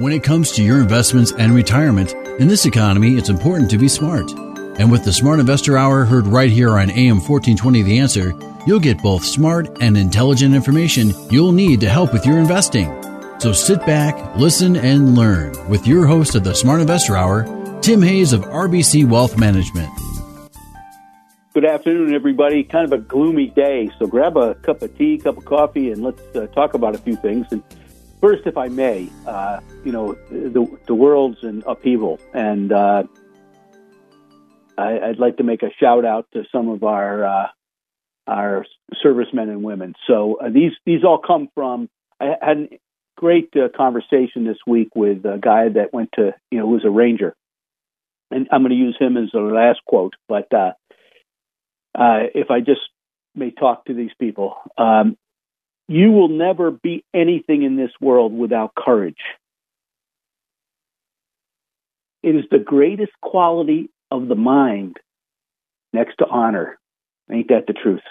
When 0.00 0.14
it 0.14 0.22
comes 0.22 0.52
to 0.52 0.62
your 0.62 0.80
investments 0.80 1.30
and 1.32 1.52
retirement, 1.52 2.14
in 2.40 2.48
this 2.48 2.64
economy, 2.64 3.18
it's 3.18 3.28
important 3.28 3.68
to 3.68 3.76
be 3.76 3.86
smart. 3.86 4.30
And 4.78 4.90
with 4.90 5.04
the 5.04 5.12
Smart 5.12 5.40
Investor 5.40 5.76
Hour 5.76 6.06
heard 6.06 6.26
right 6.26 6.48
here 6.48 6.70
on 6.70 6.88
AM 6.88 7.20
1420 7.20 7.82
The 7.82 7.98
Answer, 7.98 8.32
you'll 8.66 8.80
get 8.80 9.02
both 9.02 9.22
smart 9.22 9.68
and 9.82 9.98
intelligent 9.98 10.54
information 10.54 11.12
you'll 11.28 11.52
need 11.52 11.80
to 11.82 11.90
help 11.90 12.14
with 12.14 12.24
your 12.24 12.38
investing. 12.38 12.88
So 13.40 13.52
sit 13.52 13.84
back, 13.84 14.16
listen, 14.36 14.74
and 14.74 15.16
learn 15.16 15.68
with 15.68 15.86
your 15.86 16.06
host 16.06 16.34
of 16.34 16.44
the 16.44 16.54
Smart 16.54 16.80
Investor 16.80 17.14
Hour, 17.14 17.44
Tim 17.82 18.00
Hayes 18.00 18.32
of 18.32 18.40
RBC 18.46 19.06
Wealth 19.06 19.36
Management. 19.36 19.90
Good 21.52 21.66
afternoon, 21.66 22.14
everybody. 22.14 22.64
Kind 22.64 22.90
of 22.90 22.98
a 22.98 23.02
gloomy 23.02 23.48
day, 23.48 23.90
so 23.98 24.06
grab 24.06 24.38
a 24.38 24.54
cup 24.54 24.80
of 24.80 24.96
tea, 24.96 25.18
cup 25.18 25.36
of 25.36 25.44
coffee, 25.44 25.92
and 25.92 26.02
let's 26.02 26.22
uh, 26.34 26.46
talk 26.54 26.72
about 26.72 26.94
a 26.94 26.98
few 26.98 27.16
things. 27.16 27.48
And 27.50 27.62
first, 28.20 28.46
if 28.46 28.56
I 28.56 28.68
may, 28.68 29.08
uh, 29.26 29.60
you 29.84 29.92
know, 29.92 30.14
the 30.30 30.78
the 30.86 30.94
world's 30.94 31.42
in 31.42 31.62
upheaval, 31.66 32.20
and 32.32 32.72
uh, 32.72 33.04
I, 34.76 35.08
would 35.08 35.18
like 35.18 35.36
to 35.38 35.42
make 35.44 35.62
a 35.62 35.70
shout 35.78 36.04
out 36.04 36.26
to 36.32 36.44
some 36.52 36.68
of 36.68 36.84
our 36.84 37.24
uh, 37.24 37.46
our 38.26 38.66
servicemen 39.02 39.48
and 39.48 39.62
women. 39.62 39.94
So 40.06 40.38
uh, 40.40 40.50
these 40.50 40.72
these 40.84 41.04
all 41.04 41.18
come 41.18 41.48
from. 41.54 41.88
I 42.20 42.36
had 42.40 42.58
a 42.58 42.78
great 43.16 43.50
uh, 43.56 43.68
conversation 43.74 44.44
this 44.44 44.58
week 44.66 44.88
with 44.94 45.24
a 45.24 45.38
guy 45.40 45.68
that 45.70 45.92
went 45.92 46.10
to 46.14 46.34
you 46.50 46.58
know 46.58 46.66
was 46.66 46.84
a 46.84 46.90
ranger, 46.90 47.34
and 48.30 48.48
I'm 48.50 48.62
going 48.62 48.70
to 48.70 48.76
use 48.76 48.96
him 48.98 49.16
as 49.16 49.30
the 49.32 49.40
last 49.40 49.80
quote, 49.86 50.14
but 50.28 50.52
uh, 50.52 50.72
if 51.94 52.50
I 52.50 52.60
just 52.60 52.80
may 53.34 53.50
talk 53.50 53.84
to 53.86 53.94
these 53.94 54.10
people, 54.18 54.56
um, 54.76 55.16
you 55.90 56.12
will 56.12 56.28
never 56.28 56.70
be 56.70 57.04
anything 57.12 57.64
in 57.64 57.76
this 57.76 57.90
world 58.00 58.32
without 58.32 58.76
courage. 58.78 59.18
It 62.22 62.36
is 62.36 62.44
the 62.48 62.60
greatest 62.60 63.10
quality 63.20 63.90
of 64.08 64.28
the 64.28 64.36
mind 64.36 64.98
next 65.92 66.18
to 66.18 66.26
honor. 66.26 66.78
Ain't 67.28 67.48
that 67.48 67.66
the 67.66 67.72
truth? 67.72 68.04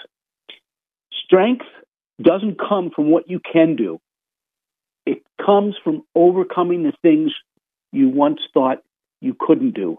Strength 1.24 1.64
doesn't 2.22 2.58
come 2.60 2.90
from 2.94 3.10
what 3.10 3.30
you 3.30 3.40
can 3.50 3.76
do. 3.76 3.98
It 5.06 5.22
comes 5.42 5.74
from 5.82 6.02
overcoming 6.14 6.82
the 6.82 6.92
things 7.00 7.32
you 7.92 8.10
once 8.10 8.40
thought 8.52 8.82
you 9.22 9.34
couldn't 9.38 9.72
do. 9.74 9.96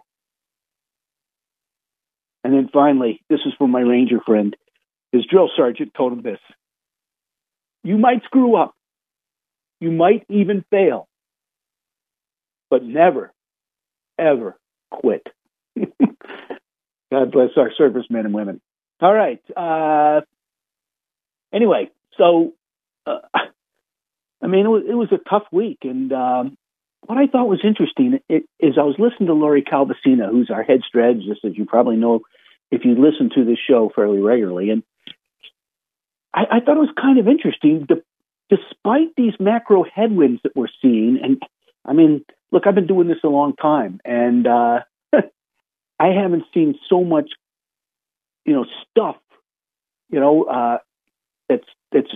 And 2.44 2.54
then 2.54 2.70
finally, 2.72 3.24
this 3.28 3.40
is 3.48 3.54
for 3.58 3.68
my 3.68 3.82
Ranger 3.82 4.20
friend. 4.24 4.56
His 5.12 5.26
drill 5.26 5.50
sergeant 5.58 5.96
told 5.96 6.14
him 6.14 6.22
this 6.22 6.40
You 7.84 7.98
might 7.98 8.24
screw 8.26 8.56
up, 8.56 8.76
you 9.80 9.92
might 9.92 10.26
even 10.30 10.64
fail, 10.70 11.08
but 12.70 12.84
never, 12.84 13.34
ever 14.20 14.58
quit. 14.92 15.26
God 17.12 17.32
bless 17.32 17.50
our 17.58 17.72
servicemen 17.78 18.26
and 18.26 18.34
women. 18.34 18.62
All 19.02 19.14
right. 19.14 19.42
Uh, 19.56 20.22
anyway, 21.54 21.90
so 22.18 22.54
uh, 23.06 23.20
I 24.42 24.48
mean, 24.48 24.66
it 24.66 24.70
was, 24.70 24.84
it 24.90 24.94
was 24.94 25.12
a 25.12 25.30
tough 25.30 25.44
week, 25.52 25.80
and 25.84 26.12
um, 26.12 26.58
what 27.06 27.18
I 27.18 27.28
thought 27.28 27.48
was 27.48 27.62
interesting 27.64 28.20
is 28.30 28.78
I 28.78 28.84
was 28.84 28.96
listening 28.98 29.28
to 29.28 29.34
Lori 29.34 29.64
Calvasina, 29.64 30.30
who's 30.30 30.50
our 30.50 30.64
head 30.64 30.82
strategist, 30.88 31.46
as 31.46 31.58
you 31.58 31.66
probably 31.66 31.96
know 31.96 32.22
if 32.72 32.86
you 32.86 32.92
listen 32.92 33.30
to 33.36 33.46
this 33.46 33.58
show 33.68 33.92
fairly 33.94 34.20
regularly. 34.20 34.70
And 34.70 34.84
I, 36.34 36.42
I 36.52 36.60
thought 36.60 36.78
it 36.78 36.82
was 36.82 36.94
kind 37.00 37.20
of 37.20 37.28
interesting. 37.28 37.86
The, 37.88 38.04
despite 38.50 39.16
these 39.16 39.34
macro 39.40 39.84
headwinds 39.84 40.42
that 40.44 40.56
we're 40.56 40.68
seeing, 40.82 41.20
and 41.24 41.42
I 41.86 41.94
mean, 41.94 42.26
look, 42.52 42.68
I've 42.68 42.76
been 42.76 42.88
doing 42.88 43.08
this 43.08 43.24
a 43.24 43.28
long 43.28 43.56
time, 43.56 44.00
and 44.06 44.48
uh, 44.48 44.80
I 46.00 46.08
haven't 46.08 46.44
seen 46.54 46.76
so 46.90 47.04
much, 47.04 47.30
you 48.46 48.54
know, 48.54 48.66
stuff, 48.90 49.18
you 50.10 50.20
know, 50.20 50.44
uh, 50.44 50.78
that's 51.50 51.68
that's 51.92 52.12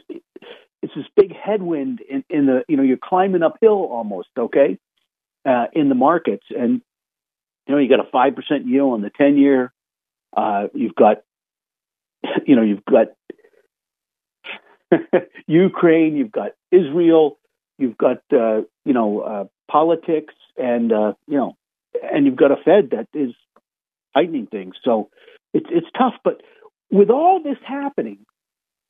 it's 0.81 0.93
this 0.95 1.05
big 1.15 1.33
headwind 1.35 2.01
in, 2.01 2.23
in 2.29 2.45
the 2.45 2.63
you 2.67 2.77
know 2.77 2.83
you're 2.83 2.97
climbing 2.97 3.43
uphill 3.43 3.87
almost 3.91 4.29
okay 4.37 4.77
uh, 5.45 5.65
in 5.73 5.89
the 5.89 5.95
markets 5.95 6.45
and 6.49 6.81
you 7.67 7.73
know 7.73 7.77
you 7.77 7.89
got 7.89 7.99
a 7.99 8.09
five 8.11 8.35
percent 8.35 8.67
yield 8.67 8.93
on 8.93 9.01
the 9.01 9.09
ten 9.09 9.37
year 9.37 9.73
uh, 10.37 10.67
you've 10.73 10.95
got 10.95 11.23
you 12.45 12.55
know 12.55 12.61
you've 12.61 12.85
got 12.85 13.07
Ukraine 15.47 16.15
you've 16.15 16.31
got 16.31 16.51
Israel 16.71 17.37
you've 17.77 17.97
got 17.97 18.17
uh, 18.31 18.61
you 18.85 18.93
know 18.93 19.19
uh, 19.21 19.45
politics 19.69 20.33
and 20.57 20.91
uh, 20.91 21.13
you 21.27 21.37
know 21.37 21.55
and 22.01 22.25
you've 22.25 22.35
got 22.35 22.51
a 22.51 22.57
Fed 22.57 22.91
that 22.91 23.07
is 23.13 23.33
tightening 24.13 24.47
things 24.47 24.75
so 24.83 25.09
it's 25.53 25.67
it's 25.69 25.87
tough 25.97 26.13
but 26.23 26.41
with 26.91 27.09
all 27.09 27.41
this 27.43 27.57
happening 27.65 28.19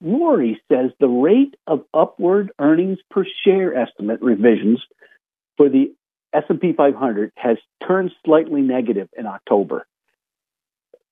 Lori 0.01 0.61
says 0.71 0.91
the 0.99 1.07
rate 1.07 1.55
of 1.67 1.83
upward 1.93 2.51
earnings 2.59 2.99
per 3.09 3.25
share 3.43 3.75
estimate 3.75 4.21
revisions 4.21 4.83
for 5.57 5.69
the 5.69 5.93
S&P 6.33 6.73
500 6.73 7.31
has 7.37 7.57
turned 7.87 8.11
slightly 8.25 8.61
negative 8.61 9.07
in 9.17 9.25
October. 9.25 9.87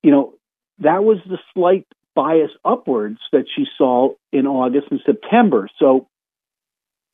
You 0.02 0.12
know, 0.12 0.34
that 0.80 1.04
was 1.04 1.18
the 1.28 1.40
slight 1.54 1.88
bias 2.16 2.52
upwards 2.64 3.20
that 3.32 3.46
she 3.56 3.66
saw 3.78 4.10
in 4.32 4.48
August 4.48 4.88
and 4.92 5.02
September. 5.06 5.68
So 5.80 6.08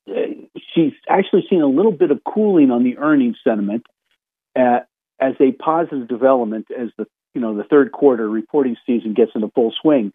uh, 0.10 0.14
she's 0.74 0.94
actually 1.08 1.46
seen 1.50 1.62
a 1.62 1.68
little 1.68 1.92
bit 1.92 2.12
of 2.12 2.22
cooling 2.24 2.72
on 2.72 2.84
the 2.84 2.98
earnings 2.98 3.38
sentiment 3.44 3.86
uh, 4.58 4.80
as 5.20 5.34
a 5.40 5.52
positive 5.52 6.08
development 6.08 6.68
as 6.78 6.90
the 6.98 7.06
you 7.34 7.42
know 7.42 7.56
the 7.56 7.64
third 7.64 7.92
quarter 7.92 8.28
reporting 8.28 8.76
season 8.86 9.14
gets 9.14 9.32
into 9.36 9.50
full 9.50 9.74
swing. 9.82 10.12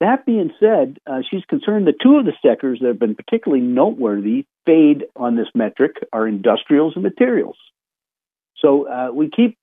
That 0.00 0.26
being 0.26 0.52
said, 0.60 0.98
uh, 1.06 1.20
she's 1.30 1.44
concerned 1.44 1.86
that 1.86 2.00
two 2.02 2.16
of 2.16 2.26
the 2.26 2.34
sectors 2.44 2.80
that 2.80 2.88
have 2.88 2.98
been 2.98 3.14
particularly 3.14 3.62
noteworthy 3.62 4.44
fade 4.66 5.04
on 5.14 5.36
this 5.36 5.48
metric 5.54 5.92
are 6.12 6.28
industrials 6.28 6.94
and 6.96 7.02
materials. 7.02 7.56
So 8.58 8.88
uh, 8.88 9.08
we 9.12 9.30
keep 9.30 9.56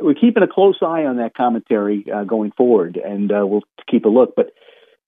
we're 0.00 0.14
keeping 0.14 0.42
a 0.42 0.48
close 0.48 0.78
eye 0.82 1.04
on 1.04 1.16
that 1.18 1.34
commentary 1.34 2.04
uh, 2.12 2.24
going 2.24 2.52
forward, 2.52 2.96
and 2.96 3.30
uh, 3.30 3.46
we'll 3.46 3.62
keep 3.90 4.04
a 4.04 4.08
look. 4.08 4.34
But 4.36 4.52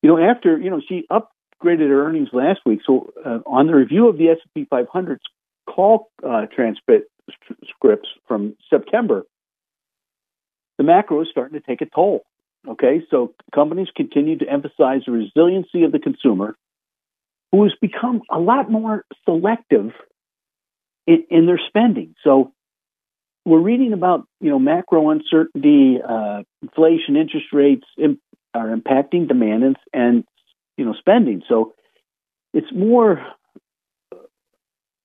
you 0.02 0.08
know, 0.08 0.18
after 0.18 0.58
you 0.58 0.70
know, 0.70 0.80
she 0.86 1.06
upgraded 1.10 1.88
her 1.88 2.06
earnings 2.06 2.28
last 2.32 2.60
week. 2.66 2.80
So 2.86 3.12
uh, 3.24 3.38
on 3.46 3.66
the 3.66 3.74
review 3.74 4.08
of 4.08 4.18
the 4.18 4.28
S 4.28 4.38
and 4.42 4.66
P 4.66 4.68
500's 4.70 5.20
call 5.68 6.10
uh, 6.26 6.46
transcripts 6.54 7.08
from 8.26 8.56
September, 8.70 9.24
the 10.78 10.84
macro 10.84 11.22
is 11.22 11.28
starting 11.30 11.58
to 11.58 11.66
take 11.66 11.80
a 11.80 11.86
toll. 11.86 12.24
Okay, 12.68 13.02
so 13.10 13.32
companies 13.54 13.88
continue 13.94 14.38
to 14.38 14.48
emphasize 14.48 15.02
the 15.06 15.12
resiliency 15.12 15.84
of 15.84 15.92
the 15.92 16.00
consumer, 16.00 16.56
who 17.52 17.62
has 17.62 17.72
become 17.80 18.22
a 18.30 18.38
lot 18.38 18.70
more 18.70 19.04
selective 19.24 19.92
in, 21.06 21.24
in 21.30 21.46
their 21.46 21.60
spending. 21.68 22.14
So 22.24 22.52
we're 23.46 23.60
reading 23.60 23.92
about 23.92 24.26
you 24.40 24.50
know 24.50 24.58
macro 24.58 25.10
uncertainty, 25.10 25.98
uh, 26.06 26.42
inflation, 26.60 27.16
interest 27.16 27.46
rates 27.52 27.86
imp- 27.96 28.20
are 28.52 28.76
impacting 28.76 29.28
demand 29.28 29.62
and, 29.62 29.76
and 29.94 30.24
you 30.76 30.84
know 30.84 30.94
spending. 30.98 31.42
So 31.48 31.72
it's 32.52 32.66
more 32.74 33.24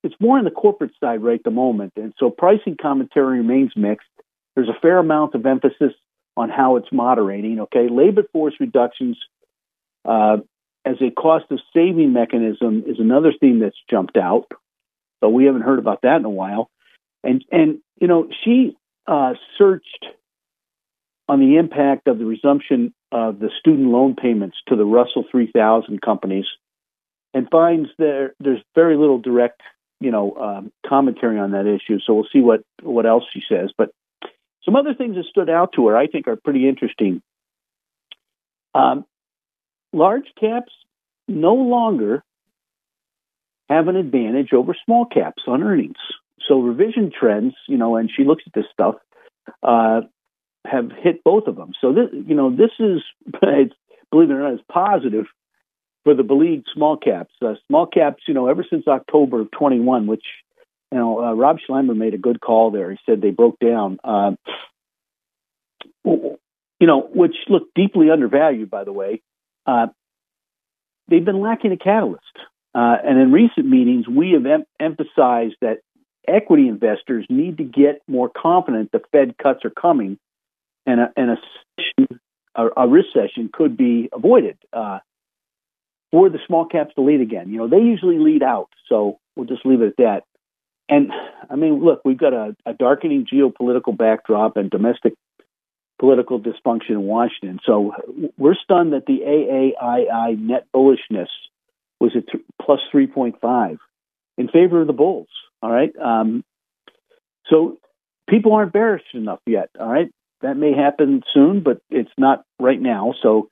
it's 0.03 0.15
more 0.19 0.39
on 0.39 0.43
the 0.43 0.51
corporate 0.51 0.91
side 0.99 1.23
right 1.23 1.37
at 1.39 1.43
the 1.43 1.51
moment, 1.51 1.93
and 1.95 2.13
so 2.17 2.31
pricing 2.31 2.75
commentary 2.81 3.37
remains 3.37 3.71
mixed. 3.75 4.07
There's 4.55 4.69
a 4.69 4.79
fair 4.81 4.97
amount 4.97 5.35
of 5.35 5.45
emphasis 5.45 5.93
on 6.35 6.49
how 6.49 6.77
it's 6.77 6.91
moderating. 6.91 7.59
Okay, 7.61 7.87
labor 7.89 8.23
force 8.33 8.55
reductions 8.59 9.17
uh, 10.03 10.37
as 10.83 10.95
a 10.99 11.11
cost 11.11 11.45
of 11.51 11.59
saving 11.75 12.11
mechanism 12.11 12.83
is 12.87 12.97
another 12.99 13.31
theme 13.39 13.59
that's 13.59 13.77
jumped 13.87 14.17
out, 14.17 14.47
but 15.19 15.29
we 15.29 15.45
haven't 15.45 15.61
heard 15.61 15.77
about 15.77 16.01
that 16.01 16.15
in 16.15 16.25
a 16.25 16.29
while. 16.29 16.71
And 17.23 17.43
and 17.51 17.79
you 17.99 18.07
know 18.07 18.27
she 18.43 18.77
uh, 19.07 19.33
searched 19.57 20.05
on 21.27 21.39
the 21.39 21.57
impact 21.57 22.07
of 22.07 22.17
the 22.17 22.25
resumption 22.25 22.93
of 23.11 23.39
the 23.39 23.49
student 23.59 23.87
loan 23.87 24.15
payments 24.15 24.57
to 24.67 24.75
the 24.75 24.85
Russell 24.85 25.25
3000 25.31 26.01
companies, 26.01 26.45
and 27.33 27.47
finds 27.49 27.89
there 27.97 28.33
there's 28.39 28.61
very 28.75 28.97
little 28.97 29.19
direct 29.19 29.61
you 30.01 30.09
know, 30.09 30.35
um, 30.35 30.71
commentary 30.85 31.39
on 31.39 31.51
that 31.51 31.67
issue. 31.67 31.99
So 32.05 32.15
we'll 32.15 32.27
see 32.33 32.41
what 32.41 32.61
what 32.81 33.05
else 33.05 33.23
she 33.31 33.41
says. 33.47 33.69
But 33.77 33.91
some 34.65 34.75
other 34.75 34.93
things 34.93 35.15
that 35.15 35.25
stood 35.29 35.49
out 35.49 35.73
to 35.75 35.87
her, 35.87 35.95
I 35.95 36.07
think, 36.07 36.27
are 36.27 36.35
pretty 36.35 36.67
interesting. 36.67 37.21
Um, 38.73 39.05
large 39.93 40.27
caps 40.39 40.71
no 41.27 41.53
longer 41.53 42.23
have 43.69 43.87
an 43.87 43.95
advantage 43.95 44.53
over 44.53 44.75
small 44.85 45.05
caps 45.05 45.43
on 45.47 45.63
earnings. 45.63 45.97
So 46.47 46.59
revision 46.59 47.11
trends, 47.17 47.53
you 47.67 47.77
know, 47.77 47.95
and 47.95 48.09
she 48.15 48.23
looks 48.23 48.43
at 48.47 48.53
this 48.53 48.65
stuff, 48.71 48.95
uh, 49.63 50.01
have 50.65 50.91
hit 50.91 51.23
both 51.23 51.47
of 51.47 51.55
them. 51.55 51.71
So 51.79 51.93
this, 51.93 52.09
you 52.11 52.35
know, 52.35 52.55
this 52.55 52.71
is, 52.79 53.01
believe 54.11 54.29
it 54.29 54.33
or 54.33 54.39
not, 54.39 54.53
is 54.53 54.59
positive 54.71 55.25
for 56.03 56.13
the 56.13 56.23
beleagued 56.23 56.67
small 56.73 56.97
caps. 56.97 57.33
Uh, 57.41 57.55
small 57.67 57.85
caps, 57.85 58.23
you 58.27 58.33
know, 58.33 58.47
ever 58.47 58.65
since 58.69 58.87
October 58.87 59.41
of 59.41 59.51
21, 59.51 60.07
which, 60.07 60.23
you 60.91 60.97
know, 60.97 61.23
uh, 61.23 61.33
Rob 61.33 61.57
Sluymer 61.67 61.95
made 61.95 62.13
a 62.13 62.19
good 62.19 62.41
call 62.41 62.71
there. 62.71 62.91
He 62.91 62.97
said 63.05 63.21
they 63.21 63.31
broke 63.31 63.59
down. 63.59 63.99
Uh, 64.03 64.31
you 66.03 66.87
know, 66.87 67.01
which 67.01 67.35
looked 67.47 67.73
deeply 67.75 68.09
undervalued, 68.09 68.69
by 68.69 68.83
the 68.83 68.91
way. 68.91 69.21
Uh, 69.65 69.87
they've 71.07 71.23
been 71.23 71.39
lacking 71.39 71.71
a 71.71 71.77
catalyst. 71.77 72.23
Uh, 72.73 72.95
and 73.03 73.19
in 73.19 73.31
recent 73.31 73.67
meetings, 73.67 74.07
we 74.07 74.31
have 74.31 74.45
em- 74.45 74.65
emphasized 74.79 75.55
that 75.61 75.79
equity 76.27 76.67
investors 76.67 77.25
need 77.29 77.57
to 77.57 77.63
get 77.63 78.01
more 78.07 78.29
confident 78.29 78.91
the 78.91 79.01
Fed 79.11 79.37
cuts 79.37 79.65
are 79.65 79.71
coming, 79.71 80.17
and 80.85 80.99
a, 80.99 81.13
and 81.15 81.31
a, 81.31 82.07
a, 82.55 82.67
a 82.77 82.87
recession 82.87 83.49
could 83.51 83.77
be 83.77 84.09
avoided. 84.13 84.57
Uh, 84.71 84.99
for 86.11 86.29
the 86.29 86.39
small 86.45 86.65
caps 86.65 86.93
to 86.95 87.01
lead 87.01 87.21
again, 87.21 87.49
you 87.49 87.57
know, 87.57 87.67
they 87.67 87.77
usually 87.77 88.19
lead 88.19 88.43
out, 88.43 88.69
so 88.89 89.19
we'll 89.35 89.47
just 89.47 89.65
leave 89.65 89.81
it 89.81 89.87
at 89.87 89.97
that. 89.97 90.23
And 90.89 91.11
I 91.49 91.55
mean, 91.55 91.83
look, 91.83 92.01
we've 92.03 92.17
got 92.17 92.33
a, 92.33 92.55
a 92.65 92.73
darkening 92.73 93.25
geopolitical 93.31 93.97
backdrop 93.97 94.57
and 94.57 94.69
domestic 94.69 95.13
political 95.99 96.39
dysfunction 96.39 96.89
in 96.91 97.03
Washington. 97.03 97.59
So 97.65 97.93
we're 98.37 98.55
stunned 98.55 98.93
that 98.93 99.05
the 99.05 99.19
AAII 99.19 100.37
net 100.39 100.65
bullishness 100.75 101.27
was 101.99 102.11
at 102.15 102.27
th- 102.27 102.43
plus 102.61 102.79
3.5 102.93 103.77
in 104.37 104.47
favor 104.47 104.81
of 104.81 104.87
the 104.87 104.93
bulls. 104.93 105.27
All 105.61 105.71
right. 105.71 105.91
Um, 105.97 106.43
so 107.47 107.77
people 108.29 108.53
aren't 108.53 108.73
bearish 108.73 109.03
enough 109.13 109.39
yet. 109.45 109.69
All 109.79 109.91
right. 109.91 110.11
That 110.41 110.57
may 110.57 110.73
happen 110.73 111.21
soon, 111.33 111.61
but 111.61 111.81
it's 111.89 112.11
not 112.17 112.43
right 112.59 112.81
now. 112.81 113.13
So 113.21 113.49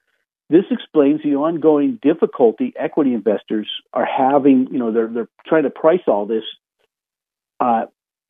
this 0.49 0.65
explains 0.71 1.21
the 1.21 1.35
ongoing 1.35 1.99
difficulty 2.01 2.73
equity 2.75 3.13
investors 3.13 3.69
are 3.93 4.05
having. 4.05 4.67
You 4.71 4.79
know, 4.79 4.91
they're 4.91 5.07
they're 5.07 5.29
trying 5.45 5.63
to 5.63 5.69
price 5.69 6.01
all 6.07 6.25
this 6.25 6.43
uh, 7.59 7.85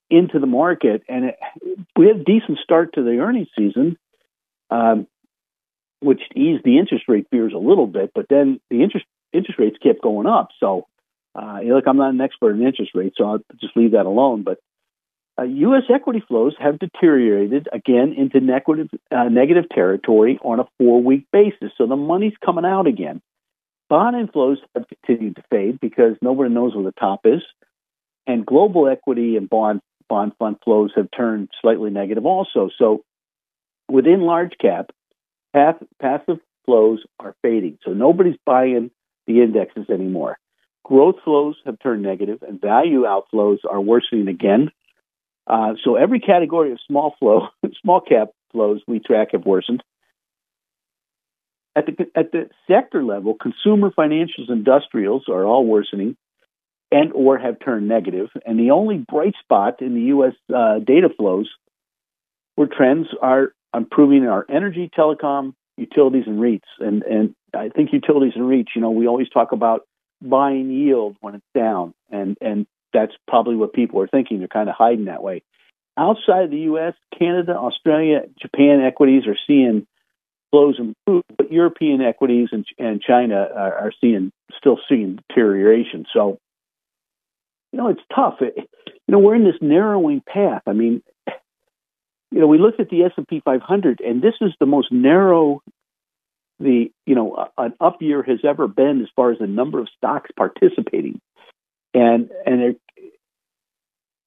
into 0.09 0.39
the 0.39 0.47
market, 0.47 1.03
and 1.07 1.25
it, 1.25 1.35
we 1.95 2.07
had 2.07 2.17
a 2.17 2.23
decent 2.23 2.59
start 2.61 2.95
to 2.95 3.03
the 3.03 3.19
earnings 3.19 3.47
season, 3.57 3.97
um, 4.69 5.07
which 6.01 6.21
eased 6.35 6.63
the 6.65 6.77
interest 6.77 7.05
rate 7.07 7.27
fears 7.31 7.53
a 7.55 7.59
little 7.59 7.87
bit. 7.87 8.11
But 8.13 8.25
then 8.29 8.59
the 8.69 8.83
interest 8.83 9.05
interest 9.31 9.57
rates 9.57 9.77
kept 9.81 10.01
going 10.01 10.27
up. 10.27 10.49
So, 10.59 10.87
uh, 11.35 11.59
look, 11.63 11.85
I'm 11.87 11.97
not 11.97 12.13
an 12.13 12.21
expert 12.21 12.51
in 12.51 12.65
interest 12.65 12.91
rates, 12.95 13.15
so 13.17 13.25
I'll 13.25 13.39
just 13.59 13.75
leave 13.75 13.91
that 13.91 14.05
alone. 14.05 14.43
But 14.43 14.59
uh, 15.39 15.43
U.S. 15.43 15.83
equity 15.93 16.23
flows 16.27 16.55
have 16.59 16.79
deteriorated 16.79 17.67
again 17.71 18.13
into 18.17 18.39
negative, 18.39 18.89
uh, 19.11 19.25
negative 19.25 19.65
territory 19.73 20.39
on 20.43 20.59
a 20.59 20.65
four 20.77 21.01
week 21.01 21.27
basis. 21.31 21.71
So 21.77 21.87
the 21.87 21.95
money's 21.95 22.33
coming 22.43 22.65
out 22.65 22.87
again. 22.87 23.21
Bond 23.89 24.15
inflows 24.15 24.57
have 24.75 24.85
continued 24.87 25.35
to 25.37 25.43
fade 25.49 25.79
because 25.79 26.15
nobody 26.21 26.53
knows 26.53 26.75
where 26.75 26.83
the 26.83 26.91
top 26.91 27.21
is. 27.25 27.41
And 28.27 28.45
global 28.45 28.87
equity 28.87 29.37
and 29.37 29.49
bond, 29.49 29.81
bond 30.07 30.33
fund 30.37 30.57
flows 30.63 30.91
have 30.95 31.07
turned 31.15 31.49
slightly 31.61 31.89
negative 31.89 32.25
also. 32.25 32.69
So 32.77 33.01
within 33.89 34.21
large 34.21 34.53
cap, 34.59 34.91
passive 35.53 36.39
flows 36.65 37.03
are 37.19 37.35
fading. 37.41 37.79
So 37.83 37.93
nobody's 37.93 38.37
buying 38.45 38.91
the 39.25 39.41
indexes 39.41 39.89
anymore. 39.89 40.37
Growth 40.83 41.15
flows 41.23 41.55
have 41.65 41.77
turned 41.79 42.01
negative, 42.01 42.41
and 42.41 42.59
value 42.59 43.03
outflows 43.03 43.59
are 43.69 43.81
worsening 43.81 44.27
again. 44.27 44.71
Uh, 45.45 45.73
so 45.83 45.95
every 45.95 46.19
category 46.19 46.71
of 46.71 46.79
small 46.87 47.15
flow, 47.19 47.47
small 47.81 48.01
cap 48.01 48.29
flows 48.51 48.81
we 48.87 48.99
track 48.99 49.29
have 49.33 49.45
worsened. 49.45 49.83
At 51.75 51.85
the 51.85 52.07
at 52.15 52.31
the 52.31 52.49
sector 52.67 53.03
level, 53.03 53.35
consumer, 53.35 53.91
financials, 53.91 54.49
industrials 54.49 55.25
are 55.29 55.45
all 55.45 55.65
worsening, 55.65 56.17
and 56.91 57.11
or 57.13 57.37
have 57.37 57.57
turned 57.63 57.87
negative. 57.87 58.29
And 58.45 58.59
the 58.59 58.71
only 58.71 58.97
bright 58.97 59.35
spot 59.41 59.81
in 59.81 59.93
the 59.93 60.01
U.S. 60.01 60.33
Uh, 60.53 60.79
data 60.79 61.09
flows, 61.15 61.49
where 62.55 62.67
trends 62.67 63.07
are 63.21 63.53
improving 63.73 64.25
are 64.25 64.45
energy, 64.49 64.89
telecom, 64.97 65.53
utilities, 65.77 66.25
and 66.25 66.39
REITs. 66.39 66.61
And 66.79 67.03
and 67.03 67.35
I 67.53 67.69
think 67.69 67.93
utilities 67.93 68.33
and 68.35 68.45
REITs, 68.45 68.75
you 68.75 68.81
know, 68.81 68.91
we 68.91 69.07
always 69.07 69.29
talk 69.29 69.51
about 69.51 69.87
buying 70.21 70.69
yield 70.71 71.17
when 71.21 71.35
it's 71.35 71.45
down, 71.55 71.93
and 72.09 72.37
and 72.41 72.67
that's 72.93 73.13
probably 73.27 73.55
what 73.55 73.73
people 73.73 74.01
are 74.01 74.07
thinking. 74.07 74.39
They're 74.39 74.47
kind 74.47 74.69
of 74.69 74.75
hiding 74.75 75.05
that 75.05 75.23
way. 75.23 75.43
Outside 75.97 76.49
the 76.49 76.59
U.S., 76.71 76.93
Canada, 77.17 77.55
Australia, 77.57 78.21
Japan 78.39 78.81
equities 78.81 79.23
are 79.27 79.37
seeing 79.47 79.85
flows 80.51 80.79
improve, 80.79 81.23
but 81.37 81.51
European 81.51 82.01
equities 82.01 82.49
and, 82.51 82.65
and 82.77 83.01
China 83.01 83.47
are, 83.55 83.75
are 83.75 83.91
seeing 84.01 84.31
still 84.57 84.79
seeing 84.87 85.19
deterioration. 85.27 86.05
So, 86.13 86.39
you 87.71 87.77
know, 87.77 87.89
it's 87.89 88.01
tough. 88.13 88.35
It, 88.41 88.55
you 88.57 89.11
know, 89.11 89.19
we're 89.19 89.35
in 89.35 89.43
this 89.43 89.61
narrowing 89.61 90.21
path. 90.21 90.63
I 90.65 90.73
mean, 90.73 91.03
you 92.31 92.39
know, 92.39 92.47
we 92.47 92.57
looked 92.59 92.79
at 92.79 92.89
the 92.89 93.03
S 93.03 93.11
and 93.17 93.27
P 93.27 93.41
500, 93.43 94.01
and 94.01 94.21
this 94.21 94.35
is 94.41 94.51
the 94.59 94.65
most 94.65 94.91
narrow 94.91 95.61
the 96.59 96.91
you 97.05 97.15
know 97.15 97.47
an 97.57 97.73
up 97.79 98.01
year 98.01 98.23
has 98.23 98.39
ever 98.43 98.67
been 98.67 99.01
as 99.01 99.07
far 99.15 99.31
as 99.31 99.39
the 99.39 99.47
number 99.47 99.79
of 99.79 99.87
stocks 99.97 100.29
participating, 100.35 101.19
and 101.93 102.29
and 102.45 102.61
there, 102.61 102.73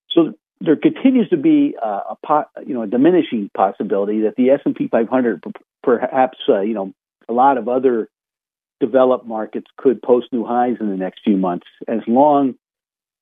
so 0.09 0.33
there 0.59 0.75
continues 0.75 1.29
to 1.29 1.37
be 1.37 1.75
a, 1.81 1.87
a 1.87 2.17
pot, 2.25 2.47
you 2.65 2.73
know 2.73 2.83
a 2.83 2.87
diminishing 2.87 3.49
possibility 3.55 4.21
that 4.21 4.35
the 4.35 4.49
S 4.49 4.61
and 4.65 4.75
P 4.75 4.87
500 4.87 5.43
perhaps 5.83 6.37
uh, 6.49 6.61
you 6.61 6.73
know 6.73 6.93
a 7.29 7.33
lot 7.33 7.57
of 7.57 7.67
other 7.67 8.09
developed 8.79 9.25
markets 9.25 9.67
could 9.77 10.01
post 10.01 10.27
new 10.31 10.45
highs 10.45 10.77
in 10.79 10.89
the 10.89 10.97
next 10.97 11.21
few 11.23 11.37
months 11.37 11.67
as 11.87 11.99
long 12.07 12.55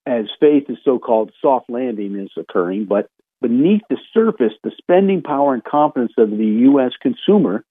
as 0.08 0.26
faith 0.40 0.64
is 0.70 0.78
so-called 0.84 1.32
soft 1.40 1.70
landing 1.70 2.16
is 2.16 2.32
occurring. 2.36 2.86
But 2.86 3.08
beneath 3.42 3.82
the 3.90 3.98
surface 4.14 4.54
the 4.64 4.72
spending 4.78 5.22
power 5.22 5.54
and 5.54 5.64
confidence 5.64 6.14
of 6.18 6.32
the 6.32 6.68
US 6.70 6.94
consumer 7.02 7.64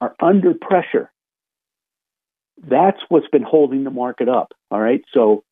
are 0.00 0.14
under 0.20 0.54
pressure. 0.54 1.10
That's 2.58 2.98
what's 3.08 3.28
been 3.28 3.42
holding 3.42 3.84
the 3.84 3.90
market 3.90 4.28
up. 4.28 4.52
All 4.70 4.80
right. 4.80 5.02
So, 5.12 5.44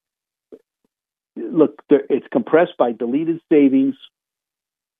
look, 1.37 1.83
it's 1.91 2.27
compressed 2.33 2.77
by 2.79 2.93
deleted 2.93 3.41
savings, 3.51 3.95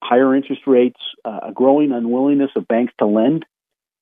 higher 0.03 0.35
interest 0.35 0.61
rates, 0.67 0.99
uh, 1.23 1.39
a 1.47 1.51
growing 1.51 1.91
unwillingness 1.91 2.51
of 2.55 2.67
banks 2.67 2.93
to 2.99 3.05
lend, 3.05 3.45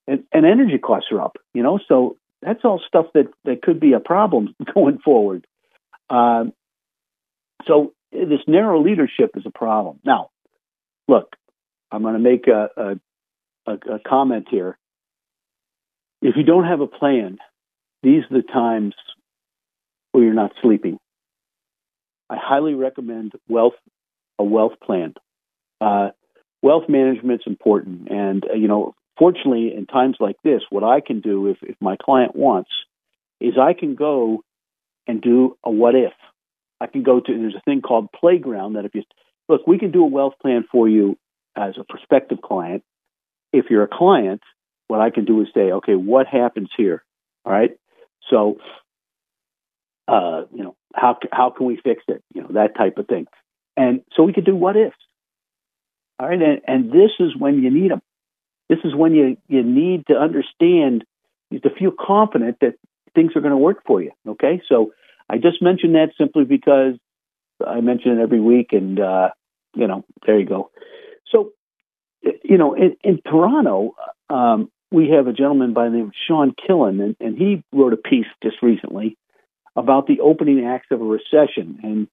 and, 0.07 0.23
and 0.33 0.45
energy 0.45 0.77
costs 0.77 1.09
are 1.11 1.21
up. 1.21 1.37
You 1.53 1.63
know, 1.63 1.79
so 1.87 2.17
that's 2.41 2.65
all 2.65 2.81
stuff 2.85 3.07
that, 3.13 3.27
that 3.45 3.61
could 3.61 3.79
be 3.79 3.93
a 3.93 3.99
problem 3.99 4.53
going 4.73 4.99
forward. 4.99 5.47
Um, 6.09 6.53
so 7.65 7.93
this 8.11 8.41
narrow 8.47 8.83
leadership 8.83 9.31
is 9.35 9.43
a 9.45 9.51
problem. 9.51 9.99
Now, 10.05 10.29
look, 11.07 11.35
I'm 11.91 12.01
going 12.01 12.15
to 12.15 12.19
make 12.19 12.47
a, 12.47 12.69
a, 13.67 13.73
a, 13.73 13.99
comment 14.05 14.47
here 14.49 14.77
if 16.23 16.37
you 16.37 16.43
don't 16.43 16.63
have 16.63 16.79
a 16.79 16.87
plan, 16.87 17.37
these 18.01 18.23
are 18.31 18.41
the 18.41 18.43
times 18.43 18.95
where 20.11 20.23
you're 20.23 20.33
not 20.33 20.53
sleeping. 20.61 20.97
I 22.29 22.37
highly 22.39 22.73
recommend 22.73 23.33
wealth 23.47 23.73
a 24.39 24.43
wealth 24.43 24.73
plan. 24.81 25.13
Uh, 25.79 26.09
wealth 26.61 26.85
management 26.87 27.41
is 27.41 27.47
important, 27.47 28.09
and 28.09 28.43
uh, 28.49 28.53
you 28.53 28.67
know, 28.67 28.95
fortunately, 29.19 29.73
in 29.75 29.85
times 29.85 30.15
like 30.19 30.37
this, 30.43 30.61
what 30.69 30.83
I 30.83 31.01
can 31.01 31.19
do 31.19 31.47
if 31.47 31.57
if 31.61 31.75
my 31.81 31.97
client 32.01 32.35
wants 32.35 32.71
is 33.41 33.55
I 33.59 33.73
can 33.73 33.95
go 33.95 34.43
and 35.05 35.21
do 35.21 35.57
a 35.63 35.69
what 35.69 35.93
if. 35.93 36.13
I 36.79 36.87
can 36.87 37.03
go 37.03 37.19
to 37.19 37.37
there's 37.37 37.55
a 37.55 37.61
thing 37.61 37.81
called 37.81 38.07
Playground 38.17 38.73
that 38.73 38.85
if 38.85 38.95
you 38.95 39.03
look, 39.49 39.67
we 39.67 39.77
can 39.77 39.91
do 39.91 40.03
a 40.03 40.07
wealth 40.07 40.35
plan 40.41 40.63
for 40.71 40.87
you 40.87 41.17
as 41.55 41.75
a 41.77 41.83
prospective 41.83 42.41
client. 42.41 42.83
If 43.51 43.65
you're 43.69 43.83
a 43.83 43.87
client, 43.87 44.41
what 44.93 45.01
I 45.01 45.09
can 45.09 45.25
do 45.25 45.41
is 45.41 45.47
say, 45.55 45.71
okay, 45.71 45.95
what 45.95 46.27
happens 46.27 46.69
here? 46.77 47.03
All 47.45 47.51
right. 47.51 47.71
So, 48.29 48.57
uh, 50.07 50.43
you 50.53 50.63
know, 50.63 50.75
how 50.93 51.17
how 51.31 51.49
can 51.49 51.65
we 51.65 51.79
fix 51.83 52.03
it? 52.07 52.23
You 52.33 52.43
know, 52.43 52.49
that 52.51 52.77
type 52.77 52.99
of 52.99 53.07
thing. 53.07 53.25
And 53.75 54.01
so 54.15 54.21
we 54.21 54.33
could 54.33 54.45
do 54.45 54.55
what 54.55 54.77
ifs. 54.77 54.95
All 56.19 56.27
right. 56.27 56.39
And, 56.39 56.61
and 56.67 56.91
this 56.91 57.09
is 57.19 57.35
when 57.35 57.63
you 57.63 57.71
need 57.71 57.89
them. 57.89 58.03
This 58.69 58.77
is 58.83 58.93
when 58.93 59.15
you, 59.15 59.37
you 59.47 59.63
need 59.63 60.05
to 60.07 60.13
understand, 60.13 61.05
to 61.51 61.69
feel 61.79 61.91
confident 61.99 62.57
that 62.61 62.75
things 63.15 63.31
are 63.35 63.41
going 63.41 63.51
to 63.51 63.57
work 63.57 63.79
for 63.87 63.99
you. 63.99 64.11
Okay. 64.27 64.61
So 64.69 64.93
I 65.27 65.37
just 65.37 65.59
mentioned 65.59 65.95
that 65.95 66.09
simply 66.19 66.45
because 66.45 66.93
I 67.65 67.81
mention 67.81 68.19
it 68.19 68.21
every 68.21 68.39
week, 68.39 68.67
and 68.73 68.99
uh, 68.99 69.29
you 69.73 69.87
know, 69.87 70.05
there 70.25 70.39
you 70.39 70.45
go. 70.45 70.69
So, 71.31 71.51
you 72.43 72.57
know, 72.57 72.75
in, 72.75 72.95
in 73.03 73.21
Toronto, 73.25 73.95
um, 74.29 74.69
we 74.93 75.09
have 75.09 75.25
a 75.25 75.33
gentleman 75.33 75.73
by 75.73 75.85
the 75.85 75.95
name 75.95 76.05
of 76.05 76.13
Sean 76.27 76.53
Killen, 76.53 77.01
and, 77.01 77.15
and 77.19 77.35
he 77.35 77.63
wrote 77.73 77.93
a 77.93 77.97
piece 77.97 78.27
just 78.43 78.57
recently 78.61 79.17
about 79.75 80.05
the 80.05 80.19
opening 80.19 80.65
acts 80.65 80.87
of 80.91 81.01
a 81.01 81.03
recession. 81.03 81.79
And, 81.81 82.07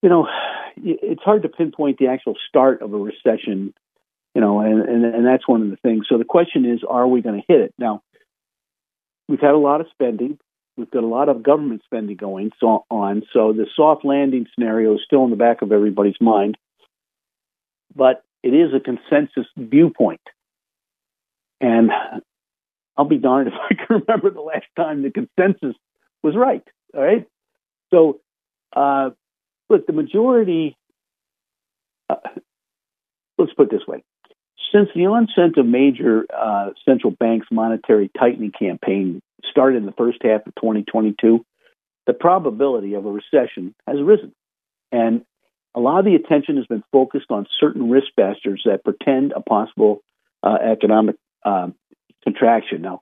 you 0.00 0.08
know, 0.08 0.28
it's 0.76 1.22
hard 1.24 1.42
to 1.42 1.48
pinpoint 1.48 1.98
the 1.98 2.06
actual 2.06 2.34
start 2.48 2.80
of 2.80 2.94
a 2.94 2.96
recession, 2.96 3.74
you 4.36 4.40
know, 4.40 4.60
and, 4.60 4.88
and, 4.88 5.04
and 5.04 5.26
that's 5.26 5.48
one 5.48 5.62
of 5.62 5.70
the 5.70 5.76
things. 5.78 6.06
So 6.08 6.16
the 6.16 6.24
question 6.24 6.64
is, 6.64 6.80
are 6.88 7.08
we 7.08 7.22
going 7.22 7.40
to 7.40 7.52
hit 7.52 7.60
it? 7.60 7.74
Now, 7.76 8.02
we've 9.28 9.40
had 9.40 9.50
a 9.50 9.58
lot 9.58 9.80
of 9.80 9.88
spending. 9.90 10.38
We've 10.76 10.90
got 10.90 11.02
a 11.02 11.08
lot 11.08 11.28
of 11.28 11.42
government 11.42 11.82
spending 11.84 12.16
going 12.16 12.52
so 12.60 12.84
on. 12.88 13.24
So 13.32 13.52
the 13.52 13.66
soft 13.74 14.04
landing 14.04 14.46
scenario 14.54 14.94
is 14.94 15.00
still 15.04 15.24
in 15.24 15.30
the 15.30 15.36
back 15.36 15.60
of 15.60 15.72
everybody's 15.72 16.20
mind. 16.20 16.56
But 17.96 18.22
it 18.44 18.50
is 18.50 18.70
a 18.74 18.80
consensus 18.80 19.46
viewpoint. 19.56 20.20
And 21.64 21.90
I'll 22.94 23.06
be 23.06 23.16
darned 23.16 23.48
if 23.48 23.54
I 23.70 23.74
can 23.74 24.02
remember 24.06 24.30
the 24.30 24.42
last 24.42 24.66
time 24.76 25.02
the 25.02 25.10
consensus 25.10 25.74
was 26.22 26.36
right. 26.36 26.62
All 26.94 27.02
right. 27.02 27.26
So, 27.90 28.20
uh, 28.76 29.10
look, 29.70 29.86
the 29.86 29.94
majority, 29.94 30.76
uh, 32.10 32.16
let's 33.38 33.54
put 33.54 33.72
it 33.72 33.78
this 33.78 33.86
way. 33.88 34.04
Since 34.72 34.90
the 34.94 35.06
onset 35.06 35.56
of 35.56 35.66
major 35.66 36.26
uh, 36.36 36.70
central 36.84 37.12
banks' 37.12 37.46
monetary 37.50 38.10
tightening 38.18 38.52
campaign 38.52 39.22
started 39.50 39.76
in 39.78 39.86
the 39.86 39.92
first 39.92 40.18
half 40.22 40.46
of 40.46 40.54
2022, 40.56 41.44
the 42.06 42.12
probability 42.12 42.94
of 42.94 43.06
a 43.06 43.10
recession 43.10 43.74
has 43.86 43.96
risen. 44.02 44.32
And 44.92 45.24
a 45.74 45.80
lot 45.80 46.00
of 46.00 46.04
the 46.04 46.14
attention 46.14 46.56
has 46.56 46.66
been 46.66 46.82
focused 46.92 47.30
on 47.30 47.46
certain 47.58 47.88
risk 47.88 48.08
factors 48.16 48.62
that 48.66 48.84
pretend 48.84 49.32
a 49.32 49.40
possible 49.40 50.00
uh, 50.42 50.58
economic 50.60 51.16
uh, 51.44 51.68
contraction. 52.22 52.82
Now, 52.82 53.00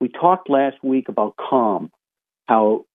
we 0.00 0.08
talked 0.08 0.50
last 0.50 0.76
week 0.82 1.08
about 1.08 1.36
calm, 1.36 1.90
how 2.46 2.86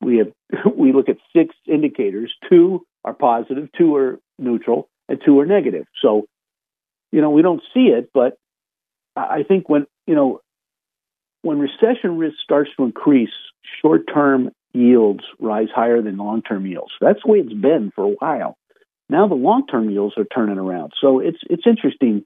we 0.00 0.18
have 0.18 0.32
we 0.76 0.92
look 0.92 1.08
at 1.08 1.16
six 1.34 1.54
indicators. 1.66 2.32
Two 2.48 2.86
are 3.04 3.14
positive, 3.14 3.68
two 3.76 3.94
are 3.96 4.18
neutral, 4.38 4.88
and 5.08 5.20
two 5.24 5.38
are 5.40 5.46
negative. 5.46 5.86
So, 6.02 6.26
you 7.12 7.20
know, 7.20 7.30
we 7.30 7.42
don't 7.42 7.62
see 7.74 7.86
it, 7.88 8.10
but 8.12 8.36
I 9.16 9.42
think 9.46 9.68
when 9.68 9.86
you 10.06 10.14
know 10.14 10.40
when 11.42 11.58
recession 11.58 12.18
risk 12.18 12.36
starts 12.42 12.70
to 12.76 12.84
increase, 12.84 13.30
short-term 13.80 14.50
yields 14.72 15.24
rise 15.38 15.68
higher 15.74 16.02
than 16.02 16.16
long-term 16.16 16.66
yields. 16.66 16.92
That's 17.00 17.20
the 17.24 17.30
way 17.30 17.38
it's 17.38 17.52
been 17.52 17.92
for 17.94 18.04
a 18.04 18.08
while. 18.08 18.56
Now 19.08 19.26
the 19.26 19.34
long-term 19.34 19.90
yields 19.90 20.14
are 20.18 20.24
turning 20.24 20.58
around, 20.58 20.92
so 21.00 21.20
it's 21.20 21.38
it's 21.48 21.66
interesting. 21.66 22.24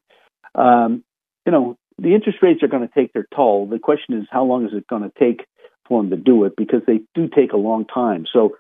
Um, 0.55 1.05
you 1.47 1.53
know, 1.53 1.77
the 1.99 2.15
interest 2.15 2.39
rates 2.43 2.63
are 2.63 2.69
going 2.69 2.87
to 2.87 2.95
take 2.95 3.13
their 3.13 3.27
toll. 3.35 3.67
The 3.67 3.79
question 3.79 4.19
is, 4.19 4.27
how 4.31 4.45
long 4.45 4.67
is 4.67 4.73
it 4.75 4.87
going 4.87 5.03
to 5.03 5.13
take 5.19 5.47
for 5.87 6.01
them 6.01 6.11
to 6.11 6.17
do 6.17 6.45
it? 6.45 6.55
Because 6.57 6.83
they 6.87 7.01
do 7.15 7.29
take 7.29 7.53
a 7.53 7.57
long 7.57 7.87
time. 7.87 8.27
So, 8.33 8.57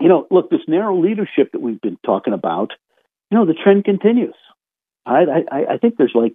you 0.00 0.08
know, 0.08 0.26
look, 0.30 0.50
this 0.50 0.60
narrow 0.68 1.00
leadership 1.00 1.52
that 1.52 1.60
we've 1.60 1.80
been 1.80 1.98
talking 2.04 2.32
about, 2.32 2.72
you 3.30 3.38
know, 3.38 3.46
the 3.46 3.54
trend 3.54 3.84
continues. 3.84 4.34
I, 5.04 5.24
I, 5.50 5.74
I 5.74 5.78
think 5.78 5.96
there's 5.96 6.14
like, 6.14 6.34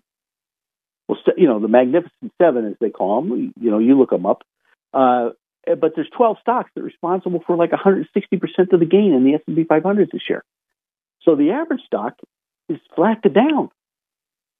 well, 1.08 1.18
you 1.38 1.48
know, 1.48 1.60
the 1.60 1.68
Magnificent 1.68 2.32
Seven, 2.42 2.66
as 2.66 2.76
they 2.80 2.90
call 2.90 3.22
them. 3.22 3.54
You 3.60 3.72
know, 3.72 3.80
you 3.80 3.98
look 3.98 4.12
them 4.12 4.26
up. 4.26 4.44
Uh, 4.94 5.30
but 5.66 5.94
there's 5.96 6.10
12 6.16 6.38
stocks 6.42 6.72
that 6.74 6.82
are 6.82 6.86
responsible 6.86 7.44
for 7.46 7.56
like 7.56 7.72
160% 7.72 8.06
of 8.74 8.80
the 8.80 8.86
gain 8.86 9.14
in 9.14 9.24
the 9.24 9.36
S&P 9.36 9.64
500 9.64 10.10
this 10.12 10.24
year. 10.30 10.44
So 11.24 11.36
the 11.36 11.52
average 11.52 11.82
stock 11.86 12.16
is 12.70 12.80
flat 12.96 13.22
to 13.24 13.30
down. 13.30 13.70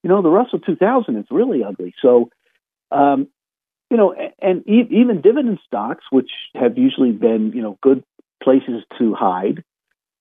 You 0.04 0.10
know, 0.10 0.22
the 0.22 0.30
Russell 0.30 0.60
2000 0.60 1.18
is 1.18 1.26
really 1.30 1.64
ugly. 1.64 1.94
So, 2.02 2.30
um, 2.92 3.28
you 3.90 3.98
know, 3.98 4.16
and 4.42 4.68
even 4.68 5.22
dividend 5.22 5.60
stocks, 5.68 6.06
which 6.12 6.30
have 6.56 6.78
usually 6.78 7.12
been, 7.12 7.52
you 7.54 7.62
know, 7.62 7.78
good 7.82 8.04
places 8.42 8.84
to 8.98 9.14
hide, 9.14 9.64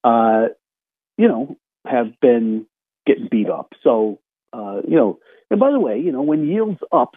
uh, 0.02 0.48
you 1.16 1.28
know, 1.28 1.56
have 1.86 2.18
been 2.20 2.66
getting 3.06 3.28
beat 3.30 3.48
up. 3.48 3.72
So, 3.82 4.18
uh, 4.52 4.80
you 4.86 4.96
know, 4.96 5.20
and 5.50 5.60
by 5.60 5.70
the 5.70 5.80
way, 5.80 6.00
you 6.00 6.12
know, 6.12 6.22
when 6.22 6.46
yields 6.46 6.80
up 6.92 7.14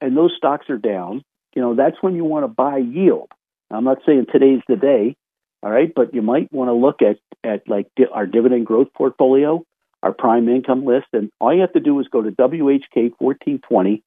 and 0.00 0.16
those 0.16 0.32
stocks 0.36 0.70
are 0.70 0.78
down, 0.78 1.24
you 1.54 1.62
know, 1.62 1.74
that's 1.74 1.96
when 2.00 2.14
you 2.14 2.24
want 2.24 2.44
to 2.44 2.48
buy 2.48 2.78
yield. 2.78 3.30
I'm 3.70 3.84
not 3.84 3.98
saying 4.06 4.26
today's 4.30 4.60
the 4.68 4.76
day, 4.76 5.16
all 5.62 5.70
right, 5.70 5.92
but 5.94 6.14
you 6.14 6.22
might 6.22 6.52
want 6.52 6.68
to 6.68 6.74
look 6.74 7.02
at 7.02 7.18
at 7.44 7.68
like 7.68 7.88
di- 7.96 8.06
our 8.12 8.26
dividend 8.26 8.66
growth 8.66 8.88
portfolio 8.94 9.64
our 10.02 10.12
prime 10.12 10.48
income 10.48 10.84
list. 10.84 11.06
And 11.12 11.30
all 11.40 11.54
you 11.54 11.60
have 11.60 11.72
to 11.74 11.80
do 11.80 11.98
is 12.00 12.08
go 12.08 12.22
to 12.22 12.30
WHK 12.30 13.12
1420, 13.18 14.02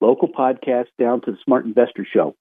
local 0.00 0.28
podcast 0.28 0.86
down 0.98 1.22
to 1.22 1.32
the 1.32 1.38
Smart 1.44 1.64
Investor 1.64 2.06
Show. 2.10 2.34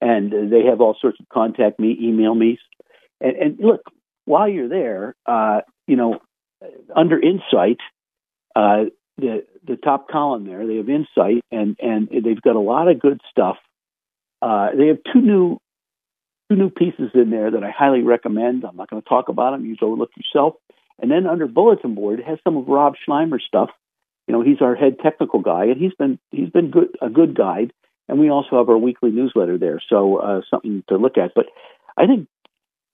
And 0.00 0.32
they 0.52 0.64
have 0.68 0.80
all 0.80 0.96
sorts 1.00 1.20
of 1.20 1.28
contact 1.28 1.78
me, 1.78 1.96
email 2.00 2.34
me. 2.34 2.58
And, 3.20 3.36
and 3.36 3.58
look, 3.60 3.82
while 4.24 4.48
you're 4.48 4.68
there, 4.68 5.14
uh, 5.26 5.60
you 5.86 5.96
know, 5.96 6.18
under 6.94 7.20
Insight, 7.20 7.78
uh, 8.54 8.84
the 9.18 9.44
the 9.64 9.76
top 9.76 10.08
column 10.08 10.46
there, 10.46 10.66
they 10.66 10.76
have 10.76 10.88
Insight, 10.88 11.42
and 11.50 11.76
and 11.80 12.08
they've 12.08 12.40
got 12.40 12.56
a 12.56 12.60
lot 12.60 12.88
of 12.88 12.98
good 13.00 13.20
stuff. 13.30 13.56
Uh, 14.40 14.70
they 14.76 14.88
have 14.88 14.98
two 15.12 15.20
new 15.20 15.58
two 16.48 16.56
new 16.56 16.70
pieces 16.70 17.10
in 17.14 17.30
there 17.30 17.50
that 17.50 17.62
I 17.62 17.70
highly 17.70 18.02
recommend. 18.02 18.64
I'm 18.64 18.76
not 18.76 18.90
going 18.90 19.02
to 19.02 19.08
talk 19.08 19.28
about 19.28 19.52
them. 19.52 19.64
You 19.64 19.76
go 19.76 19.90
look 19.90 20.10
yourself. 20.16 20.54
And 21.02 21.10
then 21.10 21.26
under 21.26 21.48
bulletin 21.48 21.94
board 21.94 22.22
has 22.26 22.38
some 22.44 22.56
of 22.56 22.68
Rob 22.68 22.94
Sluymer's 23.06 23.44
stuff. 23.46 23.70
You 24.28 24.32
know, 24.32 24.42
he's 24.42 24.62
our 24.62 24.76
head 24.76 24.98
technical 25.02 25.40
guy, 25.40 25.64
and 25.64 25.80
he's 25.80 25.94
been 25.94 26.18
he's 26.30 26.48
been 26.48 26.70
good 26.70 26.96
a 27.02 27.10
good 27.10 27.36
guide. 27.36 27.72
And 28.08 28.20
we 28.20 28.30
also 28.30 28.58
have 28.58 28.68
our 28.68 28.78
weekly 28.78 29.10
newsletter 29.10 29.58
there, 29.58 29.80
so 29.88 30.16
uh, 30.16 30.40
something 30.48 30.84
to 30.88 30.96
look 30.96 31.18
at. 31.18 31.32
But 31.34 31.46
I 31.96 32.06
think, 32.06 32.28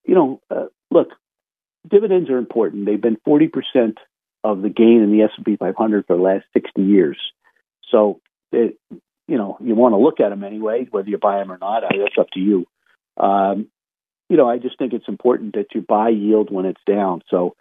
you 0.05 0.15
know, 0.15 0.41
uh, 0.50 0.67
look, 0.91 1.09
dividends 1.88 2.31
are 2.31 2.38
important. 2.38 2.87
They've 2.87 3.00
been 3.00 3.19
forty 3.25 3.49
percent 3.49 3.99
of 4.43 4.62
the 4.62 4.71
gain 4.71 5.03
in 5.03 5.12
the 5.12 5.25
S 5.25 5.31
and 5.37 5.45
P 5.45 5.57
500 5.57 6.07
for 6.07 6.17
the 6.17 6.23
last 6.23 6.45
sixty 6.55 6.83
years. 6.83 7.19
So, 7.91 8.21
it, 8.53 8.79
you 9.27 9.37
know, 9.37 9.59
you 9.61 9.75
want 9.75 9.93
to 9.93 9.99
look 9.99 10.21
at 10.21 10.31
them 10.31 10.45
anyway, 10.45 10.87
whether 10.91 11.09
you 11.09 11.19
buy 11.19 11.38
them 11.38 11.53
or 11.53 11.59
not. 11.59 11.83
That's 11.91 12.19
up 12.19 12.31
to 12.33 12.41
you. 12.41 12.67
Um, 13.19 13.69
you 14.31 14.37
know, 14.37 14.49
I 14.49 14.59
just 14.59 14.79
think 14.79 14.93
it's 14.93 15.09
important 15.09 15.55
that 15.55 15.75
you 15.75 15.83
buy 15.83 16.11
yield 16.11 16.50
when 16.50 16.67
it's 16.67 16.81
down. 16.87 17.23
So 17.29 17.55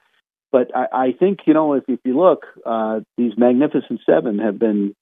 but 0.51 0.75
I, 0.75 0.88
I 0.92 1.12
think 1.12 1.39
you 1.46 1.54
know 1.54 1.74
if, 1.74 1.84
if 1.88 2.00
you 2.04 2.18
look, 2.18 2.46
uh, 2.66 3.01
these 3.18 3.34
Magnificent 3.38 4.01
Seven 4.06 4.39
have 4.39 4.58
been, 4.58 4.96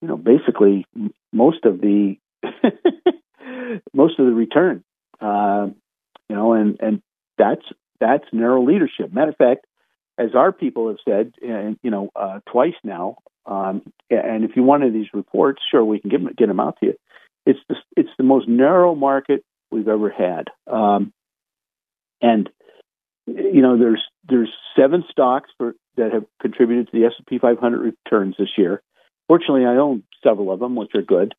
you 0.00 0.08
know, 0.08 0.16
basically 0.16 0.86
most 1.32 1.64
of 1.64 1.80
the 1.80 2.16
most 3.94 4.18
of 4.18 4.26
the 4.26 4.32
return. 4.32 4.82
Uh, 5.20 5.68
you 6.28 6.36
know, 6.36 6.52
and 6.54 6.78
and 6.80 7.02
that's 7.38 7.64
that's 8.00 8.24
narrow 8.32 8.64
leadership. 8.64 9.12
Matter 9.12 9.30
of 9.30 9.36
fact, 9.36 9.66
as 10.18 10.34
our 10.34 10.52
people 10.52 10.88
have 10.88 10.98
said, 11.06 11.32
and 11.42 11.78
you 11.82 11.90
know, 11.90 12.10
uh, 12.16 12.40
twice 12.50 12.74
now. 12.82 13.18
Um, 13.46 13.82
and 14.08 14.44
if 14.44 14.52
you 14.56 14.62
wanted 14.62 14.94
these 14.94 15.08
reports, 15.12 15.60
sure, 15.70 15.84
we 15.84 16.00
can 16.00 16.08
get 16.08 16.22
them, 16.22 16.32
get 16.36 16.46
them 16.48 16.60
out 16.60 16.78
to 16.80 16.86
you. 16.86 16.94
It's 17.44 17.58
the 17.68 17.76
it's 17.96 18.10
the 18.16 18.24
most 18.24 18.48
narrow 18.48 18.94
market 18.94 19.44
we've 19.70 19.88
ever 19.88 20.08
had, 20.08 20.48
um, 20.66 21.12
and 22.22 22.48
you 23.26 23.60
know, 23.60 23.78
there's 23.78 24.02
there's 24.28 24.50
seven 24.76 25.04
stocks 25.10 25.50
for, 25.56 25.74
that 25.96 26.12
have 26.12 26.24
contributed 26.40 26.90
to 26.90 26.98
the 26.98 27.06
S&P 27.06 27.38
500 27.38 27.94
returns 28.04 28.36
this 28.38 28.50
year. 28.56 28.82
Fortunately, 29.28 29.64
I 29.64 29.76
own 29.76 30.02
several 30.22 30.52
of 30.52 30.60
them, 30.60 30.76
which 30.76 30.94
are 30.94 31.02
good. 31.02 31.34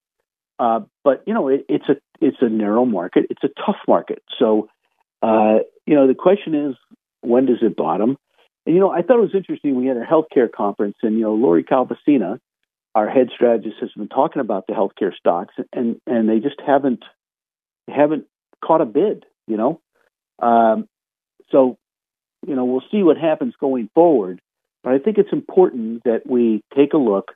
Uh, 0.58 0.82
but 1.04 1.24
you 1.28 1.34
know, 1.34 1.50
it, 1.50 1.66
it's 1.68 1.88
a 1.90 1.96
it's 2.22 2.38
a 2.40 2.50
narrow 2.50 2.86
market. 2.86 3.26
It's 3.30 3.44
a 3.44 3.50
tough 3.66 3.76
market. 3.88 4.24
So, 4.40 4.70
uh, 5.22 5.60
you 5.86 5.96
know, 5.96 6.08
the 6.08 6.16
question 6.16 6.56
is, 6.56 6.76
when 7.22 7.46
does 7.46 7.58
it 7.62 7.76
bottom? 7.76 8.18
And 8.66 8.74
you 8.74 8.82
know, 8.82 8.90
I 8.90 9.02
thought 9.02 9.18
it 9.18 9.22
was 9.22 9.36
interesting. 9.36 9.76
We 9.76 9.88
had 9.88 9.98
a 9.98 10.06
healthcare 10.06 10.50
conference, 10.50 10.96
and 11.04 11.16
you 11.16 11.24
know, 11.24 11.34
Lori 11.34 11.64
Calvasina, 11.64 12.40
our 12.96 13.10
head 13.10 13.28
strategist, 13.36 13.76
has 13.82 13.92
been 13.98 14.08
talking 14.08 14.40
about 14.40 14.66
the 14.68 14.74
healthcare 14.74 15.14
stocks, 15.14 15.54
and 15.74 15.98
and 16.08 16.30
they 16.30 16.40
just 16.40 16.62
haven't 16.66 17.04
haven't 17.90 18.26
caught 18.64 18.80
a 18.80 18.86
bid. 18.86 19.26
You 19.48 19.58
know, 19.58 19.82
um, 20.40 20.88
so, 21.52 21.78
you 22.48 22.56
know, 22.56 22.66
we'll 22.66 22.84
see 22.92 23.04
what 23.04 23.18
happens 23.18 23.54
going 23.60 23.90
forward. 23.94 24.42
But 24.84 24.94
I 24.94 25.00
think 25.00 25.18
it's 25.18 25.32
important 25.32 26.04
that 26.04 26.22
we 26.26 26.64
take 26.76 26.94
a 26.94 26.98
look 26.98 27.32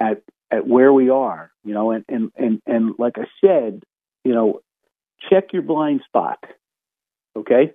at 0.00 0.22
at 0.50 0.66
where 0.66 0.92
we 0.92 1.10
are, 1.10 1.50
you 1.64 1.74
know, 1.74 1.90
and 1.90 2.04
and 2.08 2.30
and, 2.36 2.62
and 2.66 2.94
like 2.98 3.14
I 3.18 3.26
said, 3.40 3.82
you 4.24 4.34
know, 4.34 4.60
check 5.28 5.52
your 5.52 5.62
blind 5.62 6.02
spot. 6.06 6.38
Okay? 7.36 7.72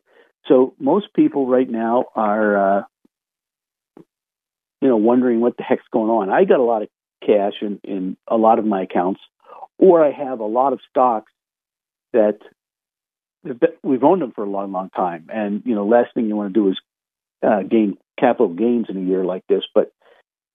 So 0.48 0.74
most 0.80 1.14
people 1.14 1.48
right 1.48 1.70
now 1.70 2.06
are 2.16 2.80
uh, 2.80 2.84
you 4.82 4.88
know, 4.88 4.98
wondering 4.98 5.40
what 5.40 5.58
the 5.58 5.64
heck's 5.64 5.86
going 5.92 6.10
on. 6.10 6.30
I 6.30 6.44
got 6.44 6.60
a 6.60 6.64
lot 6.64 6.82
of 6.82 6.90
cash 7.26 7.54
in, 7.62 7.80
in 7.84 8.18
a 8.28 8.36
lot 8.36 8.58
of 8.58 8.66
my 8.66 8.84
accounts, 8.84 9.22
or 9.78 10.04
I 10.04 10.12
have 10.12 10.40
a 10.40 10.46
lot 10.46 10.74
of 10.74 10.80
stocks 10.90 11.32
that 12.14 12.40
we've 13.84 14.04
owned 14.04 14.22
them 14.22 14.32
for 14.32 14.44
a 14.44 14.50
long, 14.50 14.72
long 14.72 14.90
time. 14.90 15.28
And 15.34 15.64
you 15.66 15.76
know, 15.76 15.86
last 15.86 16.14
thing 16.14 16.26
you 16.28 16.36
want 16.36 16.54
to 16.54 16.60
do 16.60 16.70
is 16.70 16.80
uh, 17.46 17.64
gain 17.64 17.98
capital 18.20 18.50
gains 18.50 18.88
in 18.90 18.98
a 18.98 19.02
year 19.02 19.24
like 19.24 19.44
this. 19.48 19.64
But 19.74 19.92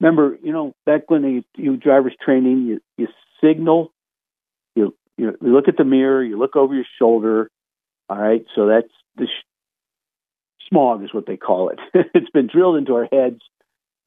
remember, 0.00 0.38
you 0.42 0.52
know, 0.52 0.74
back 0.84 1.10
when 1.10 1.24
you, 1.24 1.44
you 1.56 1.76
drivers 1.76 2.14
training, 2.24 2.66
you, 2.66 2.80
you 2.96 3.08
signal, 3.42 3.92
you, 4.74 4.94
you 5.16 5.36
look 5.40 5.68
at 5.68 5.76
the 5.76 5.84
mirror, 5.84 6.22
you 6.22 6.38
look 6.38 6.56
over 6.56 6.74
your 6.74 6.84
shoulder. 6.98 7.50
All 8.08 8.18
right, 8.18 8.44
so 8.54 8.66
that's 8.66 8.92
the 9.16 9.26
sh- 9.26 10.68
smog 10.68 11.02
is 11.02 11.12
what 11.12 11.26
they 11.26 11.36
call 11.36 11.70
it. 11.70 11.80
it's 12.14 12.30
been 12.30 12.46
drilled 12.46 12.76
into 12.76 12.94
our 12.94 13.08
heads 13.10 13.40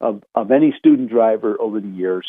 of 0.00 0.22
of 0.34 0.50
any 0.50 0.74
student 0.78 1.10
driver 1.10 1.60
over 1.60 1.80
the 1.80 1.88
years, 1.88 2.26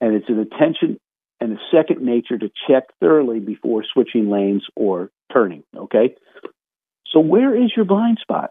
and 0.00 0.14
it's 0.14 0.30
an 0.30 0.38
attention 0.38 0.98
and 1.42 1.52
a 1.52 1.60
second 1.70 2.00
nature 2.00 2.38
to 2.38 2.50
check 2.68 2.84
thoroughly 3.00 3.40
before 3.40 3.84
switching 3.92 4.30
lanes 4.30 4.64
or 4.76 5.10
turning. 5.32 5.64
Okay, 5.76 6.14
so 7.06 7.20
where 7.20 7.54
is 7.54 7.72
your 7.76 7.84
blind 7.84 8.18
spot? 8.20 8.50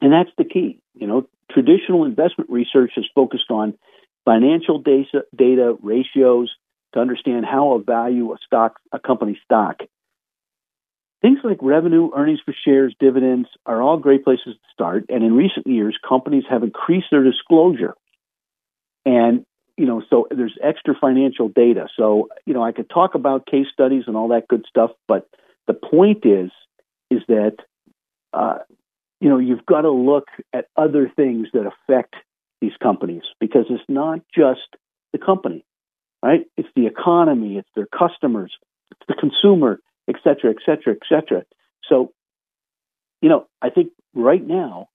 And 0.00 0.12
that's 0.12 0.30
the 0.38 0.44
key. 0.44 0.80
You 0.94 1.06
know, 1.06 1.28
traditional 1.50 2.04
investment 2.04 2.50
research 2.50 2.92
is 2.96 3.06
focused 3.14 3.50
on 3.50 3.74
financial 4.24 4.80
data, 4.80 5.24
data 5.36 5.76
ratios 5.82 6.50
to 6.94 7.00
understand 7.00 7.44
how 7.44 7.72
a 7.72 7.82
value 7.82 8.32
a 8.32 8.36
stock, 8.44 8.78
a 8.92 8.98
company 8.98 9.38
stock. 9.44 9.80
Things 11.22 11.38
like 11.44 11.58
revenue, 11.60 12.10
earnings 12.16 12.40
per 12.44 12.54
shares, 12.64 12.94
dividends 12.98 13.48
are 13.66 13.82
all 13.82 13.98
great 13.98 14.24
places 14.24 14.54
to 14.54 14.68
start. 14.72 15.04
And 15.10 15.22
in 15.22 15.34
recent 15.34 15.66
years, 15.66 15.98
companies 16.06 16.44
have 16.48 16.62
increased 16.62 17.08
their 17.10 17.22
disclosure. 17.22 17.94
And, 19.04 19.44
you 19.76 19.86
know, 19.86 20.02
so 20.08 20.26
there's 20.30 20.56
extra 20.62 20.94
financial 21.00 21.48
data. 21.48 21.88
So, 21.96 22.28
you 22.46 22.54
know, 22.54 22.62
I 22.62 22.72
could 22.72 22.88
talk 22.90 23.14
about 23.14 23.46
case 23.46 23.66
studies 23.72 24.04
and 24.06 24.16
all 24.16 24.28
that 24.28 24.48
good 24.48 24.64
stuff, 24.68 24.90
but 25.08 25.28
the 25.66 25.74
point 25.74 26.24
is, 26.24 26.50
is 27.10 27.22
that 27.28 27.56
uh, 28.32 28.58
you 29.20 29.28
know, 29.28 29.38
you've 29.38 29.66
got 29.66 29.82
to 29.82 29.90
look 29.90 30.28
at 30.52 30.66
other 30.76 31.10
things 31.14 31.48
that 31.52 31.66
affect 31.66 32.14
these 32.60 32.72
companies 32.82 33.22
because 33.38 33.66
it's 33.68 33.84
not 33.88 34.20
just 34.34 34.76
the 35.12 35.18
company, 35.18 35.64
right? 36.22 36.46
It's 36.56 36.68
the 36.74 36.86
economy, 36.86 37.58
it's 37.58 37.68
their 37.74 37.86
customers, 37.86 38.52
it's 38.90 39.06
the 39.08 39.14
consumer, 39.14 39.80
et 40.08 40.16
cetera, 40.24 40.50
et 40.50 40.56
cetera, 40.64 40.94
et 40.94 41.06
cetera. 41.08 41.44
So, 41.88 42.12
you 43.20 43.28
know, 43.28 43.46
I 43.60 43.70
think 43.70 43.92
right 44.14 44.44
now 44.44 44.88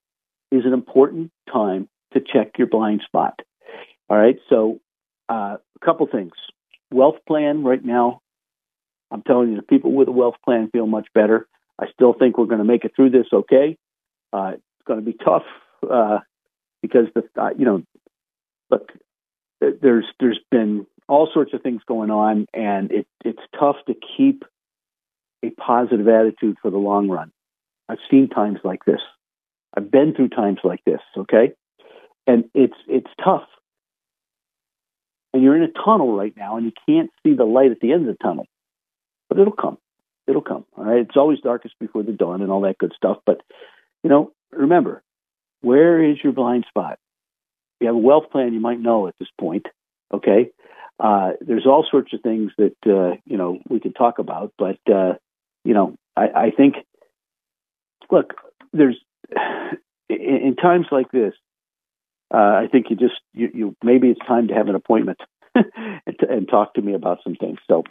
is 0.52 0.66
an 0.66 0.74
important 0.74 1.32
time 1.52 1.88
to 2.14 2.20
check 2.20 2.58
your 2.58 2.68
blind 2.68 3.02
spot. 3.06 3.40
All 4.10 4.18
right. 4.18 4.38
So, 4.50 4.80
uh, 5.30 5.58
a 5.82 5.86
couple 5.86 6.08
things. 6.08 6.34
Wealth 6.92 7.18
plan 7.28 7.64
right 7.64 7.84
now. 7.84 8.22
I'm 9.12 9.24
telling 9.24 9.52
you, 9.52 9.56
the 9.56 9.64
people 9.64 9.92
with 9.92 10.08
a 10.08 10.12
wealth 10.12 10.36
plan 10.44 10.70
feel 10.72 10.88
much 10.88 11.08
better. 11.14 11.48
I 11.80 11.88
still 11.94 12.14
think 12.14 12.38
we're 12.38 12.46
going 12.46 12.60
to 12.60 12.66
make 12.66 12.86
it 12.86 12.94
through 12.96 13.12
this 13.12 13.28
okay. 13.32 13.78
Uh, 14.32 14.54
it's 14.54 14.64
going 14.88 15.00
to 15.00 15.06
be 15.06 15.14
tough 15.14 15.44
uh, 15.90 16.20
because 16.82 17.08
the 17.14 17.24
uh, 17.42 17.50
you 17.58 17.66
know, 17.66 17.84
look, 18.70 18.92
there's 19.60 20.06
there's 20.20 20.40
been 20.52 20.86
all 21.08 21.30
sorts 21.34 21.54
of 21.54 21.62
things 21.62 21.82
going 21.88 22.12
on, 22.12 22.46
and 22.54 22.92
it 22.92 23.08
it's 23.24 23.42
tough 23.60 23.78
to 23.88 23.96
keep 24.18 24.44
a 25.44 25.50
positive 25.52 26.08
attitude 26.08 26.58
for 26.62 26.72
the 26.72 26.78
long 26.78 27.10
run. 27.10 27.32
I've 27.88 28.00
seen 28.10 28.30
times 28.30 28.60
like 28.64 28.86
this. 28.86 29.02
I've 29.76 29.92
been 29.92 30.14
through 30.16 30.30
times 30.30 30.60
like 30.64 30.84
this. 30.86 31.02
Okay, 31.18 31.52
and 32.26 32.46
it's 32.54 32.78
it's 32.88 33.12
tough. 33.24 33.48
And 35.36 35.44
you're 35.44 35.58
in 35.58 35.64
a 35.64 35.84
tunnel 35.84 36.16
right 36.16 36.34
now, 36.38 36.56
and 36.56 36.66
you 36.66 36.72
can't 36.88 37.12
see 37.22 37.34
the 37.34 37.44
light 37.44 37.70
at 37.70 37.82
the 37.82 37.92
end 37.92 38.08
of 38.08 38.18
the 38.18 38.24
tunnel, 38.24 38.48
but 39.28 39.38
it'll 39.38 39.52
come. 39.52 39.78
It'll 40.28 40.42
come. 40.42 40.64
All 40.78 40.86
right. 40.86 41.02
It's 41.02 41.18
always 41.18 41.42
darkest 41.42 41.76
before 41.78 42.04
the 42.04 42.14
dawn, 42.14 42.42
and 42.42 42.50
all 42.50 42.62
that 42.62 42.78
good 42.78 42.94
stuff. 42.96 43.18
But 43.26 43.42
you 44.02 44.10
know, 44.10 44.32
remember, 44.54 45.04
where 45.60 46.02
is 46.02 46.16
your 46.24 46.32
blind 46.32 46.64
spot? 46.70 46.94
If 46.94 47.82
you 47.82 47.88
have 47.88 47.98
a 47.98 48.00
wealth 48.00 48.30
plan, 48.32 48.54
you 48.54 48.62
might 48.62 48.80
know 48.80 49.10
at 49.10 49.16
this 49.20 49.28
point. 49.38 49.66
Okay, 50.14 50.52
uh, 51.02 51.32
there's 51.42 51.66
all 51.66 51.86
sorts 51.92 52.14
of 52.14 52.22
things 52.22 52.54
that 52.58 52.78
uh, 52.86 53.18
you 53.26 53.36
know 53.36 53.60
we 53.68 53.82
can 53.82 53.92
talk 53.92 54.20
about, 54.20 54.54
but 54.58 54.80
uh, 54.90 55.16
you 55.66 55.74
know, 55.74 55.98
I, 56.16 56.28
I 56.34 56.52
think, 56.56 56.76
look, 58.10 58.36
there's 58.72 58.98
in, 60.10 60.18
in 60.18 60.56
times 60.56 60.86
like 60.92 61.12
this, 61.12 61.34
uh, 62.34 62.38
I 62.38 62.68
think 62.72 62.88
you 62.90 62.96
just 62.96 63.20
you, 63.34 63.50
you 63.54 63.76
maybe 63.84 64.10
it's 64.10 64.26
time 64.26 64.48
to 64.48 64.54
have 64.54 64.68
an 64.68 64.76
appointment 64.76 65.20
and, 66.06 66.20
to, 66.20 66.30
and, 66.30 66.48
talk 66.48 66.74
to 66.76 66.82
me 66.82 66.94
about 66.94 67.20
some 67.24 67.36
things. 67.36 67.60
So, 67.68 67.84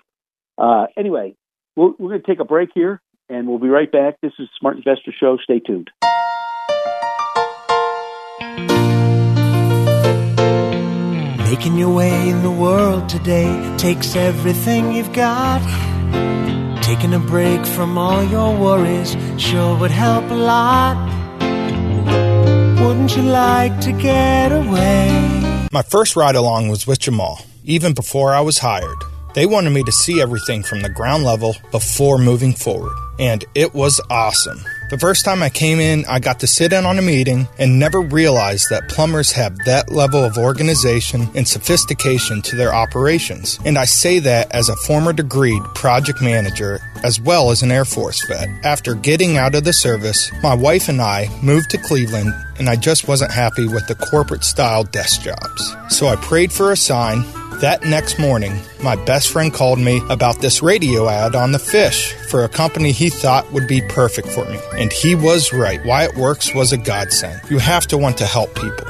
uh, 0.59 0.87
anyway, 0.97 1.35
we're, 1.77 1.93
we're 1.99 2.11
going 2.11 2.23
to 2.23 2.27
take 2.27 2.41
a 2.41 2.45
break 2.45 2.71
here, 2.75 3.01
and 3.29 3.49
we'll 3.49 3.59
be 3.59 3.69
right 3.69 3.91
back. 3.91 4.21
This 4.23 4.33
is 4.39 4.49
Smart 4.59 4.77
Investor 4.77 5.13
Show. 5.19 5.39
Stay 5.43 5.61
tuned. 5.61 5.91
Making 11.55 11.79
your 11.79 11.95
way 11.95 12.29
in 12.29 12.43
the 12.43 12.51
world 12.51 13.09
today 13.09 13.77
takes 13.79 14.17
everything 14.17 14.93
you've 14.93 15.13
got. 15.13 15.63
Taking 16.83 17.15
a 17.15 17.19
break 17.19 17.65
from 17.65 17.97
all 17.97 18.23
your 18.25 18.59
worries 18.59 19.17
sure 19.39 19.79
would 19.79 19.91
help 19.91 20.29
a 20.31 20.35
lot. 20.35 20.97
Wouldn't 22.81 23.17
you 23.17 23.23
like 23.23 23.81
to 23.81 23.93
get 23.93 24.53
away? 24.53 25.69
My 25.73 25.83
first 25.83 26.17
ride 26.17 26.37
along 26.37 26.69
was 26.69 26.87
with 26.87 26.99
Jamal, 26.99 27.41
even 27.65 27.95
before 27.95 28.35
I 28.35 28.41
was 28.41 28.59
hired. 28.59 28.99
They 29.35 29.47
wanted 29.47 29.71
me 29.71 29.83
to 29.83 29.91
see 29.91 30.21
everything 30.21 30.63
from 30.63 30.83
the 30.83 30.89
ground 30.89 31.25
level 31.25 31.57
before 31.73 32.19
moving 32.19 32.53
forward, 32.53 32.97
and 33.19 33.45
it 33.57 33.75
was 33.75 34.01
awesome. 34.09 34.61
The 34.91 34.99
first 34.99 35.25
time 35.25 35.43
I 35.43 35.49
came 35.49 35.81
in, 35.81 36.05
I 36.05 36.21
got 36.21 36.39
to 36.41 36.47
sit 36.47 36.73
in 36.73 36.87
on 36.87 37.01
a 37.01 37.03
meeting 37.03 37.49
and 37.59 37.81
never 37.81 38.01
realized 38.01 38.69
that 38.71 38.89
plumbers 38.89 39.33
have 39.33 39.57
that 39.65 39.91
level 39.91 40.23
of 40.23 40.39
organization 40.39 41.29
and 41.35 41.49
sophistication 41.49 42.43
to 42.43 42.55
their 42.55 42.73
operations. 42.73 43.59
And 43.65 43.77
I 43.77 43.87
say 43.87 44.21
that 44.21 44.53
as 44.53 44.69
a 44.69 44.77
former 44.77 45.13
degreed 45.13 45.75
project 45.75 46.23
manager 46.23 46.81
as 47.03 47.21
well 47.21 47.51
as 47.51 47.63
an 47.63 47.73
Air 47.73 47.85
Force 47.85 48.25
vet. 48.27 48.49
After 48.63 48.95
getting 48.95 49.37
out 49.37 49.55
of 49.55 49.65
the 49.65 49.73
service, 49.73 50.31
my 50.43 50.55
wife 50.55 50.89
and 50.89 51.01
I 51.01 51.29
moved 51.43 51.71
to 51.71 51.79
Cleveland 51.79 52.33
and 52.59 52.69
I 52.69 52.77
just 52.77 53.09
wasn't 53.09 53.33
happy 53.33 53.67
with 53.67 53.89
the 53.89 53.97
corporate 53.97 54.45
style 54.45 54.85
desk 54.85 55.23
jobs. 55.23 55.75
So 55.89 56.07
I 56.07 56.17
prayed 56.17 56.53
for 56.53 56.71
a 56.71 56.77
sign 56.77 57.25
that 57.61 57.85
next 57.85 58.19
morning, 58.19 58.59
my 58.83 58.97
best 59.05 59.31
friend 59.31 59.53
called 59.53 59.79
me 59.79 60.01
about 60.09 60.41
this 60.41 60.63
radio 60.63 61.09
ad 61.09 61.35
on 61.35 61.53
the 61.53 61.59
fish 61.59 62.13
for 62.31 62.45
a 62.45 62.49
company 62.49 62.93
he 62.93 63.11
thought 63.11 63.51
would 63.53 63.69
be 63.69 63.81
perfect 63.83 64.29
for 64.29 64.45
me. 64.45 64.59
And 64.79 64.93
he 64.93 65.15
was 65.15 65.53
right. 65.53 65.85
Wyatt 65.85 66.17
Works 66.17 66.55
was 66.55 66.73
a 66.73 66.79
godsend. 66.79 67.41
You 67.51 67.59
have 67.59 67.87
to 67.89 67.99
want 67.99 68.19
to 68.19 68.27
help 68.27 68.55
people. 68.55 68.87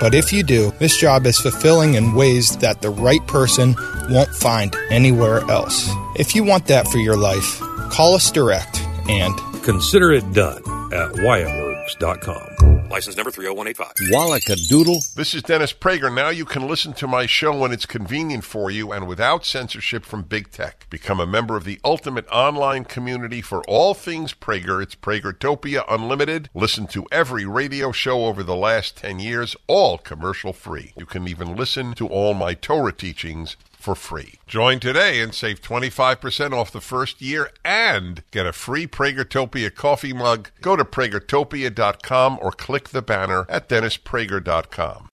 But 0.00 0.14
if 0.14 0.32
you 0.32 0.42
do, 0.42 0.72
this 0.80 0.98
job 0.98 1.26
is 1.26 1.38
fulfilling 1.38 1.94
in 1.94 2.14
ways 2.14 2.56
that 2.58 2.82
the 2.82 2.90
right 2.90 3.24
person 3.28 3.76
won't 4.10 4.34
find 4.34 4.74
anywhere 4.90 5.40
else. 5.50 5.88
If 6.16 6.34
you 6.34 6.42
want 6.44 6.66
that 6.66 6.88
for 6.88 6.98
your 6.98 7.16
life, 7.16 7.60
call 7.90 8.14
us 8.14 8.30
direct 8.30 8.80
and 9.08 9.34
consider 9.62 10.12
it 10.12 10.32
done 10.32 10.62
at 10.92 11.12
WyattWorks.com. 11.12 12.51
License 12.92 13.16
number 13.16 13.30
30185. 13.30 14.12
Wallaca 14.12 14.68
Doodle. 14.68 15.00
This 15.16 15.32
is 15.32 15.42
Dennis 15.42 15.72
Prager. 15.72 16.14
Now 16.14 16.28
you 16.28 16.44
can 16.44 16.68
listen 16.68 16.92
to 16.92 17.06
my 17.06 17.24
show 17.24 17.56
when 17.56 17.72
it's 17.72 17.86
convenient 17.86 18.44
for 18.44 18.70
you 18.70 18.92
and 18.92 19.08
without 19.08 19.46
censorship 19.46 20.04
from 20.04 20.24
big 20.24 20.50
tech. 20.50 20.86
Become 20.90 21.18
a 21.18 21.26
member 21.26 21.56
of 21.56 21.64
the 21.64 21.80
ultimate 21.86 22.28
online 22.28 22.84
community 22.84 23.40
for 23.40 23.62
all 23.62 23.94
things 23.94 24.34
Prager. 24.34 24.82
It's 24.82 24.94
Pragertopia 24.94 25.86
Unlimited. 25.88 26.50
Listen 26.52 26.86
to 26.88 27.06
every 27.10 27.46
radio 27.46 27.92
show 27.92 28.26
over 28.26 28.42
the 28.42 28.54
last 28.54 28.98
10 28.98 29.20
years, 29.20 29.56
all 29.66 29.96
commercial 29.96 30.52
free. 30.52 30.92
You 30.94 31.06
can 31.06 31.26
even 31.26 31.56
listen 31.56 31.94
to 31.94 32.06
all 32.06 32.34
my 32.34 32.52
Torah 32.52 32.92
teachings 32.92 33.56
for 33.82 33.94
free. 33.94 34.34
Join 34.46 34.80
today 34.80 35.20
and 35.20 35.34
save 35.34 35.60
25% 35.60 36.52
off 36.52 36.70
the 36.70 36.80
first 36.80 37.20
year 37.20 37.50
and 37.64 38.22
get 38.30 38.46
a 38.46 38.52
free 38.52 38.86
Pragertopia 38.86 39.74
coffee 39.74 40.12
mug. 40.12 40.50
Go 40.60 40.76
to 40.76 40.84
pragertopia.com 40.84 42.38
or 42.40 42.52
click 42.52 42.90
the 42.90 43.02
banner 43.02 43.44
at 43.48 43.68
dennisprager.com. 43.68 45.08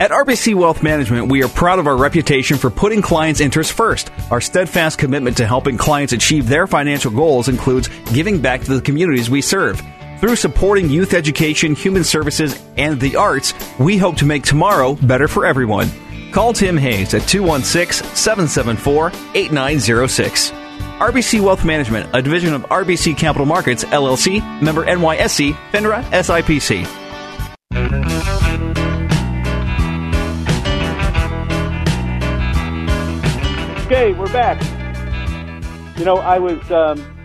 At 0.00 0.12
RBC 0.12 0.54
Wealth 0.54 0.80
Management, 0.80 1.28
we 1.28 1.42
are 1.42 1.48
proud 1.48 1.80
of 1.80 1.88
our 1.88 1.96
reputation 1.96 2.56
for 2.56 2.70
putting 2.70 3.02
clients' 3.02 3.40
interests 3.40 3.72
first. 3.72 4.12
Our 4.30 4.40
steadfast 4.40 4.96
commitment 4.96 5.36
to 5.38 5.46
helping 5.46 5.76
clients 5.76 6.12
achieve 6.12 6.48
their 6.48 6.68
financial 6.68 7.10
goals 7.10 7.48
includes 7.48 7.88
giving 8.12 8.40
back 8.40 8.62
to 8.62 8.76
the 8.76 8.80
communities 8.80 9.28
we 9.28 9.42
serve. 9.42 9.82
Through 10.20 10.36
supporting 10.36 10.88
youth 10.88 11.14
education, 11.14 11.74
human 11.74 12.04
services, 12.04 12.62
and 12.76 13.00
the 13.00 13.16
arts, 13.16 13.54
we 13.80 13.96
hope 13.96 14.16
to 14.18 14.24
make 14.24 14.44
tomorrow 14.44 14.94
better 14.94 15.26
for 15.26 15.44
everyone. 15.44 15.88
Call 16.32 16.52
Tim 16.52 16.76
Hayes 16.76 17.14
at 17.14 17.26
216 17.26 18.06
774 18.14 19.08
8906. 19.34 20.50
RBC 20.98 21.40
Wealth 21.40 21.64
Management, 21.64 22.10
a 22.12 22.20
division 22.20 22.52
of 22.54 22.62
RBC 22.62 23.16
Capital 23.16 23.46
Markets, 23.46 23.84
LLC, 23.84 24.42
member 24.60 24.84
NYSE, 24.84 25.52
FINRA, 25.70 26.02
SIPC. 26.10 26.86
Okay, 33.86 34.12
we're 34.12 34.32
back. 34.32 34.60
You 35.98 36.04
know, 36.04 36.18
I 36.18 36.38
was 36.38 36.70
um, 36.70 37.18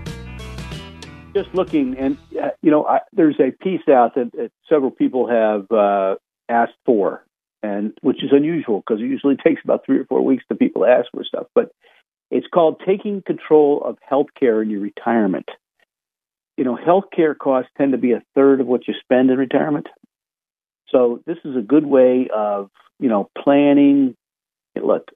just 1.35 1.53
looking, 1.53 1.97
and 1.97 2.17
uh, 2.41 2.49
you 2.61 2.71
know, 2.71 2.85
I, 2.85 2.99
there's 3.11 3.39
a 3.39 3.51
piece 3.51 3.81
out 3.89 4.15
that, 4.15 4.31
that 4.33 4.51
several 4.69 4.91
people 4.91 5.27
have 5.27 5.69
uh, 5.71 6.15
asked 6.47 6.77
for, 6.85 7.25
and 7.63 7.93
which 8.02 8.23
is 8.23 8.30
unusual 8.32 8.84
because 8.86 9.02
it 9.02 9.06
usually 9.06 9.36
takes 9.43 9.62
about 9.63 9.86
three 9.86 9.97
or 9.97 10.06
four 10.06 10.23
weeks 10.23 10.43
to 10.49 10.56
people 10.56 10.86
ask 10.86 11.08
for 11.12 11.23
stuff. 11.23 11.47
But 11.56 11.71
it's 12.30 12.47
called 12.54 12.82
"Taking 12.86 13.21
Control 13.26 13.82
of 13.84 13.97
Healthcare 14.10 14.62
in 14.62 14.69
Your 14.69 14.82
Retirement." 14.82 15.49
You 16.58 16.65
know, 16.65 16.78
healthcare 16.78 17.36
costs 17.36 17.71
tend 17.78 17.93
to 17.93 17.97
be 17.97 18.12
a 18.12 18.21
third 18.36 18.62
of 18.62 18.67
what 18.67 18.88
you 18.88 18.93
spend 19.02 19.32
in 19.32 19.38
retirement. 19.39 19.88
So 20.89 21.23
this 21.26 21.38
is 21.43 21.56
a 21.56 21.62
good 21.62 21.86
way 21.86 22.30
of 22.34 22.69
you 22.99 23.10
know 23.10 23.30
planning. 23.41 24.15
Look, 24.80 25.10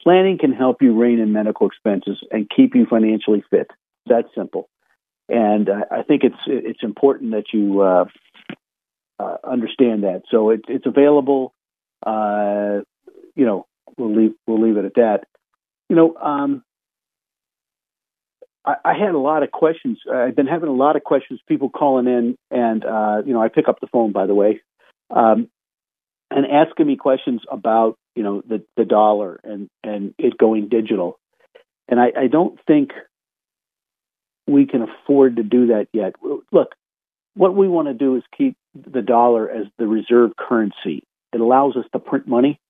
planning 0.00 0.38
can 0.38 0.52
help 0.52 0.82
you 0.82 0.96
rein 0.96 1.18
in 1.18 1.32
medical 1.32 1.66
expenses 1.66 2.18
and 2.30 2.48
keep 2.54 2.74
you 2.74 2.86
financially 2.86 3.42
fit. 3.50 3.70
That's 4.06 4.28
simple 4.36 4.68
and 5.28 5.68
uh, 5.68 5.84
I 5.90 6.02
think 6.02 6.22
it's 6.24 6.36
it's 6.46 6.82
important 6.82 7.32
that 7.32 7.52
you 7.52 7.80
uh, 7.80 8.04
uh, 9.18 9.36
understand 9.44 10.04
that. 10.04 10.22
So 10.30 10.50
it, 10.50 10.62
it's 10.68 10.86
available. 10.86 11.54
Uh, 12.04 12.82
you 13.34 13.46
know, 13.46 13.66
we'll 13.96 14.14
leave 14.14 14.32
we'll 14.46 14.60
leave 14.60 14.76
it 14.76 14.84
at 14.84 14.94
that. 14.94 15.24
You 15.88 15.96
know, 15.96 16.16
um, 16.16 16.62
I, 18.64 18.74
I, 18.84 18.94
had 18.94 19.14
a 19.14 19.18
lot 19.18 19.42
of 19.42 19.50
questions. 19.50 19.98
I've 20.12 20.36
been 20.36 20.46
having 20.46 20.68
a 20.68 20.74
lot 20.74 20.96
of 20.96 21.04
questions. 21.04 21.40
People 21.48 21.70
calling 21.70 22.06
in, 22.06 22.36
and 22.50 22.84
uh, 22.84 23.22
you 23.24 23.32
know, 23.32 23.42
I 23.42 23.48
pick 23.48 23.68
up 23.68 23.80
the 23.80 23.86
phone 23.86 24.12
by 24.12 24.26
the 24.26 24.34
way, 24.34 24.60
um, 25.10 25.48
and 26.30 26.46
asking 26.46 26.86
me 26.86 26.96
questions 26.96 27.42
about 27.50 27.96
you 28.14 28.22
know 28.22 28.42
the 28.46 28.62
the 28.76 28.84
dollar 28.84 29.40
and 29.44 29.68
and 29.82 30.14
it 30.18 30.36
going 30.38 30.68
digital. 30.68 31.18
And 31.88 32.00
I, 32.00 32.12
I 32.18 32.26
don't 32.28 32.58
think 32.66 32.92
we 34.46 34.66
can 34.66 34.82
afford 34.82 35.36
to 35.36 35.42
do 35.42 35.66
that 35.68 35.88
yet. 35.92 36.14
Look, 36.50 36.74
what 37.34 37.54
we 37.54 37.68
want 37.68 37.88
to 37.88 37.94
do 37.94 38.16
is 38.16 38.22
keep 38.36 38.56
the 38.74 39.02
dollar 39.02 39.50
as 39.50 39.66
the 39.78 39.86
reserve 39.86 40.32
currency. 40.36 41.02
It 41.34 41.40
allows 41.40 41.76
us 41.76 41.84
to 41.92 41.98
print 41.98 42.26
money, 42.28 42.60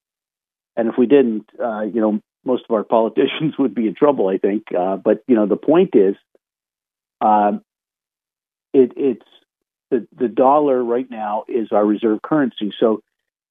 and 0.75 0.89
if 0.89 0.95
we 0.97 1.05
didn't, 1.05 1.49
uh, 1.63 1.81
you 1.83 2.01
know, 2.01 2.19
most 2.43 2.63
of 2.67 2.73
our 2.73 2.83
politicians 2.83 3.53
would 3.59 3.75
be 3.75 3.87
in 3.87 3.95
trouble. 3.95 4.27
I 4.27 4.37
think. 4.37 4.63
Uh, 4.77 4.97
but 4.97 5.23
you 5.27 5.35
know, 5.35 5.45
the 5.45 5.55
point 5.55 5.91
is, 5.95 6.15
uh, 7.21 7.53
it, 8.73 8.91
it's 8.97 9.25
the 9.91 10.07
the 10.17 10.27
dollar 10.27 10.83
right 10.83 11.09
now 11.09 11.45
is 11.47 11.69
our 11.71 11.85
reserve 11.85 12.21
currency. 12.21 12.73
So 12.79 13.01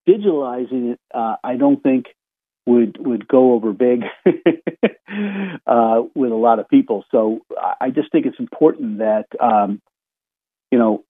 digitalizing 0.07 0.93
it, 0.93 0.99
uh, 1.13 1.37
I 1.43 1.55
don't 1.55 1.81
think 1.81 2.07
would 2.65 2.97
would 2.99 3.27
go 3.27 3.53
over 3.53 3.73
big 3.73 4.03
uh, 4.25 6.01
with 6.13 6.31
a 6.31 6.35
lot 6.35 6.59
of 6.59 6.67
people. 6.69 7.05
So 7.11 7.41
I 7.79 7.89
just 7.89 8.11
think 8.11 8.25
it's 8.25 8.39
important 8.39 8.99
that 8.99 9.27
um, 9.39 9.81
you 10.71 10.79
know, 10.79 11.03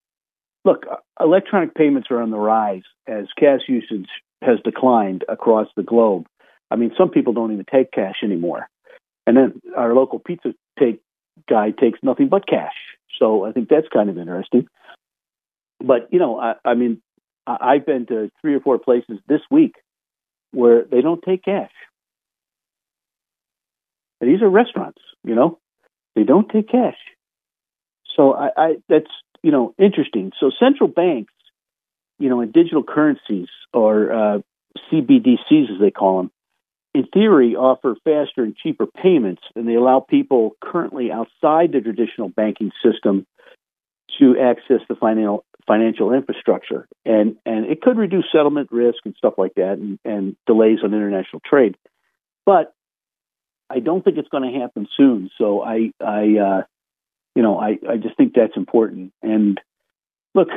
look, 0.65 0.85
uh, 0.91 0.97
electronic 1.19 1.75
payments 1.75 2.09
are 2.11 2.21
on 2.21 2.31
the 2.31 2.37
rise 2.37 2.83
as 3.07 3.27
cash 3.39 3.61
usage 3.67 4.09
has 4.41 4.59
declined 4.65 5.23
across 5.29 5.67
the 5.77 5.83
globe. 5.83 6.25
I 6.69 6.75
mean, 6.75 6.91
some 6.97 7.09
people 7.09 7.31
don't 7.31 7.53
even 7.53 7.65
take 7.71 7.91
cash 7.91 8.15
anymore, 8.23 8.67
and 9.25 9.37
then 9.37 9.61
our 9.77 9.93
local 9.93 10.19
pizza 10.19 10.53
take 10.77 10.99
guy 11.47 11.71
takes 11.71 11.99
nothing 12.01 12.27
but 12.27 12.47
cash. 12.47 12.73
So 13.19 13.45
I 13.45 13.51
think 13.51 13.69
that's 13.69 13.87
kind 13.93 14.09
of 14.09 14.17
interesting. 14.17 14.67
But 15.79 16.09
you 16.11 16.19
know, 16.19 16.39
I, 16.39 16.55
I 16.65 16.73
mean, 16.73 17.01
I've 17.47 17.85
been 17.85 18.07
to 18.07 18.31
three 18.41 18.55
or 18.55 18.59
four 18.59 18.79
places 18.79 19.19
this 19.27 19.41
week 19.51 19.75
where 20.51 20.83
they 20.83 21.01
don't 21.01 21.21
take 21.23 21.43
cash. 21.43 21.71
And 24.19 24.29
these 24.29 24.41
are 24.41 24.49
restaurants, 24.49 25.01
you 25.23 25.35
know, 25.35 25.59
they 26.15 26.23
don't 26.23 26.49
take 26.49 26.69
cash. 26.69 26.97
So 28.15 28.33
I, 28.33 28.49
I 28.57 28.75
that's 28.89 29.11
you 29.45 29.51
know 29.51 29.75
interesting. 29.77 30.31
So 30.39 30.49
central 30.59 30.89
banks, 30.89 31.31
you 32.17 32.29
know, 32.29 32.41
and 32.41 32.51
digital 32.51 32.81
currencies 32.83 33.47
or 33.71 34.11
uh, 34.11 34.39
CBDCs 34.91 35.71
as 35.71 35.79
they 35.79 35.91
call 35.91 36.17
them, 36.17 36.31
in 36.95 37.05
theory 37.13 37.55
offer 37.55 37.95
faster 38.03 38.41
and 38.41 38.57
cheaper 38.57 38.87
payments, 38.87 39.43
and 39.55 39.67
they 39.67 39.75
allow 39.75 39.99
people 39.99 40.55
currently 40.59 41.11
outside 41.11 41.73
the 41.73 41.79
traditional 41.79 42.27
banking 42.27 42.71
system 42.83 43.27
to 44.19 44.35
access 44.39 44.81
the 44.89 44.95
financial 44.95 45.45
financial 45.67 46.11
infrastructure, 46.11 46.87
and 47.05 47.35
and 47.45 47.67
it 47.67 47.81
could 47.81 47.99
reduce 47.99 48.25
settlement 48.31 48.71
risk 48.71 48.97
and 49.05 49.13
stuff 49.15 49.35
like 49.37 49.53
that, 49.57 49.73
and, 49.73 49.99
and 50.03 50.35
delays 50.47 50.79
on 50.83 50.91
international 50.91 51.41
trade. 51.47 51.77
But 52.47 52.73
I 53.69 53.77
don't 53.77 54.03
think 54.03 54.17
it's 54.17 54.29
going 54.29 54.51
to 54.51 54.59
happen 54.59 54.87
soon. 54.97 55.29
So 55.37 55.61
I 55.61 55.91
I 56.01 56.37
uh, 56.39 56.61
you 57.35 57.43
know 57.43 57.59
I 57.59 57.77
I 57.89 57.97
just 57.97 58.17
think 58.17 58.33
that's 58.35 58.55
important. 58.55 59.13
And 59.21 59.59
look, 60.33 60.49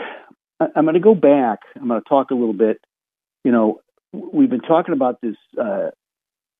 I, 0.60 0.66
I'm 0.74 0.84
going 0.84 0.94
to 0.94 1.00
go 1.00 1.14
back. 1.14 1.60
I'm 1.76 1.88
going 1.88 2.00
to 2.00 2.08
talk 2.08 2.30
a 2.30 2.34
little 2.34 2.54
bit. 2.54 2.80
You 3.44 3.52
know, 3.52 3.80
we've 4.12 4.50
been 4.50 4.60
talking 4.60 4.94
about 4.94 5.20
this, 5.20 5.36
uh, 5.60 5.90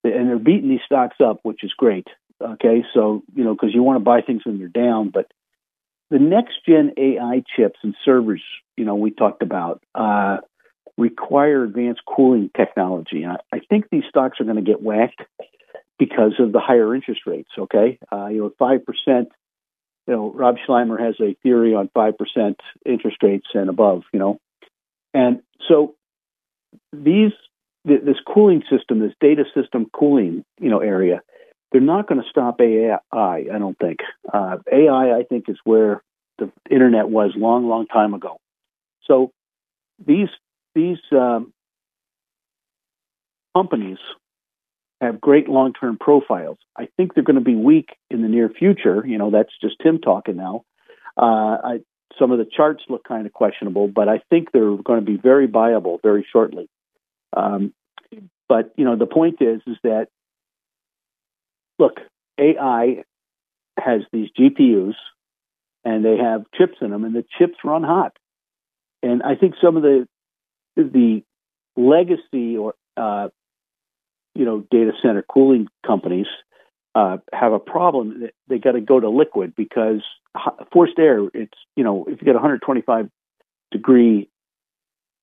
and 0.04 0.28
they're 0.28 0.38
beating 0.38 0.68
these 0.68 0.80
stocks 0.86 1.16
up, 1.24 1.40
which 1.42 1.64
is 1.64 1.72
great. 1.76 2.06
Okay, 2.40 2.84
so 2.94 3.22
you 3.34 3.44
know 3.44 3.54
because 3.54 3.74
you 3.74 3.82
want 3.82 3.96
to 3.96 4.04
buy 4.04 4.20
things 4.20 4.42
when 4.44 4.58
they're 4.58 4.68
down, 4.68 5.10
but 5.10 5.26
the 6.10 6.18
next 6.18 6.54
gen 6.66 6.92
AI 6.96 7.42
chips 7.56 7.78
and 7.82 7.94
servers, 8.04 8.42
you 8.76 8.84
know, 8.84 8.94
we 8.94 9.10
talked 9.10 9.42
about, 9.42 9.82
uh, 9.94 10.38
require 10.96 11.64
advanced 11.64 12.00
cooling 12.06 12.50
technology. 12.56 13.24
I, 13.26 13.36
I 13.52 13.60
think 13.68 13.86
these 13.90 14.04
stocks 14.08 14.40
are 14.40 14.44
going 14.44 14.56
to 14.56 14.62
get 14.62 14.82
whacked 14.82 15.20
because 15.98 16.32
of 16.38 16.52
the 16.52 16.60
higher 16.60 16.94
interest 16.94 17.22
rates. 17.26 17.50
Okay, 17.58 17.98
uh, 18.12 18.26
you 18.26 18.38
know, 18.38 18.52
five 18.58 18.80
percent. 18.84 19.28
You 20.08 20.14
know, 20.14 20.32
Rob 20.32 20.56
Sluymer 20.66 20.98
has 20.98 21.14
a 21.20 21.36
theory 21.42 21.74
on 21.74 21.90
five 21.94 22.18
percent 22.18 22.58
interest 22.84 23.18
rates 23.22 23.46
and 23.54 23.68
above. 23.68 24.02
You 24.12 24.18
know, 24.18 24.40
and 25.14 25.42
so 25.68 25.94
these 26.92 27.32
this 27.84 28.16
cooling 28.26 28.62
system, 28.68 28.98
this 28.98 29.14
data 29.20 29.44
system 29.54 29.86
cooling, 29.94 30.44
you 30.60 30.68
know, 30.68 30.80
area 30.80 31.22
they're 31.70 31.80
not 31.80 32.08
going 32.08 32.20
to 32.22 32.28
stop 32.28 32.60
AI. 32.60 32.98
I 33.12 33.42
don't 33.58 33.78
think 33.78 33.98
uh, 34.32 34.56
AI. 34.72 35.18
I 35.18 35.22
think 35.28 35.48
is 35.48 35.58
where 35.64 36.02
the 36.38 36.50
internet 36.70 37.08
was 37.08 37.32
long, 37.36 37.68
long 37.68 37.86
time 37.86 38.14
ago. 38.14 38.38
So 39.04 39.32
these 40.04 40.28
these 40.74 40.98
um, 41.12 41.52
companies 43.54 43.98
have 45.00 45.20
great 45.20 45.48
long 45.48 45.72
term 45.72 45.96
profiles. 45.98 46.58
I 46.76 46.88
think 46.96 47.14
they're 47.14 47.24
going 47.24 47.36
to 47.38 47.42
be 47.42 47.54
weak 47.54 47.90
in 48.10 48.22
the 48.22 48.28
near 48.28 48.48
future. 48.48 49.04
You 49.06 49.18
know, 49.18 49.30
that's 49.30 49.52
just 49.60 49.76
Tim 49.82 50.00
talking 50.00 50.36
now. 50.36 50.64
Uh, 51.16 51.56
I, 51.64 51.78
some 52.18 52.32
of 52.32 52.38
the 52.38 52.44
charts 52.44 52.82
look 52.88 53.04
kind 53.04 53.26
of 53.26 53.32
questionable, 53.32 53.88
but 53.88 54.08
I 54.08 54.20
think 54.30 54.50
they're 54.52 54.76
going 54.76 55.00
to 55.00 55.06
be 55.06 55.16
very 55.16 55.46
viable 55.46 56.00
very 56.02 56.26
shortly. 56.30 56.68
Um, 57.36 57.72
but 58.48 58.72
you 58.76 58.84
know, 58.84 58.96
the 58.96 59.06
point 59.06 59.36
is, 59.40 59.60
is 59.66 59.76
that 59.82 60.08
look, 61.78 61.98
AI 62.38 63.04
has 63.78 64.02
these 64.12 64.28
GPUs 64.38 64.94
and 65.84 66.04
they 66.04 66.16
have 66.16 66.44
chips 66.56 66.78
in 66.80 66.90
them, 66.90 67.04
and 67.04 67.14
the 67.14 67.24
chips 67.38 67.56
run 67.64 67.82
hot. 67.82 68.16
And 69.02 69.22
I 69.22 69.36
think 69.36 69.54
some 69.62 69.76
of 69.76 69.82
the 69.82 70.08
the 70.76 71.22
legacy 71.76 72.56
or 72.56 72.74
uh, 72.96 73.28
you 74.38 74.44
know 74.44 74.64
data 74.70 74.92
center 75.02 75.22
cooling 75.22 75.66
companies 75.84 76.28
uh, 76.94 77.18
have 77.32 77.52
a 77.52 77.58
problem. 77.58 78.20
That 78.20 78.34
they 78.46 78.58
got 78.58 78.72
to 78.72 78.80
go 78.80 79.00
to 79.00 79.10
liquid 79.10 79.54
because 79.56 80.02
forced 80.72 80.98
air. 80.98 81.26
It's 81.34 81.58
you 81.76 81.82
know 81.82 82.04
if 82.08 82.20
you 82.20 82.24
get 82.24 82.34
125 82.34 83.10
degree 83.72 84.30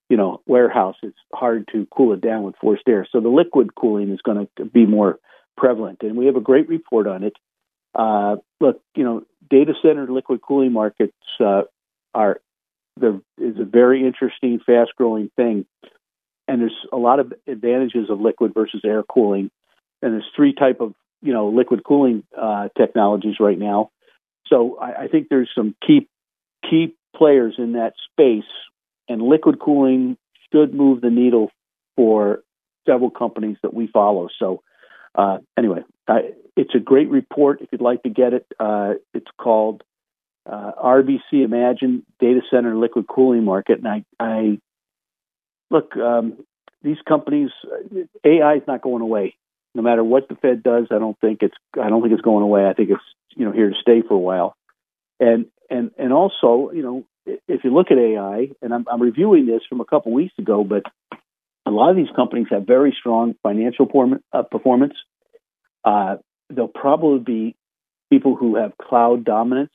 you 0.10 0.18
know 0.18 0.42
warehouse, 0.46 0.98
it's 1.02 1.18
hard 1.34 1.70
to 1.72 1.88
cool 1.96 2.14
it 2.14 2.22
down 2.22 2.44
with 2.44 2.56
forced 2.60 2.88
air. 2.88 3.08
So 3.10 3.22
the 3.22 3.30
liquid 3.30 3.74
cooling 3.74 4.12
is 4.12 4.20
going 4.22 4.48
to 4.58 4.66
be 4.66 4.86
more 4.86 5.18
prevalent, 5.58 6.00
and 6.02 6.18
we 6.18 6.26
have 6.26 6.36
a 6.36 6.42
great 6.42 6.68
report 6.68 7.08
on 7.08 7.24
it. 7.24 7.34
Uh, 7.96 8.36
look, 8.60 8.82
you 8.94 9.06
know, 9.06 9.24
data 9.50 9.74
center 9.82 10.06
liquid 10.12 10.42
cooling 10.42 10.74
markets 10.74 11.16
uh, 11.40 11.62
are 12.14 12.42
there 12.98 13.22
is 13.38 13.58
a 13.60 13.66
very 13.66 14.06
interesting, 14.06 14.60
fast 14.66 14.92
growing 14.98 15.32
thing, 15.38 15.66
and 16.48 16.62
there's 16.62 16.86
a 16.92 16.98
lot 16.98 17.20
of 17.20 17.34
advantages 17.48 18.10
of 18.10 18.22
liquid 18.22 18.54
versus 18.54 18.82
air 18.86 19.04
cooling. 19.04 19.50
And 20.02 20.14
there's 20.14 20.30
three 20.36 20.54
type 20.54 20.82
of 20.82 20.94
you 21.22 21.34
know 21.34 21.50
liquid 21.50 21.84
cooling 21.84 22.24
uh, 22.40 22.70
technologies 22.78 23.36
right 23.40 23.58
now. 23.58 23.92
So 24.48 24.78
I, 24.80 25.04
I 25.04 25.08
think 25.08 25.28
there's 25.30 25.50
some 25.56 25.76
key 25.86 26.08
key 26.70 26.96
players 27.16 27.56
in 27.58 27.74
that 27.74 27.94
space, 28.12 28.50
and 29.08 29.22
liquid 29.22 29.60
cooling 29.60 30.18
should 30.52 30.74
move 30.74 31.02
the 31.02 31.10
needle 31.10 31.52
for 31.96 32.44
several 32.88 33.10
companies 33.10 33.58
that 33.64 33.74
we 33.74 33.88
follow. 33.88 34.28
So 34.40 34.62
uh, 35.16 35.38
anyway, 35.58 35.82
I, 36.08 36.32
it's 36.56 36.76
a 36.76 36.80
great 36.80 37.10
report. 37.10 37.62
If 37.62 37.70
you'd 37.72 37.82
like 37.82 38.04
to 38.04 38.10
get 38.10 38.34
it, 38.34 38.46
uh, 38.60 38.94
it's 39.14 39.30
called 39.40 39.84
uh, 40.46 40.72
RBC 40.84 41.44
Imagine 41.44 42.06
Data 42.20 42.42
Center 42.52 42.76
Liquid 42.76 43.08
Cooling 43.08 43.44
Market. 43.44 43.80
And 43.80 43.88
I, 43.88 44.04
I 44.20 44.60
look, 45.70 45.96
um, 45.98 46.46
these 46.82 46.98
companies, 47.08 47.50
AI 48.24 48.56
is 48.56 48.64
not 48.68 48.82
going 48.82 49.02
away. 49.02 49.36
No 49.74 49.82
matter 49.82 50.04
what 50.04 50.30
the 50.30 50.36
Fed 50.36 50.64
does, 50.64 50.88
I 50.92 51.00
don't 51.00 51.20
think 51.20 51.40
it's 51.42 51.56
I 51.82 51.90
don't 51.90 52.02
think 52.02 52.14
it's 52.14 52.22
going 52.22 52.44
away. 52.44 52.66
I 52.66 52.74
think 52.74 52.92
it's 52.92 53.04
you 53.36 53.46
know 53.46 53.52
here 53.52 53.70
to 53.70 53.76
stay 53.82 54.02
for 54.08 54.14
a 54.14 54.20
while. 54.20 54.56
And 55.20 55.48
and 55.70 55.92
and 55.98 56.14
also, 56.14 56.72
you 56.74 56.82
know, 56.82 57.06
if 57.48 57.64
you 57.64 57.74
look 57.74 57.92
at 57.92 57.98
AI, 57.98 58.52
and 58.62 58.74
I'm, 58.74 58.86
I'm 58.90 59.02
reviewing 59.02 59.46
this 59.46 59.62
from 59.68 59.82
a 59.82 59.86
couple 59.86 60.14
weeks 60.14 60.34
ago, 60.38 60.64
but 60.64 60.84
a 61.66 61.72
lot 61.72 61.90
of 61.90 61.96
these 61.96 62.14
companies 62.16 62.48
have 62.52 62.66
very 62.68 62.96
strong 62.98 63.36
financial 63.42 63.90
uh, 64.32 64.44
performance. 64.44 64.94
Uh, 65.84 66.18
they'll 66.50 66.68
probably 66.68 67.20
be 67.20 67.56
people 68.10 68.36
who 68.36 68.56
have 68.56 68.78
cloud 68.78 69.26
dominance. 69.26 69.74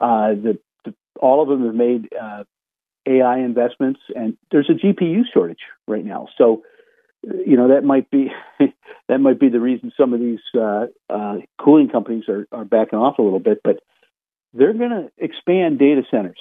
Uh, 0.00 0.30
the, 0.30 0.58
the, 0.84 0.94
all 1.20 1.42
of 1.42 1.48
them 1.48 1.66
have 1.66 1.74
made 1.74 2.08
uh, 2.18 2.44
AI 3.06 3.38
investments, 3.38 4.00
and 4.14 4.36
there's 4.50 4.70
a 4.70 4.74
GPU 4.74 5.22
shortage 5.32 5.60
right 5.88 6.04
now. 6.04 6.28
So, 6.36 6.62
you 7.22 7.56
know, 7.56 7.68
that 7.68 7.84
might 7.84 8.10
be 8.10 8.30
that 9.08 9.18
might 9.18 9.40
be 9.40 9.48
the 9.48 9.60
reason 9.60 9.92
some 9.96 10.12
of 10.12 10.20
these 10.20 10.40
uh, 10.54 10.86
uh, 11.08 11.36
cooling 11.58 11.88
companies 11.88 12.24
are, 12.28 12.46
are 12.52 12.64
backing 12.64 12.98
off 12.98 13.18
a 13.18 13.22
little 13.22 13.40
bit. 13.40 13.60
But 13.62 13.80
they're 14.52 14.74
going 14.74 14.90
to 14.90 15.10
expand 15.18 15.78
data 15.78 16.02
centers. 16.10 16.38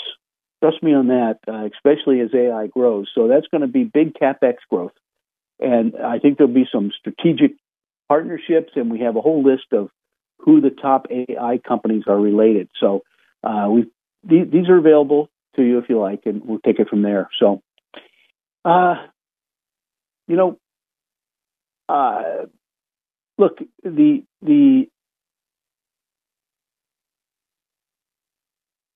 Trust 0.62 0.84
me 0.84 0.94
on 0.94 1.08
that, 1.08 1.40
uh, 1.48 1.70
especially 1.74 2.20
as 2.20 2.30
AI 2.34 2.68
grows. 2.68 3.10
So 3.16 3.28
that's 3.28 3.48
going 3.48 3.62
to 3.62 3.68
be 3.68 3.86
big 3.86 4.14
capex 4.14 4.56
growth, 4.70 4.92
and 5.60 5.94
I 5.96 6.20
think 6.20 6.38
there'll 6.38 6.54
be 6.54 6.68
some 6.72 6.92
strategic 7.00 7.52
partnerships, 8.10 8.74
and 8.76 8.92
we 8.92 9.00
have 9.02 9.16
a 9.16 9.22
whole 9.22 9.44
list 9.44 9.72
of 9.72 9.90
who 10.40 10.62
the 10.62 10.70
top 10.70 11.08
AI 11.10 11.60
companies 11.66 12.04
are 12.08 12.20
related. 12.20 12.70
So 12.80 13.04
uh, 13.44 13.68
we 13.70 13.86
these, 14.24 14.48
these 14.52 14.68
are 14.68 14.78
available 14.78 15.30
to 15.60 15.68
you 15.68 15.78
if 15.78 15.90
you 15.90 16.00
like, 16.00 16.22
and 16.26 16.42
we'll 16.44 16.60
take 16.60 16.80
it 16.80 16.90
from 16.90 17.02
there. 17.02 17.30
So, 17.40 17.62
uh, 18.66 18.96
you 20.28 20.36
know, 20.36 20.58
uh, 21.88 22.46
look 23.38 23.60
the 23.84 24.24
the 24.42 24.88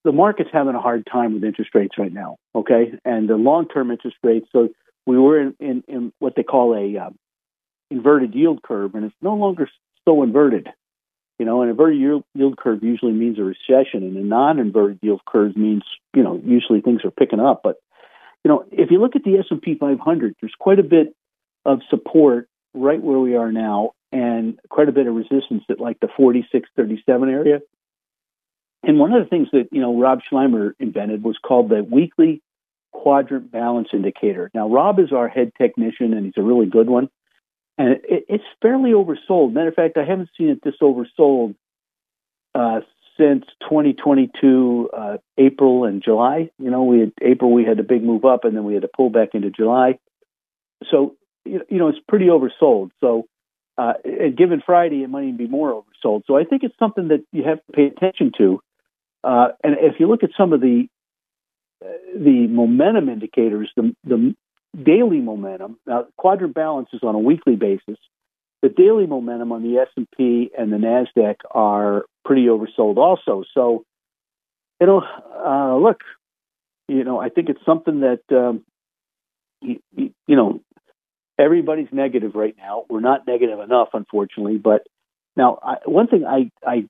the 0.04 0.12
market's 0.12 0.50
having 0.52 0.76
a 0.76 0.82
hard 0.82 1.08
time 1.12 1.34
with 1.34 1.44
interest 1.44 1.72
rates 1.74 1.98
right 1.98 2.12
now, 2.12 2.38
okay? 2.54 2.94
And 3.06 3.30
the 3.30 3.36
long-term 3.36 3.90
interest 3.90 4.18
rates. 4.22 4.48
So 4.52 4.70
we 5.06 5.18
were 5.18 5.40
in, 5.40 5.56
in, 5.60 5.84
in 5.88 6.14
what 6.20 6.36
they 6.36 6.44
call 6.44 6.76
a 6.76 7.06
uh, 7.06 7.10
inverted 7.90 8.36
yield 8.36 8.62
curve, 8.64 8.96
and 8.96 9.06
it's 9.06 9.16
no 9.22 9.36
longer 9.36 9.70
so 10.06 10.24
inverted. 10.24 10.68
You 11.44 11.50
know, 11.50 11.62
an 11.62 11.68
inverted 11.68 12.00
yield, 12.00 12.58
curve 12.58 12.82
usually 12.84 13.12
means 13.12 13.38
a 13.38 13.44
recession, 13.44 14.04
and 14.04 14.16
a 14.16 14.24
non-inverted 14.24 15.00
yield 15.02 15.20
curve 15.26 15.58
means 15.58 15.84
you 16.16 16.24
know 16.24 16.42
usually 16.42 16.80
things 16.80 17.02
are 17.04 17.12
picking 17.12 17.42
up. 17.42 17.60
But 17.66 17.82
you 18.46 18.50
know, 18.50 18.64
if 18.72 18.92
you 18.92 19.02
look 19.02 19.18
at 19.18 19.26
the 19.26 19.36
S 19.40 19.48
and 19.50 19.62
P 19.62 19.76
500, 19.78 20.36
there's 20.40 20.54
quite 20.58 20.80
a 20.80 20.84
bit 20.84 21.14
of 21.66 21.82
support 21.90 22.48
right 22.74 23.04
where 23.04 23.20
we 23.20 23.36
are 23.36 23.52
now, 23.52 23.92
and 24.14 24.58
quite 24.70 24.88
a 24.88 24.94
bit 24.94 25.06
of 25.06 25.16
resistance 25.16 25.66
at 25.70 25.82
like 25.82 26.00
the 26.00 26.08
46.37 26.18 27.30
area. 27.30 27.60
And 28.82 28.98
one 28.98 29.12
of 29.12 29.22
the 29.22 29.30
things 29.30 29.50
that 29.52 29.68
you 29.74 29.82
know 29.82 30.00
Rob 30.00 30.22
Sluymer 30.32 30.72
invented 30.80 31.26
was 31.26 31.38
called 31.46 31.68
the 31.68 31.84
weekly 31.84 32.42
quadrant 32.94 33.52
balance 33.52 33.90
indicator. 33.92 34.50
Now 34.54 34.70
Rob 34.70 34.98
is 34.98 35.12
our 35.12 35.28
head 35.28 35.52
technician, 35.58 36.14
and 36.14 36.26
he's 36.26 36.38
a 36.38 36.42
really 36.42 36.68
good 36.68 36.90
one. 36.90 37.10
And 37.78 37.92
it, 38.04 38.26
it's 38.30 38.44
fairly 38.62 38.92
oversold. 38.92 39.54
Matter 39.54 39.70
of 39.70 39.76
fact, 39.76 39.98
I 39.98 40.06
haven't 40.06 40.30
seen 40.38 40.50
it 40.50 40.60
this 40.64 40.76
oversold 40.82 41.56
uh, 42.54 42.82
since 43.18 43.46
2022 43.62 44.90
uh, 44.96 45.18
April 45.38 45.86
and 45.86 46.04
July. 46.04 46.52
You 46.60 46.70
know, 46.70 46.84
we 46.84 47.00
had 47.00 47.12
April 47.22 47.52
we 47.52 47.66
had 47.66 47.80
a 47.80 47.84
big 47.84 48.04
move 48.04 48.26
up, 48.26 48.44
and 48.44 48.56
then 48.56 48.64
we 48.64 48.74
had 48.74 48.84
to 48.84 48.90
pull 48.96 49.10
back 49.10 49.30
into 49.34 49.50
July. 49.50 50.00
So 50.92 51.16
you 51.46 51.64
know, 51.70 51.90
it's 51.90 52.00
pretty 52.08 52.28
oversold. 52.28 52.92
So 53.00 53.28
uh, 53.78 53.94
and 54.04 54.38
given 54.38 54.62
Friday, 54.66 55.04
it 55.04 55.10
might 55.10 55.24
even 55.24 55.38
be 55.38 55.48
more 55.48 55.72
oversold. 55.72 56.24
So 56.28 56.38
I 56.38 56.44
think 56.44 56.64
it's 56.64 56.78
something 56.78 57.08
that 57.08 57.24
you 57.32 57.44
have 57.44 57.58
to 57.66 57.72
pay 57.74 57.86
attention 57.86 58.32
to. 58.38 58.62
Uh, 59.24 59.50
and 59.64 59.76
if 59.80 60.00
you 60.00 60.08
look 60.08 60.24
at 60.24 60.30
some 60.38 60.54
of 60.54 60.62
the 60.62 60.88
the 62.16 62.48
momentum 62.48 63.10
indicators, 63.10 63.70
the, 63.76 63.94
the 64.06 64.36
daily 64.82 65.20
momentum. 65.20 65.78
Now, 65.86 66.08
quadrant 66.18 66.54
balance 66.54 66.90
is 66.94 67.02
on 67.04 67.16
a 67.16 67.20
weekly 67.20 67.56
basis. 67.56 67.98
The 68.62 68.70
daily 68.70 69.08
momentum 69.08 69.52
on 69.52 69.62
the 69.62 69.78
S 69.80 69.90
and 69.98 70.08
P 70.18 70.50
and 70.58 70.72
the 70.72 70.78
Nasdaq 70.78 71.36
are 71.52 72.06
pretty 72.24 72.46
oversold, 72.46 72.98
also. 72.98 73.44
So, 73.54 73.84
you 74.80 74.88
know, 74.88 75.02
uh, 75.02 75.78
look, 75.78 76.00
you 76.88 77.04
know, 77.04 77.20
I 77.20 77.30
think 77.30 77.50
it's 77.50 77.64
something 77.66 78.02
that 78.02 78.22
um, 78.32 78.64
you, 79.62 79.80
you 79.96 80.36
know 80.36 80.62
everybody's 81.38 81.88
negative 81.92 82.36
right 82.36 82.56
now. 82.58 82.86
We're 82.90 83.00
not 83.00 83.28
negative 83.28 83.60
enough, 83.60 83.90
unfortunately. 83.94 84.58
But 84.58 84.84
now, 85.36 85.60
I, 85.62 85.78
one 85.86 86.08
thing 86.08 86.26
I, 86.26 86.52
I 86.66 86.88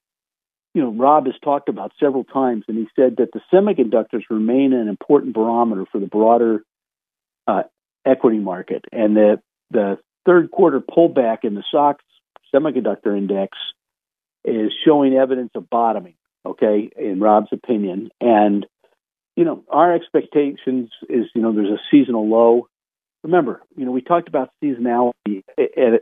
you 0.74 0.82
know, 0.82 0.92
Rob 0.92 1.26
has 1.28 1.36
talked 1.44 1.70
about 1.70 1.92
several 2.00 2.24
times, 2.24 2.66
and 2.68 2.78
he 2.78 2.88
said 2.96 3.18
that 3.18 3.30
the 3.32 3.42
semiconductors 3.52 4.24
remain 4.30 4.74
an 4.74 4.88
important 4.88 5.34
barometer 5.34 5.86
for 5.92 6.00
the 6.00 6.08
broader 6.08 6.64
uh, 7.48 7.64
equity 8.06 8.40
market, 8.40 8.86
and 8.92 9.16
the 9.16 9.42
the 9.72 9.98
third 10.26 10.52
quarter 10.52 10.80
pullback 10.80 11.40
in 11.44 11.56
the 11.56 11.64
SOX 11.72 12.04
semiconductor 12.54 13.18
index 13.18 13.58
is 14.46 14.72
showing 14.86 15.14
evidence 15.14 15.52
of 15.56 15.70
bottoming. 15.70 16.16
Okay, 16.46 16.90
in 16.98 17.20
Rob's 17.20 17.52
opinion, 17.52 18.10
and 18.20 18.66
you 19.36 19.46
know, 19.46 19.64
our 19.70 19.94
expectations 19.94 20.90
is 21.10 21.26
you 21.34 21.42
know 21.42 21.54
there's 21.54 21.70
a 21.70 21.82
seasonal 21.92 22.28
low. 22.28 22.68
Remember, 23.24 23.62
you 23.78 23.86
know, 23.86 23.92
we 23.92 24.02
talked 24.02 24.28
about 24.28 24.50
seasonality 24.62 25.44
at, 25.58 25.78
at, 25.78 26.02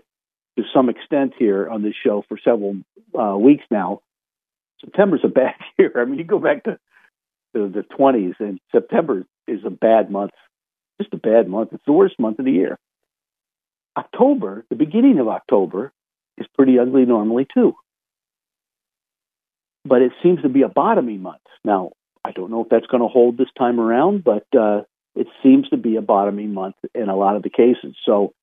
to 0.58 0.64
some 0.74 0.90
extent 0.90 1.34
here 1.38 1.70
on 1.70 1.84
this 1.84 1.94
show 2.04 2.24
for 2.28 2.40
several 2.44 2.78
uh, 3.18 3.38
weeks 3.38 3.64
now 3.70 4.02
September's 4.82 5.22
a 5.24 5.30
bad 5.30 5.56
year. 5.80 5.94
I 5.96 6.06
mean, 6.06 6.20
you 6.20 6.26
go 6.26 6.40
back 6.40 6.64
to, 6.66 6.78
to 7.56 7.70
the 7.70 7.86
20s, 7.98 8.36
and 8.40 8.60
September 8.72 9.26
is 9.48 9.62
a 9.66 9.70
bad 9.70 10.12
month. 10.12 10.32
Just 11.02 11.14
a 11.16 11.18
bad 11.18 11.48
month. 11.48 11.70
It's 11.74 11.84
the 11.86 11.94
worst 11.94 12.20
month 12.20 12.38
of 12.38 12.46
the 12.46 12.52
year. 12.52 12.78
October, 13.98 14.66
the 14.70 14.76
beginning 14.76 15.18
of 15.18 15.28
October, 15.28 15.92
is 16.38 16.46
pretty 16.56 16.78
ugly 16.78 17.06
normally 17.06 17.48
too. 17.52 17.74
But 19.84 20.04
it 20.04 20.12
seems 20.22 20.44
to 20.44 20.50
be 20.50 20.62
a 20.62 20.70
bottoming 20.70 21.24
month. 21.24 21.42
Now, 21.66 21.94
I 22.24 22.32
don't 22.34 22.52
know 22.52 22.62
if 22.62 22.70
that's 22.70 22.86
going 22.86 23.02
to 23.02 23.08
hold 23.08 23.36
this 23.36 23.48
time 23.58 23.80
around, 23.80 24.24
but 24.24 24.46
uh, 24.56 24.84
it 25.16 25.26
seems 25.42 25.70
to 25.70 25.78
be 25.78 25.96
a 25.96 26.04
bottoming 26.04 26.54
month 26.54 26.76
in 26.94 27.10
a 27.10 27.16
lot 27.16 27.36
of 27.36 27.42
the 27.42 27.50
cases. 27.50 27.96
So, 28.06 28.34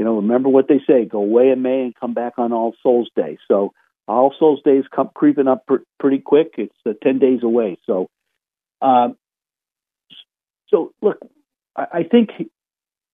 you 0.00 0.04
know, 0.04 0.16
remember 0.16 0.48
what 0.48 0.66
they 0.66 0.80
say: 0.84 1.04
go 1.04 1.18
away 1.18 1.50
in 1.50 1.62
May 1.62 1.82
and 1.82 1.94
come 1.94 2.12
back 2.12 2.34
on 2.38 2.52
All 2.52 2.74
Souls 2.82 3.08
Day. 3.14 3.38
So, 3.46 3.72
all 4.08 4.34
Souls 4.36 4.62
Days 4.64 4.82
come 4.92 5.10
creeping 5.14 5.46
up 5.46 5.64
pr- 5.64 5.86
pretty 6.00 6.18
quick. 6.18 6.54
It's 6.58 6.74
uh, 6.84 6.94
ten 7.04 7.20
days 7.20 7.44
away. 7.44 7.78
So, 7.86 8.08
um, 8.82 9.16
so 10.68 10.92
look, 11.00 11.20
I, 11.76 12.02
think 12.02 12.30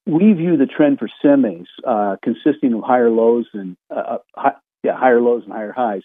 we 0.06 0.32
view 0.32 0.56
the 0.56 0.66
trend 0.66 0.98
for 0.98 1.08
semis 1.24 1.66
uh, 1.86 2.16
consisting 2.22 2.72
of 2.74 2.82
higher 2.82 3.10
lows 3.10 3.46
and 3.52 3.76
uh, 3.90 3.94
uh, 3.94 4.18
high, 4.34 4.54
yeah, 4.82 4.96
higher 4.96 5.20
lows 5.20 5.44
and 5.44 5.52
higher 5.52 5.72
highs 5.72 6.02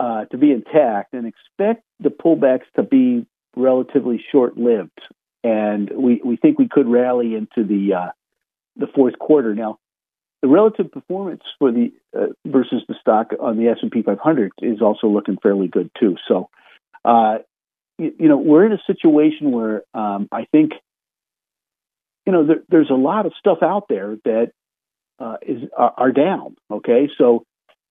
uh, 0.00 0.24
to 0.26 0.38
be 0.38 0.50
intact, 0.50 1.14
and 1.14 1.26
expect 1.26 1.82
the 2.00 2.10
pullbacks 2.10 2.66
to 2.76 2.82
be 2.82 3.26
relatively 3.56 4.22
short 4.32 4.58
lived. 4.58 5.00
And 5.42 5.90
we, 5.90 6.20
we 6.24 6.36
think 6.36 6.58
we 6.58 6.68
could 6.68 6.88
rally 6.88 7.34
into 7.34 7.64
the 7.66 7.94
uh, 7.94 8.10
the 8.76 8.86
fourth 8.94 9.18
quarter. 9.18 9.54
Now, 9.54 9.78
the 10.42 10.48
relative 10.48 10.90
performance 10.90 11.42
for 11.58 11.70
the 11.70 11.92
uh, 12.14 12.26
versus 12.46 12.82
the 12.88 12.94
stock 13.00 13.28
on 13.40 13.56
the 13.56 13.68
S 13.68 13.78
and 13.82 13.90
P 13.90 14.02
500 14.02 14.52
is 14.60 14.82
also 14.82 15.06
looking 15.06 15.38
fairly 15.42 15.68
good 15.68 15.90
too. 15.98 16.16
So, 16.28 16.50
uh, 17.04 17.38
you, 17.98 18.12
you, 18.18 18.28
know, 18.28 18.36
we're 18.36 18.66
in 18.66 18.72
a 18.72 18.82
situation 18.86 19.52
where 19.52 19.84
um, 19.94 20.28
I 20.32 20.46
think, 20.50 20.72
you 22.26 22.32
know, 22.32 22.46
there, 22.46 22.62
there's 22.68 22.90
a 22.90 22.94
lot 22.94 23.26
of 23.26 23.32
stuff 23.38 23.58
out 23.62 23.84
there 23.88 24.16
that 24.24 24.52
uh, 25.18 25.36
is 25.42 25.62
are, 25.76 25.94
are 25.96 26.12
down. 26.12 26.56
Okay, 26.70 27.08
so 27.16 27.44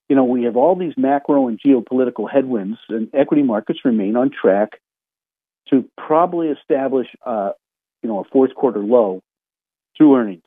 you 0.10 0.16
know 0.16 0.26
we 0.26 0.44
have 0.44 0.58
all 0.58 0.76
these 0.76 0.94
macro 0.98 1.48
and 1.48 1.60
geopolitical 1.60 2.30
headwinds, 2.32 2.78
and 2.90 3.10
equity 3.14 3.44
markets 3.44 3.80
remain 3.86 4.16
on 4.16 4.30
track 4.30 4.80
to 5.70 5.90
probably 5.98 6.50
establish, 6.50 7.08
uh, 7.26 7.52
you 8.02 8.10
know, 8.10 8.20
a 8.20 8.24
fourth 8.26 8.54
quarter 8.54 8.80
low 8.80 9.22
through 9.98 10.18
earnings. 10.18 10.44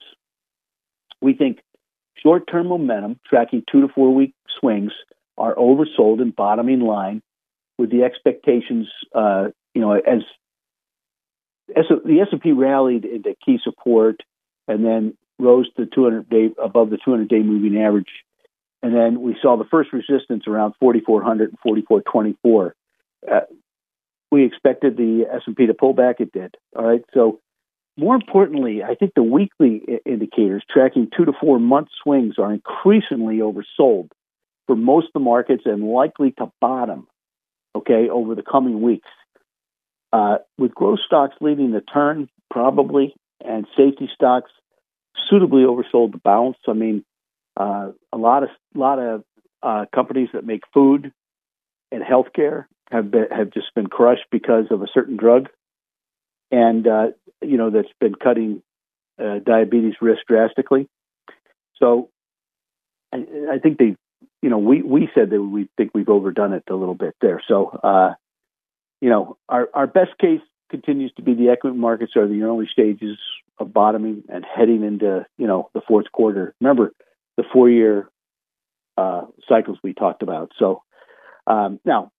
We 1.22 1.32
think 1.32 1.60
Short 2.22 2.48
term 2.50 2.68
momentum, 2.68 3.20
tracking 3.26 3.62
two 3.70 3.82
to 3.82 3.88
four 3.88 4.14
week 4.14 4.34
swings, 4.58 4.92
are 5.36 5.54
oversold 5.54 6.20
and 6.20 6.34
bottoming 6.34 6.80
line 6.80 7.22
with 7.78 7.90
the 7.90 8.04
expectations, 8.04 8.88
uh, 9.14 9.48
you 9.74 9.82
know, 9.82 9.92
as 9.92 10.22
the 11.68 12.20
S&P 12.20 12.52
rallied 12.52 13.04
into 13.04 13.34
key 13.44 13.58
support 13.62 14.20
and 14.68 14.84
then 14.84 15.16
rose 15.38 15.68
to 15.76 15.86
200 15.86 16.28
day 16.28 16.50
above 16.62 16.90
the 16.90 16.98
200 17.04 17.28
day 17.28 17.40
moving 17.40 17.80
average. 17.80 18.10
And 18.82 18.94
then 18.94 19.20
we 19.20 19.36
saw 19.40 19.56
the 19.56 19.64
first 19.64 19.92
resistance 19.92 20.44
around 20.46 20.74
4,400 20.80 21.50
and 21.50 21.58
4,424. 21.60 22.74
Uh, 23.30 23.40
we 24.30 24.44
expected 24.44 24.96
the 24.96 25.26
S&P 25.32 25.66
to 25.66 25.74
pull 25.74 25.92
back. 25.92 26.20
It 26.20 26.32
did. 26.32 26.54
All 26.76 26.86
right. 26.86 27.04
So 27.14 27.40
more 27.96 28.14
importantly, 28.14 28.82
I 28.82 28.94
think 28.94 29.12
the 29.14 29.22
weekly 29.22 29.82
indicators 30.04 30.64
tracking 30.70 31.08
two 31.16 31.24
to 31.24 31.32
four 31.40 31.58
month 31.58 31.88
swings 32.02 32.34
are 32.38 32.52
increasingly 32.52 33.38
oversold 33.38 34.10
for 34.66 34.76
most 34.76 35.06
of 35.06 35.12
the 35.14 35.20
markets 35.20 35.62
and 35.64 35.82
likely 35.84 36.32
to 36.32 36.52
bottom. 36.60 37.06
okay, 37.74 38.08
over 38.08 38.34
the 38.34 38.42
coming 38.42 38.82
weeks. 38.82 39.08
Uh, 40.16 40.38
with 40.56 40.74
growth 40.74 41.00
stocks 41.04 41.34
leading 41.42 41.72
the 41.72 41.82
turn, 41.82 42.26
probably, 42.50 43.14
and 43.44 43.66
safety 43.76 44.08
stocks 44.14 44.50
suitably 45.28 45.64
oversold 45.64 46.12
the 46.12 46.20
bounce. 46.24 46.56
I 46.66 46.72
mean, 46.72 47.04
uh, 47.54 47.90
a 48.14 48.16
lot 48.16 48.42
of 48.42 48.48
lot 48.74 48.98
of 48.98 49.24
uh, 49.62 49.84
companies 49.94 50.30
that 50.32 50.46
make 50.46 50.62
food 50.72 51.12
and 51.92 52.02
healthcare 52.02 52.64
have 52.90 53.10
been, 53.10 53.26
have 53.30 53.50
just 53.50 53.66
been 53.74 53.88
crushed 53.88 54.24
because 54.30 54.64
of 54.70 54.80
a 54.80 54.86
certain 54.94 55.18
drug, 55.18 55.50
and 56.50 56.88
uh, 56.88 57.08
you 57.42 57.58
know 57.58 57.68
that's 57.68 57.92
been 58.00 58.14
cutting 58.14 58.62
uh, 59.22 59.40
diabetes 59.44 59.96
risk 60.00 60.22
drastically. 60.26 60.88
So, 61.74 62.08
I, 63.12 63.18
I 63.52 63.58
think 63.58 63.76
they, 63.76 63.96
you 64.40 64.48
know, 64.48 64.58
we 64.58 64.80
we 64.80 65.10
said 65.14 65.28
that 65.28 65.42
we 65.42 65.68
think 65.76 65.90
we've 65.94 66.08
overdone 66.08 66.54
it 66.54 66.62
a 66.70 66.74
little 66.74 66.94
bit 66.94 67.14
there. 67.20 67.42
So, 67.46 67.78
uh, 67.84 68.14
you 69.00 69.10
know, 69.10 69.36
our 69.48 69.68
our 69.74 69.86
best 69.86 70.16
case 70.18 70.40
continues 70.70 71.12
to 71.14 71.22
be 71.22 71.34
the 71.34 71.50
equity 71.50 71.76
markets 71.76 72.16
are 72.16 72.26
the 72.26 72.42
early 72.42 72.68
stages 72.70 73.18
of 73.58 73.72
bottoming 73.72 74.24
and 74.28 74.44
heading 74.44 74.82
into 74.82 75.24
you 75.38 75.46
know 75.46 75.70
the 75.74 75.80
fourth 75.86 76.10
quarter. 76.12 76.54
Remember 76.60 76.92
the 77.36 77.44
four 77.52 77.68
year 77.70 78.08
uh, 78.96 79.22
cycles 79.48 79.78
we 79.82 79.92
talked 79.92 80.22
about. 80.22 80.52
So 80.58 80.82
um, 81.46 81.80
now, 81.84 82.10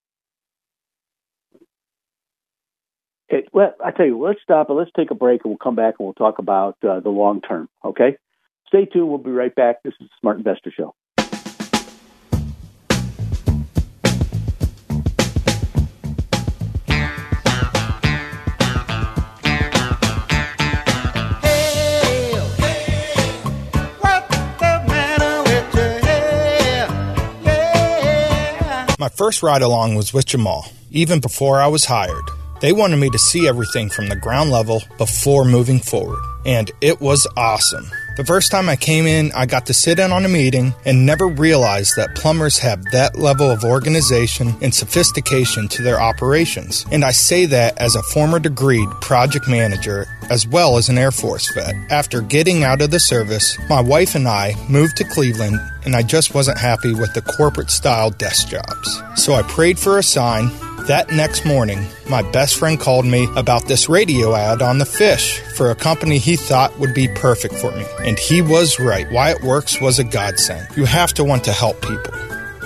it, 3.28 3.48
well, 3.52 3.74
I 3.84 3.90
tell 3.90 4.06
you, 4.06 4.24
let's 4.24 4.40
stop 4.42 4.70
and 4.70 4.78
let's 4.78 4.90
take 4.96 5.10
a 5.10 5.14
break, 5.14 5.44
and 5.44 5.50
we'll 5.50 5.58
come 5.58 5.74
back 5.74 5.96
and 5.98 6.06
we'll 6.06 6.14
talk 6.14 6.38
about 6.38 6.76
uh, 6.88 7.00
the 7.00 7.10
long 7.10 7.40
term. 7.40 7.68
Okay, 7.84 8.16
stay 8.66 8.86
tuned. 8.86 9.08
We'll 9.08 9.18
be 9.18 9.30
right 9.30 9.54
back. 9.54 9.82
This 9.82 9.94
is 10.00 10.08
the 10.08 10.14
Smart 10.20 10.38
Investor 10.38 10.72
Show. 10.74 10.94
First 29.18 29.42
ride 29.42 29.62
along 29.62 29.96
was 29.96 30.14
with 30.14 30.26
Jamal, 30.26 30.70
even 30.92 31.18
before 31.18 31.60
I 31.60 31.66
was 31.66 31.84
hired. 31.84 32.24
They 32.60 32.72
wanted 32.72 32.98
me 32.98 33.10
to 33.10 33.18
see 33.18 33.48
everything 33.48 33.90
from 33.90 34.08
the 34.08 34.14
ground 34.14 34.50
level 34.50 34.80
before 34.96 35.44
moving 35.44 35.80
forward, 35.80 36.22
and 36.46 36.70
it 36.80 37.00
was 37.00 37.26
awesome. 37.36 37.90
The 38.18 38.24
first 38.24 38.50
time 38.50 38.68
I 38.68 38.74
came 38.74 39.06
in, 39.06 39.30
I 39.30 39.46
got 39.46 39.66
to 39.66 39.72
sit 39.72 40.00
in 40.00 40.10
on 40.10 40.24
a 40.24 40.28
meeting 40.28 40.74
and 40.84 41.06
never 41.06 41.28
realized 41.28 41.94
that 41.94 42.16
plumbers 42.16 42.58
have 42.58 42.82
that 42.86 43.16
level 43.16 43.48
of 43.48 43.62
organization 43.62 44.56
and 44.60 44.74
sophistication 44.74 45.68
to 45.68 45.84
their 45.84 46.00
operations. 46.00 46.84
And 46.90 47.04
I 47.04 47.12
say 47.12 47.46
that 47.46 47.78
as 47.78 47.94
a 47.94 48.02
former 48.02 48.40
degreed 48.40 48.90
project 49.00 49.46
manager 49.46 50.08
as 50.30 50.48
well 50.48 50.78
as 50.78 50.88
an 50.88 50.98
Air 50.98 51.12
Force 51.12 51.54
vet. 51.54 51.76
After 51.90 52.20
getting 52.20 52.64
out 52.64 52.82
of 52.82 52.90
the 52.90 52.98
service, 52.98 53.56
my 53.70 53.80
wife 53.80 54.16
and 54.16 54.26
I 54.26 54.56
moved 54.68 54.96
to 54.96 55.04
Cleveland 55.04 55.60
and 55.84 55.94
I 55.94 56.02
just 56.02 56.34
wasn't 56.34 56.58
happy 56.58 56.94
with 56.94 57.14
the 57.14 57.22
corporate 57.22 57.70
style 57.70 58.10
desk 58.10 58.48
jobs. 58.48 59.00
So 59.14 59.34
I 59.34 59.42
prayed 59.42 59.78
for 59.78 59.96
a 59.96 60.02
sign 60.02 60.50
that 60.88 61.10
next 61.10 61.44
morning, 61.44 61.86
my 62.10 62.22
best 62.32 62.56
friend 62.56 62.78
called 62.78 63.06
me 63.06 63.28
about 63.36 63.66
this 63.66 63.88
radio 63.88 64.34
ad 64.34 64.60
on 64.60 64.78
the 64.78 64.84
fish 64.84 65.40
for 65.54 65.70
a 65.70 65.74
company 65.74 66.18
he 66.18 66.36
thought 66.36 66.78
would 66.78 66.94
be 66.94 67.08
perfect 67.08 67.54
for 67.54 67.70
me. 67.72 67.84
And 68.00 68.18
he 68.18 68.42
was 68.42 68.80
right. 68.80 69.10
Wyatt 69.12 69.42
Works 69.42 69.80
was 69.80 69.98
a 69.98 70.04
godsend. 70.04 70.66
You 70.76 70.84
have 70.84 71.12
to 71.14 71.24
want 71.24 71.44
to 71.44 71.52
help 71.52 71.80
people. 71.80 72.12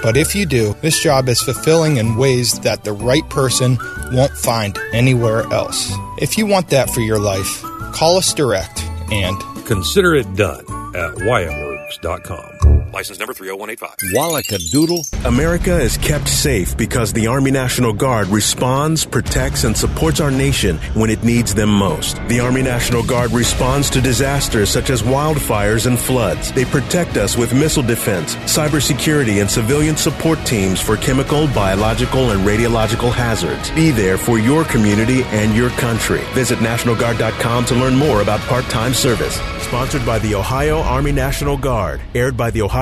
But 0.03 0.17
if 0.17 0.35
you 0.35 0.47
do, 0.47 0.75
this 0.83 1.01
job 1.01 1.29
is 1.29 1.41
fulfilling 1.41 1.99
in 1.99 2.17
ways 2.17 2.59
that 2.61 2.83
the 2.83 2.93
right 2.93 3.29
person 3.31 3.79
won't 4.13 4.33
find 4.33 4.77
anywhere 4.93 5.43
else. 5.53 5.93
If 6.19 6.37
you 6.37 6.47
want 6.47 6.71
that 6.71 6.91
for 6.91 7.01
your 7.01 7.21
life, 7.21 7.63
call 7.93 8.17
us 8.17 8.35
direct 8.35 8.83
and 9.13 9.37
consider 9.67 10.15
it 10.15 10.35
done 10.35 10.65
at 10.97 11.15
wyattworks.com. 11.17 12.52
License 12.93 13.19
number 13.19 13.33
30185. 13.33 13.97
Wallackadoodle. 14.15 15.27
America 15.27 15.81
is 15.81 15.97
kept 15.97 16.29
safe 16.29 16.77
because 16.77 17.11
the 17.13 17.27
Army 17.27 17.51
National 17.51 17.95
Guard 17.95 18.29
responds, 18.29 19.07
protects, 19.07 19.65
and 19.65 19.75
supports 19.75 20.21
our 20.21 20.31
nation 20.31 20.77
when 20.93 21.09
it 21.09 21.25
needs 21.25 21.55
them 21.55 21.71
most. 21.71 22.17
The 22.29 22.41
Army 22.41 22.61
National 22.61 23.03
Guard 23.03 23.33
responds 23.33 23.89
to 23.91 24.03
disasters 24.03 24.69
such 24.69 24.91
as 24.91 25.03
wildfires 25.03 25.87
and 25.87 25.99
floods. 25.99 26.53
They 26.53 26.67
protect 26.67 27.17
us 27.17 27.35
with 27.35 27.55
missile 27.55 27.83
defense, 27.83 28.37
cybersecurity, 28.37 29.41
and 29.41 29.51
civilian 29.51 29.97
support 29.97 30.39
teams 30.45 30.79
for 30.79 30.99
chemical, 30.99 31.47
biological, 31.49 32.33
and 32.33 32.47
radiological 32.47 33.11
hazards. 33.11 33.71
Be 33.71 33.91
there 33.91 34.19
for 34.19 34.39
your 34.39 34.65
community 34.65 35.23
and 35.25 35.57
your 35.57 35.71
country. 35.71 36.21
Visit 36.35 36.59
NationalGuard.com 36.59 37.65
to 37.67 37.75
learn 37.75 37.95
more 37.95 38.21
about 38.21 38.41
part-time 38.41 38.93
service. 38.93 39.41
Sponsored 39.63 40.05
by 40.05 40.19
the 40.19 40.35
Ohio 40.35 40.81
Army 40.81 41.13
National 41.13 41.57
Guard. 41.57 42.03
Aired 42.15 42.37
by 42.37 42.51
the 42.51 42.61
Ohio 42.61 42.82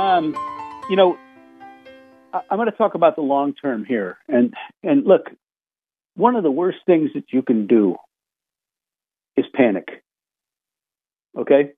Um, 0.00 0.34
you 0.88 0.96
know, 0.96 1.18
I, 2.32 2.40
I'm 2.50 2.56
going 2.56 2.70
to 2.70 2.76
talk 2.76 2.94
about 2.94 3.16
the 3.16 3.22
long 3.22 3.52
term 3.52 3.84
here, 3.84 4.16
and 4.28 4.54
and 4.82 5.04
look, 5.04 5.26
one 6.14 6.36
of 6.36 6.42
the 6.42 6.50
worst 6.50 6.78
things 6.86 7.10
that 7.14 7.24
you 7.32 7.42
can 7.42 7.66
do 7.66 7.96
is 9.36 9.44
panic. 9.54 10.02
Okay, 11.36 11.72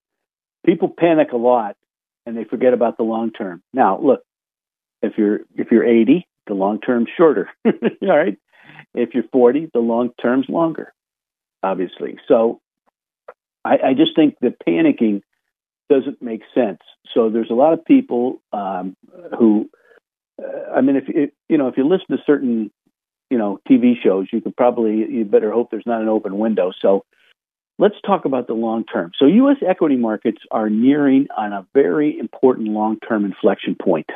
people 0.65 0.89
panic 0.97 1.33
a 1.33 1.37
lot, 1.37 1.77
and 2.25 2.37
they 2.37 2.45
forget 2.45 2.73
about 2.73 2.97
the 2.97 3.03
long 3.03 3.33
term. 3.33 3.61
Now, 3.73 4.01
look, 4.01 4.21
if 5.03 5.15
you're 5.19 5.41
if 5.57 5.73
you're 5.73 5.85
80, 5.85 6.25
the 6.47 6.55
long 6.55 6.81
term's 6.81 7.09
shorter. 7.17 7.51
All 7.67 7.73
right, 8.03 8.39
if 8.95 9.15
you're 9.15 9.25
40, 9.33 9.71
the 9.75 9.81
long 9.81 10.11
term's 10.23 10.47
longer. 10.49 10.93
Obviously, 11.65 12.19
so 12.29 12.61
I, 13.65 13.79
I 13.85 13.95
just 13.95 14.15
think 14.15 14.37
that 14.43 14.65
panicking 14.65 15.23
doesn't 15.93 16.23
make 16.23 16.43
sense. 16.55 16.81
So 17.13 17.29
there's 17.29 17.51
a 17.51 17.55
lot 17.55 17.75
of 17.75 17.85
people 17.85 18.41
um, 18.53 18.97
who, 19.39 19.69
uh, 20.43 20.73
I 20.77 20.81
mean, 20.81 20.97
if 20.97 21.31
you 21.49 21.59
know, 21.59 21.69
if 21.69 21.77
you 21.77 21.87
listen 21.87 22.17
to 22.17 22.23
certain, 22.25 22.71
you 23.31 23.39
know, 23.39 23.61
TV 23.69 23.95
shows, 24.03 24.29
you 24.33 24.41
could 24.41 24.57
probably 24.57 24.97
you 24.97 25.25
better 25.25 25.53
hope 25.53 25.71
there's 25.71 25.87
not 25.87 26.01
an 26.01 26.09
open 26.09 26.39
window. 26.39 26.73
So 26.81 27.05
let's 27.79 27.97
talk 28.07 28.25
about 28.25 28.47
the 28.47 28.55
long 28.55 28.85
term. 28.85 29.13
So 29.19 29.27
U.S. 29.27 29.59
equity 29.67 29.97
markets 29.97 30.39
are 30.51 30.71
nearing 30.71 31.27
on 31.37 31.53
a 31.53 31.67
very 31.75 32.19
important 32.19 32.69
long 32.69 32.99
term 33.07 33.25
inflection 33.25 33.77
point. 33.81 34.09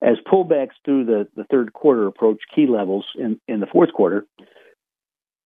As 0.00 0.16
pullbacks 0.30 0.76
through 0.84 1.06
the, 1.06 1.28
the 1.36 1.44
third 1.44 1.72
quarter 1.72 2.06
approach 2.06 2.38
key 2.54 2.66
levels 2.68 3.04
in, 3.16 3.40
in 3.48 3.58
the 3.60 3.66
fourth 3.66 3.92
quarter, 3.92 4.24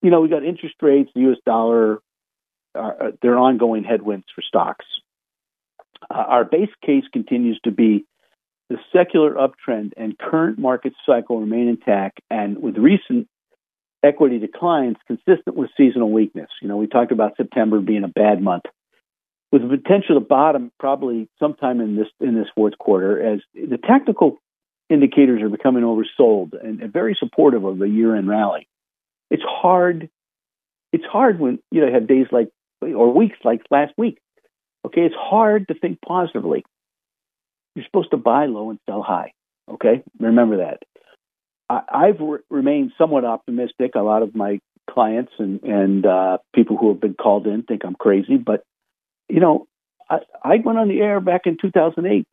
you 0.02 0.10
know, 0.10 0.20
we 0.20 0.28
got 0.28 0.44
interest 0.44 0.74
rates, 0.82 1.10
the 1.14 1.22
U.S. 1.22 1.38
dollar, 1.46 2.00
uh, 2.74 3.12
they're 3.22 3.38
ongoing 3.38 3.82
headwinds 3.82 4.26
for 4.34 4.42
stocks. 4.42 4.84
Uh, 6.10 6.14
our 6.14 6.44
base 6.44 6.70
case 6.84 7.04
continues 7.12 7.58
to 7.64 7.70
be 7.70 8.04
the 8.68 8.78
secular 8.92 9.34
uptrend 9.34 9.92
and 9.96 10.18
current 10.18 10.58
market 10.58 10.94
cycle 11.04 11.40
remain 11.40 11.68
intact, 11.68 12.20
and 12.30 12.62
with 12.62 12.76
recent 12.78 13.28
equity 14.02 14.38
declines 14.38 14.96
consistent 15.06 15.56
with 15.56 15.70
seasonal 15.76 16.10
weakness. 16.10 16.48
You 16.60 16.68
know, 16.68 16.76
we 16.76 16.86
talked 16.86 17.12
about 17.12 17.36
September 17.36 17.80
being 17.80 18.04
a 18.04 18.08
bad 18.08 18.42
month, 18.42 18.64
with 19.50 19.62
the 19.62 19.76
potential 19.76 20.14
to 20.14 20.20
bottom 20.20 20.72
probably 20.80 21.28
sometime 21.38 21.80
in 21.80 21.96
this 21.96 22.08
in 22.20 22.34
this 22.34 22.48
fourth 22.54 22.78
quarter, 22.78 23.34
as 23.34 23.40
the 23.54 23.78
technical 23.78 24.38
indicators 24.88 25.42
are 25.42 25.48
becoming 25.48 25.84
oversold 25.84 26.52
and, 26.62 26.80
and 26.80 26.92
very 26.92 27.16
supportive 27.18 27.64
of 27.64 27.78
the 27.78 27.88
year-end 27.88 28.28
rally. 28.28 28.68
It's 29.30 29.42
hard. 29.46 30.08
It's 30.92 31.04
hard 31.04 31.38
when 31.38 31.58
you 31.70 31.80
know 31.80 31.88
you 31.88 31.94
have 31.94 32.06
days 32.06 32.26
like 32.30 32.48
or 32.80 33.12
weeks 33.12 33.36
like 33.44 33.62
last 33.70 33.92
week 33.96 34.18
Okay, 34.84 35.02
it's 35.02 35.14
hard 35.16 35.68
to 35.68 35.74
think 35.74 36.00
positively. 36.00 36.64
You're 37.74 37.84
supposed 37.84 38.10
to 38.10 38.16
buy 38.16 38.46
low 38.46 38.70
and 38.70 38.78
sell 38.88 39.02
high. 39.02 39.32
Okay, 39.70 40.02
remember 40.18 40.58
that. 40.58 40.82
I, 41.70 42.08
have 42.08 42.20
re- 42.20 42.40
remained 42.50 42.92
somewhat 42.98 43.24
optimistic. 43.24 43.92
A 43.94 44.00
lot 44.00 44.22
of 44.22 44.34
my 44.34 44.60
clients 44.90 45.32
and 45.38 45.62
and 45.62 46.04
uh, 46.04 46.38
people 46.54 46.76
who 46.76 46.88
have 46.88 47.00
been 47.00 47.14
called 47.14 47.46
in 47.46 47.62
think 47.62 47.82
I'm 47.84 47.94
crazy, 47.94 48.36
but 48.36 48.64
you 49.28 49.40
know, 49.40 49.66
I, 50.10 50.18
I 50.42 50.56
went 50.64 50.78
on 50.78 50.88
the 50.88 51.00
air 51.00 51.20
back 51.20 51.42
in 51.46 51.56
2008 51.60 52.26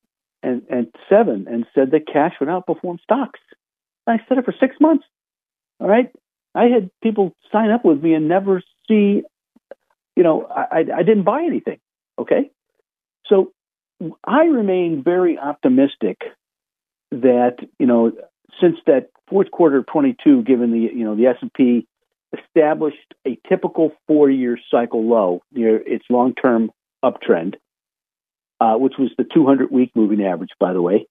and 0.44 0.62
and 0.70 0.88
seven 1.08 1.48
and 1.50 1.66
said 1.74 1.92
that 1.92 2.08
cash 2.12 2.34
would 2.40 2.50
outperform 2.50 3.00
stocks. 3.02 3.40
I 4.08 4.18
said 4.28 4.40
it 4.40 4.46
for 4.46 4.56
six 4.60 4.76
months. 4.82 5.06
All 5.80 5.88
right, 5.88 6.12
I 6.56 6.66
had 6.66 6.90
people 7.02 7.36
sign 7.52 7.70
up 7.70 7.86
with 7.86 8.02
me 8.02 8.14
and 8.14 8.28
never 8.28 8.62
see, 8.88 9.22
you 10.16 10.24
know, 10.24 10.46
I, 10.46 10.80
I 10.80 11.04
didn't 11.04 11.24
buy 11.24 11.44
anything. 11.44 11.80
Okay, 12.20 12.52
so 13.28 13.54
I 14.26 14.46
remain 14.46 15.04
very 15.04 15.38
optimistic 15.38 16.18
that 17.12 17.58
you 17.80 17.88
know 17.88 18.12
since 18.62 18.78
that 18.86 19.10
fourth 19.30 19.52
quarter 19.52 19.78
of 19.78 19.86
22, 19.88 20.44
given 20.44 20.72
the 20.72 20.80
you 20.80 21.06
know 21.06 21.16
the 21.16 21.28
S 21.28 21.38
and 21.42 21.54
P 21.54 21.88
established 22.38 23.14
a 23.26 23.40
typical 23.48 23.92
four-year 24.08 24.58
cycle 24.70 25.08
low 25.08 25.42
near 25.52 25.78
its 25.78 26.06
long-term 26.10 26.72
uptrend, 27.04 27.56
uh, 28.60 28.76
which 28.76 28.94
was 29.00 29.10
the 29.18 29.24
200-week 29.24 29.92
moving 29.96 30.24
average, 30.24 30.52
by 30.60 30.74
the 30.74 30.82
way. 30.82 31.08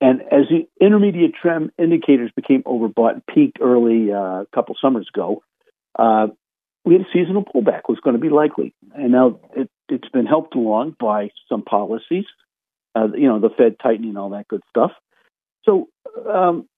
And 0.00 0.22
as 0.22 0.46
the 0.50 0.66
intermediate 0.80 1.34
trend 1.40 1.70
indicators 1.78 2.30
became 2.34 2.62
overbought 2.64 3.12
and 3.12 3.26
peaked 3.26 3.58
early 3.60 4.12
uh, 4.12 4.42
a 4.42 4.46
couple 4.54 4.76
summers 4.80 5.08
ago, 5.14 5.42
uh, 5.98 6.28
we 6.86 6.94
had 6.94 7.02
a 7.02 7.12
seasonal 7.12 7.44
pullback 7.44 7.82
was 7.88 7.98
going 8.02 8.14
to 8.14 8.20
be 8.22 8.30
likely. 8.30 8.72
And 8.94 9.10
now 9.10 9.40
it, 9.54 9.68
has 9.90 10.00
been 10.12 10.24
helped 10.24 10.54
along 10.54 10.96
by 10.98 11.30
some 11.48 11.62
policies, 11.62 12.24
uh, 12.94 13.08
you 13.12 13.28
know, 13.28 13.40
the 13.40 13.50
Fed 13.50 13.76
tightening, 13.82 14.16
all 14.16 14.30
that 14.30 14.48
good 14.48 14.62
stuff. 14.70 14.92
So, 15.64 15.88
um, 16.32 16.68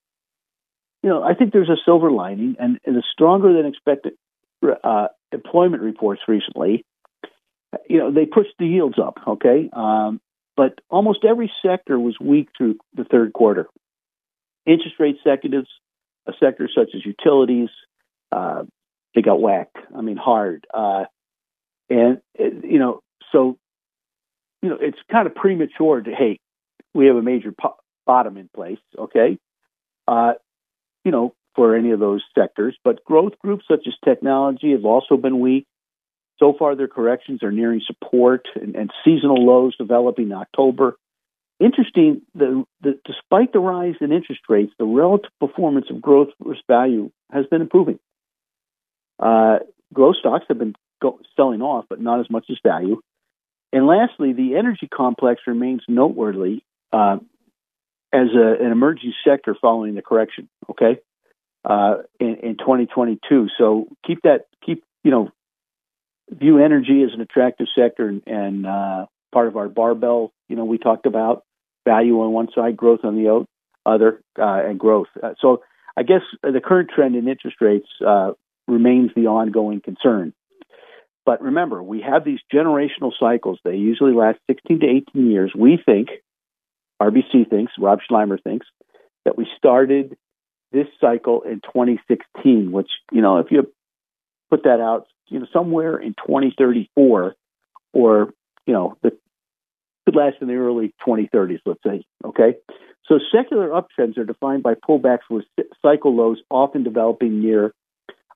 you 1.02 1.10
know, 1.10 1.22
I 1.22 1.34
think 1.34 1.52
there's 1.52 1.68
a 1.68 1.76
silver 1.84 2.10
lining, 2.10 2.56
and, 2.58 2.78
and 2.84 2.96
the 2.96 3.02
stronger 3.12 3.52
than 3.52 3.66
expected 3.66 4.14
uh, 4.82 5.08
employment 5.30 5.82
reports 5.82 6.22
recently, 6.26 6.84
you 7.88 7.98
know, 7.98 8.10
they 8.10 8.26
pushed 8.26 8.54
the 8.58 8.66
yields 8.66 8.98
up. 8.98 9.18
Okay, 9.26 9.70
um, 9.72 10.20
but 10.56 10.80
almost 10.90 11.24
every 11.24 11.52
sector 11.62 12.00
was 12.00 12.16
weak 12.20 12.48
through 12.56 12.76
the 12.94 13.04
third 13.04 13.32
quarter. 13.32 13.68
Interest 14.66 14.96
rate 14.98 15.18
sectors, 15.22 15.68
a 16.26 16.32
sector 16.40 16.68
such 16.74 16.88
as 16.94 17.06
utilities, 17.06 17.68
uh, 18.32 18.64
they 19.18 19.22
got 19.22 19.40
whacked. 19.40 19.76
I 19.96 20.00
mean, 20.00 20.16
hard. 20.16 20.64
Uh, 20.72 21.04
and 21.90 22.20
you 22.38 22.78
know, 22.78 23.00
so 23.32 23.58
you 24.62 24.68
know, 24.68 24.78
it's 24.80 24.98
kind 25.10 25.26
of 25.26 25.34
premature 25.34 26.00
to 26.00 26.10
hey, 26.14 26.38
we 26.94 27.06
have 27.06 27.16
a 27.16 27.22
major 27.22 27.52
po- 27.52 27.78
bottom 28.06 28.36
in 28.36 28.48
place. 28.54 28.78
Okay, 28.96 29.38
uh, 30.06 30.34
you 31.04 31.10
know, 31.10 31.34
for 31.56 31.74
any 31.74 31.90
of 31.90 31.98
those 31.98 32.22
sectors. 32.38 32.76
But 32.84 33.04
growth 33.04 33.32
groups 33.40 33.64
such 33.68 33.88
as 33.88 33.94
technology 34.04 34.70
have 34.70 34.84
also 34.84 35.16
been 35.16 35.40
weak. 35.40 35.66
So 36.38 36.54
far, 36.56 36.76
their 36.76 36.86
corrections 36.86 37.42
are 37.42 37.50
nearing 37.50 37.82
support 37.84 38.46
and, 38.54 38.76
and 38.76 38.92
seasonal 39.04 39.44
lows 39.44 39.76
developing 39.76 40.26
in 40.26 40.32
October. 40.32 40.96
Interesting, 41.58 42.22
the, 42.36 42.62
the, 42.82 43.00
despite 43.04 43.52
the 43.52 43.58
rise 43.58 43.96
in 44.00 44.12
interest 44.12 44.42
rates, 44.48 44.72
the 44.78 44.84
relative 44.84 45.32
performance 45.40 45.86
of 45.90 46.00
growth 46.00 46.28
versus 46.40 46.62
value 46.68 47.10
has 47.32 47.46
been 47.46 47.60
improving. 47.60 47.98
Uh, 49.18 49.58
growth 49.92 50.16
stocks 50.16 50.44
have 50.48 50.58
been 50.58 50.74
go- 51.00 51.20
selling 51.36 51.62
off, 51.62 51.86
but 51.88 52.00
not 52.00 52.20
as 52.20 52.30
much 52.30 52.46
as 52.50 52.56
value. 52.62 53.00
And 53.72 53.86
lastly, 53.86 54.32
the 54.32 54.56
energy 54.56 54.88
complex 54.92 55.42
remains 55.46 55.82
noteworthy 55.88 56.62
uh, 56.92 57.18
as 58.12 58.28
a, 58.34 58.64
an 58.64 58.72
emerging 58.72 59.12
sector 59.26 59.54
following 59.60 59.94
the 59.94 60.02
correction. 60.02 60.48
Okay, 60.70 61.00
uh, 61.64 61.96
in, 62.18 62.36
in 62.42 62.56
2022. 62.56 63.48
So 63.58 63.88
keep 64.06 64.22
that 64.22 64.46
keep 64.64 64.84
you 65.04 65.10
know 65.10 65.30
view 66.30 66.58
energy 66.58 67.02
as 67.02 67.14
an 67.14 67.20
attractive 67.20 67.66
sector 67.76 68.08
and, 68.08 68.22
and 68.26 68.66
uh, 68.66 69.06
part 69.32 69.48
of 69.48 69.56
our 69.56 69.68
barbell. 69.68 70.32
You 70.48 70.56
know, 70.56 70.64
we 70.64 70.78
talked 70.78 71.06
about 71.06 71.44
value 71.86 72.20
on 72.20 72.32
one 72.32 72.48
side, 72.54 72.76
growth 72.76 73.00
on 73.04 73.16
the 73.16 73.46
other, 73.86 74.22
uh, 74.38 74.62
and 74.66 74.78
growth. 74.78 75.08
Uh, 75.22 75.34
so 75.40 75.62
I 75.96 76.02
guess 76.02 76.22
the 76.42 76.60
current 76.64 76.90
trend 76.94 77.16
in 77.16 77.28
interest 77.28 77.56
rates 77.60 77.88
uh, 78.06 78.32
remains 78.68 79.10
the 79.16 79.26
ongoing 79.26 79.80
concern. 79.80 80.32
But 81.26 81.42
remember, 81.42 81.82
we 81.82 82.00
have 82.00 82.24
these 82.24 82.38
generational 82.52 83.12
cycles. 83.18 83.58
They 83.64 83.76
usually 83.76 84.12
last 84.12 84.38
16 84.48 84.80
to 84.80 84.86
18 84.86 85.30
years. 85.30 85.52
We 85.54 85.78
think, 85.84 86.08
RBC 87.02 87.50
thinks, 87.50 87.72
Rob 87.78 87.98
Sluymer 88.10 88.42
thinks, 88.42 88.66
that 89.24 89.36
we 89.36 89.46
started 89.56 90.16
this 90.72 90.86
cycle 91.00 91.42
in 91.42 91.60
2016, 91.60 92.72
which, 92.72 92.90
you 93.12 93.20
know, 93.20 93.38
if 93.38 93.50
you 93.50 93.70
put 94.50 94.62
that 94.64 94.80
out, 94.80 95.06
you 95.26 95.40
know, 95.40 95.46
somewhere 95.52 95.98
in 95.98 96.14
2034 96.14 97.34
or, 97.92 98.32
you 98.66 98.72
know, 98.72 98.96
the 99.02 99.12
could 100.06 100.16
last 100.16 100.36
in 100.40 100.48
the 100.48 100.54
early 100.54 100.94
2030s, 101.06 101.60
let's 101.66 101.82
say. 101.84 102.02
Okay. 102.24 102.54
So 103.04 103.18
secular 103.30 103.68
uptrends 103.68 104.16
are 104.16 104.24
defined 104.24 104.62
by 104.62 104.74
pullbacks 104.74 105.28
with 105.28 105.44
cycle 105.82 106.16
lows 106.16 106.38
often 106.50 106.82
developing 106.82 107.42
near 107.42 107.74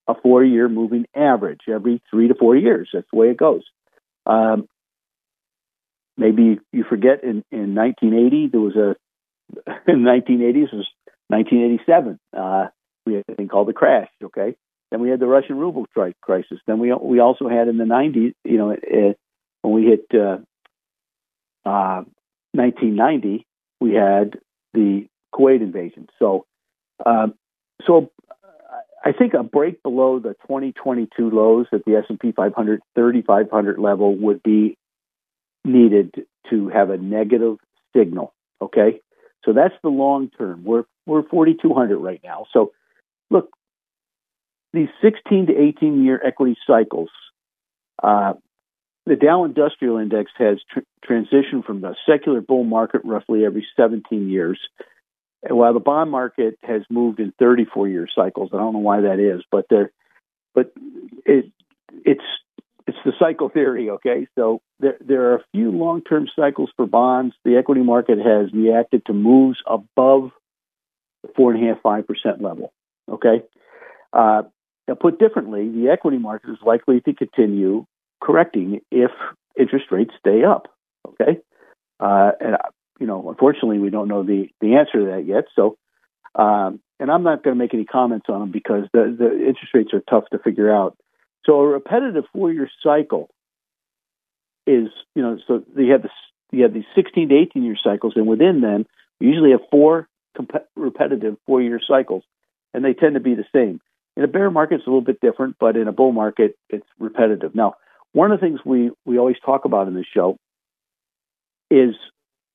a 0.09 0.15
four 0.21 0.45
year 0.45 0.69
moving 0.69 1.07
average 1.15 1.61
every 1.69 2.03
three 2.11 2.29
to 2.29 2.35
four 2.35 2.57
years. 2.57 2.91
That's 2.93 3.07
the 3.13 3.19
way 3.19 3.29
it 3.29 3.37
goes. 3.37 3.63
Um, 4.27 4.69
maybe 6.17 6.59
you 6.73 6.85
forget 6.89 7.23
in, 7.23 7.45
in 7.51 7.75
1980, 7.75 8.49
there 8.49 8.61
was 8.61 8.77
a, 8.77 8.97
in 9.91 10.05
the 10.05 10.11
1980s, 10.11 10.73
was 10.73 10.87
1987. 11.29 12.19
Uh, 12.37 12.67
we 13.07 13.15
had 13.15 13.25
a 13.29 13.35
thing 13.35 13.49
called 13.49 13.69
the 13.69 13.73
crash. 13.73 14.09
Okay. 14.23 14.55
Then 14.91 15.01
we 15.01 15.09
had 15.09 15.21
the 15.21 15.27
Russian 15.27 15.57
ruble 15.57 15.87
crisis. 16.21 16.59
Then 16.67 16.79
we 16.79 16.93
we 16.93 17.19
also 17.19 17.49
had 17.49 17.69
in 17.69 17.79
the 17.79 17.85
90s, 17.85 18.35
you 18.45 18.59
know, 18.59 18.73
uh, 18.73 19.15
when 19.63 19.73
we 19.73 19.85
hit 19.85 20.05
uh, 20.13 20.39
uh, 21.65 22.05
1990, 22.53 23.47
we 23.81 23.95
had 23.95 24.39
the 24.75 25.07
Kuwait 25.35 25.63
invasion. 25.63 26.09
So, 26.19 26.45
um, 27.07 27.35
so 27.87 28.11
I 29.05 29.13
think 29.13 29.35
a 29.35 29.43
break 29.43 29.83
below 29.83 30.19
the 30.19 30.35
2022 30.43 31.31
lows 31.31 31.67
at 31.73 31.85
the 31.85 31.97
S&P 31.97 32.33
500 32.33 32.81
3500 32.95 33.79
level 33.79 34.17
would 34.17 34.43
be 34.43 34.77
needed 35.65 36.27
to 36.51 36.69
have 36.69 36.91
a 36.91 36.97
negative 36.97 37.57
signal. 37.97 38.33
Okay, 38.61 39.01
so 39.45 39.53
that's 39.53 39.75
the 39.83 39.89
long 39.89 40.31
term. 40.31 40.63
We're 40.65 40.85
we're 41.07 41.27
4200 41.29 41.99
right 41.99 42.21
now. 42.23 42.47
So, 42.53 42.73
look, 43.29 43.51
these 44.73 44.89
16 45.03 45.47
to 45.47 45.53
18 45.57 46.05
year 46.05 46.21
equity 46.25 46.57
cycles, 46.65 47.11
uh, 48.03 48.35
the 49.05 49.17
Dow 49.17 49.45
Industrial 49.45 49.99
Index 49.99 50.31
has 50.39 50.59
tr- 50.71 50.81
transitioned 51.09 51.65
from 51.65 51.81
the 51.81 51.97
secular 52.09 52.41
bull 52.41 52.63
market 52.63 53.01
roughly 53.05 53.45
every 53.45 53.67
17 53.77 54.29
years, 54.31 54.61
while 55.49 55.75
the 55.75 55.81
bond 55.81 56.11
market 56.11 56.59
has 56.63 56.83
moved 56.91 57.21
in 57.21 57.33
34 57.39 57.89
year 57.89 58.09
cycles. 58.15 58.51
I 58.53 58.59
don't 58.59 58.73
know 58.73 58.79
why 58.79 59.01
that 59.03 59.19
is, 59.19 59.43
but 59.51 59.67
there, 59.69 59.93
but 60.55 60.73
it 61.25 61.51
it's 62.05 62.25
it's 62.87 62.99
the 63.05 63.13
cycle 63.19 63.49
theory. 63.49 63.91
Okay, 63.91 64.27
so 64.37 64.61
there 64.81 64.97
there 65.01 65.33
are 65.33 65.37
a 65.37 65.45
few 65.53 65.71
long 65.71 66.03
term 66.03 66.29
cycles 66.35 66.71
for 66.77 66.87
bonds. 66.87 67.35
The 67.45 67.57
equity 67.57 67.83
market 67.83 68.19
has 68.19 68.53
reacted 68.53 69.07
to 69.07 69.13
moves 69.13 69.59
above 69.67 70.31
the 71.23 71.31
four 71.37 71.53
and 71.53 71.63
a 71.63 71.69
half 71.69 71.83
five 71.83 72.07
percent 72.07 72.43
level. 72.43 72.73
Okay, 73.09 73.43
uh, 74.13 74.43
now, 74.89 74.95
put 74.95 75.19
differently, 75.19 75.69
the 75.69 75.91
equity 75.91 76.19
market 76.19 76.51
is 76.51 76.59
likely 76.65 77.01
to 77.01 77.15
continue 77.15 77.87
correcting 78.23 78.81
if 78.91 79.11
interest 79.59 79.87
rates 79.91 80.13
stay 80.19 80.45
up. 80.45 80.69
Okay, 81.07 81.41
uh, 82.01 82.33
and 82.41 82.57
you 83.01 83.07
know, 83.07 83.29
unfortunately, 83.29 83.79
we 83.79 83.91
don't 83.91 84.09
know 84.09 84.23
the 84.23 84.49
the 84.61 84.77
answer 84.77 85.01
to 85.01 85.07
that 85.13 85.27
yet. 85.27 85.45
So, 85.55 85.77
um, 86.35 86.81
and 87.01 87.11
I'm 87.11 87.23
not 87.23 87.43
going 87.43 87.57
to 87.57 87.59
make 87.59 87.75
any 87.75 87.85
comments 87.85 88.27
on 88.29 88.41
them 88.41 88.51
because 88.51 88.85
the 88.93 89.15
the 89.17 89.33
interest 89.33 89.75
rates 89.75 89.93
are 89.93 90.03
tough 90.09 90.25
to 90.33 90.39
figure 90.39 90.75
out. 90.75 90.97
So, 91.45 91.61
a 91.61 91.67
repetitive 91.67 92.25
four 92.33 92.53
year 92.53 92.71
cycle 92.83 93.29
is, 94.67 94.89
you 95.15 95.23
know, 95.23 95.39
so 95.47 95.65
you 95.77 95.93
have 95.93 96.03
this 96.03 96.13
you 96.53 96.63
have 96.63 96.75
these 96.75 96.85
16 96.95 97.31
to 97.31 97.35
18 97.35 97.63
year 97.63 97.77
cycles, 97.83 98.13
and 98.17 98.27
within 98.27 98.61
them, 98.61 98.87
we 99.21 99.29
usually 99.29 99.53
have 99.53 99.63
four 99.71 100.09
comp- 100.37 100.67
repetitive 100.77 101.37
four 101.47 101.61
year 101.61 101.81
cycles, 101.87 102.23
and 102.75 102.85
they 102.85 102.95
tend 102.95 103.15
to 103.15 103.21
be 103.21 103.35
the 103.35 103.47
same. 103.55 103.81
In 104.17 104.25
a 104.25 104.29
bear 104.29 104.51
market, 104.51 104.77
it's 104.77 104.87
a 104.87 104.91
little 104.91 105.01
bit 105.01 105.21
different, 105.21 105.57
but 105.59 105.77
in 105.77 105.89
a 105.89 105.93
bull 105.93 106.13
market, 106.13 106.57
it's 106.69 106.87
repetitive. 106.99 107.55
Now, 107.55 107.75
one 108.13 108.31
of 108.31 108.39
the 108.39 108.47
things 108.47 108.61
we, 108.65 108.91
we 109.07 109.19
always 109.19 109.37
talk 109.45 109.65
about 109.65 109.89
in 109.89 109.95
this 109.95 110.07
show 110.13 110.37
is 111.71 111.95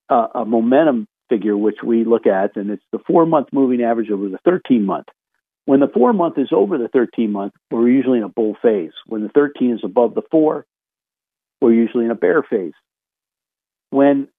uh, 0.10 0.28
a 0.36 0.45
momentum 0.45 1.08
figure, 1.30 1.58
which 1.58 1.78
we 1.84 2.05
look 2.05 2.26
at, 2.26 2.55
and 2.55 2.70
it's 2.70 2.84
the 2.91 2.99
four 3.05 3.26
month 3.26 3.47
moving 3.51 3.82
average 3.82 4.10
over 4.10 4.30
the 4.30 4.39
13 4.45 4.86
month. 4.86 5.08
When 5.66 5.82
the 5.82 5.89
four 5.93 6.14
month 6.14 6.38
is 6.38 6.49
over 6.51 6.78
the 6.78 6.88
13 6.88 7.32
month, 7.32 7.53
we're 7.70 7.89
usually 7.89 8.20
in 8.20 8.24
a 8.24 8.30
bull 8.30 8.55
phase. 8.62 8.93
When 9.05 9.24
the 9.24 9.30
13 9.30 9.74
is 9.74 9.82
above 9.84 10.16
the 10.16 10.22
four, 10.32 10.66
we're 11.60 11.74
usually 11.74 12.05
in 12.05 12.12
a 12.12 12.16
bear 12.16 12.41
phase. 12.43 12.74
When 13.89 14.30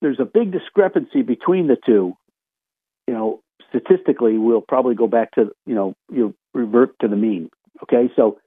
there's 0.00 0.20
a 0.20 0.24
big 0.24 0.52
discrepancy 0.52 1.22
between 1.22 1.66
the 1.66 1.76
two, 1.84 2.14
you 3.06 3.14
know, 3.14 3.40
statistically, 3.68 4.38
we'll 4.38 4.62
probably 4.62 4.94
go 4.94 5.06
back 5.06 5.32
to, 5.32 5.50
you 5.66 5.74
know, 5.74 5.94
you 6.10 6.34
revert 6.54 6.98
to 7.00 7.08
the 7.08 7.16
mean. 7.16 7.50
Okay, 7.82 8.10
so 8.16 8.38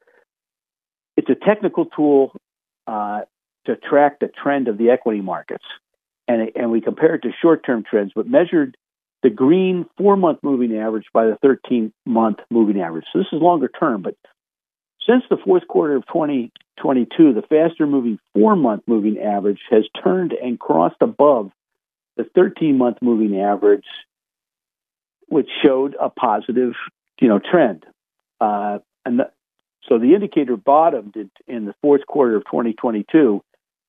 it's 1.18 1.30
a 1.30 1.36
technical 1.36 1.86
tool 1.86 2.32
uh, 2.88 3.22
to 3.66 3.76
track 3.76 4.20
the 4.20 4.28
trend 4.28 4.68
of 4.68 4.78
the 4.78 4.90
equity 4.90 5.22
markets, 5.22 5.66
and 6.28 6.52
and 6.56 6.72
we 6.72 6.82
compare 6.82 7.16
it 7.16 7.24
to 7.24 7.30
short-term 7.42 7.84
trends, 7.90 8.12
but 8.16 8.28
measured 8.28 8.78
the 9.24 9.30
green 9.30 9.86
four-month 9.98 10.40
moving 10.44 10.78
average 10.78 11.06
by 11.14 11.26
the 11.26 11.38
13-month 11.44 12.40
moving 12.52 12.82
average. 12.82 13.06
So 13.12 13.20
this 13.20 13.28
is 13.32 13.42
longer 13.42 13.68
term, 13.68 14.04
but 14.04 14.16
since 15.08 15.24
the 15.30 15.38
fourth 15.44 15.68
quarter 15.68 15.96
of 15.96 16.06
2022, 16.08 17.34
the 17.34 17.42
faster-moving 17.42 18.20
four-month 18.34 18.84
moving 18.88 19.18
average 19.20 19.62
has 19.70 19.86
turned 20.04 20.34
and 20.34 20.60
crossed 20.60 21.02
above 21.02 21.52
the 22.18 22.24
13-month 22.24 22.98
moving 23.02 23.40
average, 23.40 23.86
which 25.28 25.48
showed 25.66 25.96
a 26.00 26.10
positive, 26.10 26.74
you 27.20 27.28
know, 27.28 27.40
trend. 27.40 27.86
Uh, 28.40 28.80
and 29.06 29.20
the, 29.20 29.32
so 29.88 29.98
the 29.98 30.14
indicator 30.14 30.58
bottomed 30.58 31.16
in 31.48 31.66
the 31.66 31.74
fourth 31.82 32.06
quarter 32.06 32.36
of 32.36 32.44
2022 32.46 33.42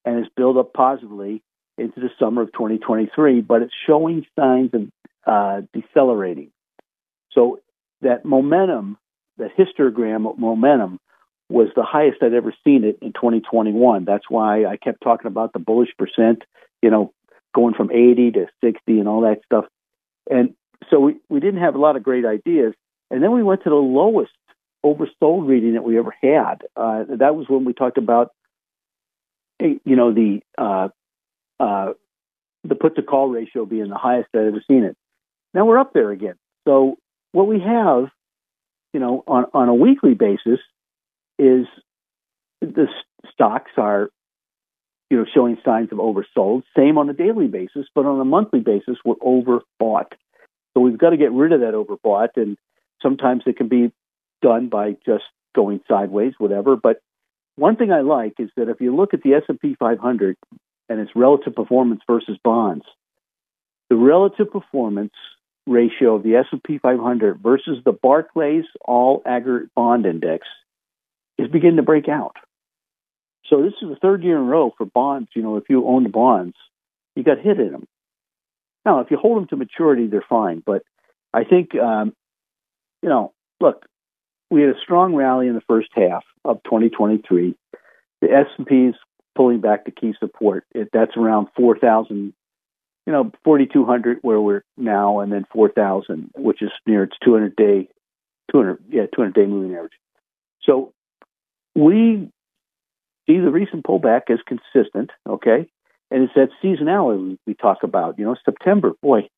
and 0.04 0.18
has 0.18 0.26
built 0.36 0.56
up 0.56 0.72
positively 0.72 1.42
into 1.78 2.00
the 2.00 2.10
summer 2.18 2.42
of 2.42 2.52
2023, 2.52 3.40
but 3.40 3.62
it's 3.62 3.74
showing 3.86 4.26
signs 4.38 4.70
of 4.74 4.88
uh, 5.26 5.62
decelerating. 5.72 6.50
So 7.32 7.60
that 8.02 8.24
momentum, 8.24 8.98
that 9.38 9.50
histogram 9.56 10.28
of 10.28 10.38
momentum, 10.38 10.98
was 11.50 11.68
the 11.74 11.82
highest 11.82 12.22
I'd 12.22 12.34
ever 12.34 12.54
seen 12.64 12.84
it 12.84 12.98
in 13.00 13.12
2021. 13.12 14.04
That's 14.04 14.24
why 14.28 14.66
I 14.66 14.76
kept 14.76 15.02
talking 15.02 15.28
about 15.28 15.52
the 15.52 15.58
bullish 15.58 15.90
percent, 15.98 16.42
you 16.82 16.90
know, 16.90 17.12
going 17.54 17.74
from 17.74 17.90
80 17.90 18.32
to 18.32 18.46
60 18.62 18.98
and 18.98 19.08
all 19.08 19.22
that 19.22 19.40
stuff. 19.44 19.64
And 20.30 20.54
so 20.90 21.00
we, 21.00 21.16
we 21.28 21.40
didn't 21.40 21.60
have 21.60 21.74
a 21.74 21.78
lot 21.78 21.96
of 21.96 22.02
great 22.02 22.26
ideas. 22.26 22.74
And 23.10 23.22
then 23.22 23.32
we 23.32 23.42
went 23.42 23.64
to 23.64 23.70
the 23.70 23.76
lowest 23.76 24.32
oversold 24.84 25.48
reading 25.48 25.74
that 25.74 25.84
we 25.84 25.98
ever 25.98 26.14
had. 26.22 26.62
Uh, 26.76 27.04
that 27.16 27.34
was 27.34 27.48
when 27.48 27.64
we 27.64 27.72
talked 27.72 27.98
about, 27.98 28.32
you 29.60 29.80
know, 29.96 30.12
the 30.12 30.40
uh, 30.56 30.88
uh, 31.60 31.92
the 32.64 32.74
put 32.74 32.96
to 32.96 33.02
call 33.02 33.28
ratio 33.28 33.64
being 33.64 33.88
the 33.88 33.96
highest 33.96 34.28
I've 34.34 34.46
ever 34.46 34.62
seen 34.68 34.84
it. 34.84 34.96
Now 35.54 35.64
we're 35.64 35.78
up 35.78 35.92
there 35.92 36.10
again. 36.10 36.34
So 36.66 36.96
what 37.32 37.46
we 37.46 37.60
have, 37.60 38.08
you 38.92 39.00
know, 39.00 39.24
on 39.26 39.46
on 39.54 39.68
a 39.68 39.74
weekly 39.74 40.14
basis, 40.14 40.60
is 41.38 41.66
the 42.60 42.88
stocks 43.32 43.70
are, 43.76 44.10
you 45.10 45.18
know, 45.18 45.24
showing 45.32 45.58
signs 45.64 45.90
of 45.92 45.98
oversold. 45.98 46.62
Same 46.76 46.98
on 46.98 47.08
a 47.08 47.14
daily 47.14 47.46
basis, 47.46 47.86
but 47.94 48.06
on 48.06 48.20
a 48.20 48.24
monthly 48.24 48.60
basis, 48.60 48.96
we're 49.04 49.14
overbought. 49.16 50.12
So 50.74 50.80
we've 50.80 50.98
got 50.98 51.10
to 51.10 51.16
get 51.16 51.32
rid 51.32 51.52
of 51.52 51.60
that 51.60 51.74
overbought, 51.74 52.30
and 52.36 52.56
sometimes 53.02 53.42
it 53.46 53.56
can 53.56 53.68
be 53.68 53.92
done 54.42 54.68
by 54.68 54.96
just 55.06 55.24
going 55.54 55.80
sideways, 55.88 56.34
whatever. 56.38 56.76
But 56.76 57.00
one 57.56 57.76
thing 57.76 57.90
I 57.92 58.00
like 58.00 58.34
is 58.38 58.50
that 58.56 58.68
if 58.68 58.80
you 58.80 58.94
look 58.94 59.14
at 59.14 59.22
the 59.22 59.34
S&P 59.34 59.74
500 59.78 60.36
and 60.88 61.00
its 61.00 61.10
relative 61.14 61.54
performance 61.54 62.00
versus 62.06 62.38
bonds, 62.42 62.84
the 63.90 63.96
relative 63.96 64.50
performance 64.50 65.12
ratio 65.66 66.14
of 66.14 66.22
the 66.22 66.36
S&P 66.36 66.78
500 66.78 67.40
versus 67.42 67.78
the 67.84 67.92
Barclays 67.92 68.64
All 68.84 69.22
Aggregate 69.26 69.70
Bond 69.74 70.06
Index 70.06 70.46
is 71.38 71.48
beginning 71.48 71.76
to 71.76 71.82
break 71.82 72.08
out. 72.08 72.36
So 73.48 73.62
this 73.62 73.74
is 73.80 73.88
the 73.88 73.96
third 73.96 74.22
year 74.22 74.36
in 74.36 74.42
a 74.42 74.44
row 74.44 74.72
for 74.76 74.84
bonds. 74.84 75.28
You 75.34 75.42
know, 75.42 75.56
if 75.56 75.64
you 75.68 75.86
own 75.86 76.02
the 76.02 76.10
bonds, 76.10 76.56
you 77.16 77.22
got 77.22 77.38
hit 77.38 77.58
in 77.58 77.72
them. 77.72 77.86
Now, 78.84 79.00
if 79.00 79.10
you 79.10 79.16
hold 79.16 79.38
them 79.38 79.48
to 79.48 79.56
maturity, 79.56 80.06
they're 80.06 80.24
fine. 80.28 80.62
But 80.64 80.82
I 81.32 81.44
think, 81.44 81.74
um, 81.74 82.14
you 83.02 83.08
know, 83.08 83.32
look, 83.60 83.84
we 84.50 84.62
had 84.62 84.70
a 84.70 84.80
strong 84.82 85.14
rally 85.14 85.48
in 85.48 85.54
the 85.54 85.62
first 85.62 85.88
half 85.92 86.24
of 86.44 86.62
2023. 86.64 87.54
The 88.20 88.30
S&P 88.30 88.74
is 88.86 88.94
pulling 89.38 89.60
back 89.60 89.84
to 89.84 89.92
key 89.92 90.14
support. 90.18 90.64
It, 90.74 90.88
that's 90.92 91.16
around 91.16 91.46
4,000, 91.56 92.34
you 93.06 93.12
know, 93.12 93.30
4,200 93.44 94.18
where 94.22 94.40
we're 94.40 94.64
now, 94.76 95.20
and 95.20 95.32
then 95.32 95.46
4,000, 95.52 96.32
which 96.36 96.60
is 96.60 96.70
near 96.88 97.04
its 97.04 97.16
200 97.24 97.54
day, 97.54 97.88
200 98.50 98.82
yeah, 98.90 99.06
200 99.14 99.34
day 99.34 99.46
moving 99.46 99.76
average. 99.76 99.92
So 100.64 100.92
we 101.76 102.32
see 103.28 103.38
the 103.38 103.52
recent 103.52 103.84
pullback 103.84 104.22
as 104.28 104.40
consistent. 104.44 105.10
Okay, 105.26 105.70
and 106.10 106.24
it's 106.24 106.34
that 106.34 106.48
seasonality 106.62 107.38
we 107.46 107.54
talk 107.54 107.84
about. 107.84 108.18
You 108.18 108.24
know, 108.24 108.36
September, 108.44 108.94
boy, 109.00 109.28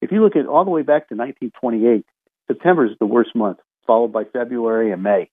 if 0.00 0.10
you 0.10 0.20
look 0.20 0.34
at 0.34 0.46
all 0.46 0.64
the 0.64 0.72
way 0.72 0.82
back 0.82 1.08
to 1.08 1.14
1928, 1.14 2.04
September 2.48 2.86
is 2.86 2.98
the 2.98 3.06
worst 3.06 3.36
month 3.36 3.58
followed 3.86 4.12
by 4.12 4.24
February 4.24 4.90
and 4.90 5.02
May. 5.02 5.30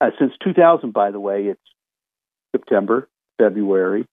Uh, 0.00 0.10
since 0.18 0.32
2000, 0.42 0.92
by 0.92 1.10
the 1.10 1.20
way, 1.20 1.46
it's 1.46 1.60
September, 2.52 3.08
February, 3.38 4.06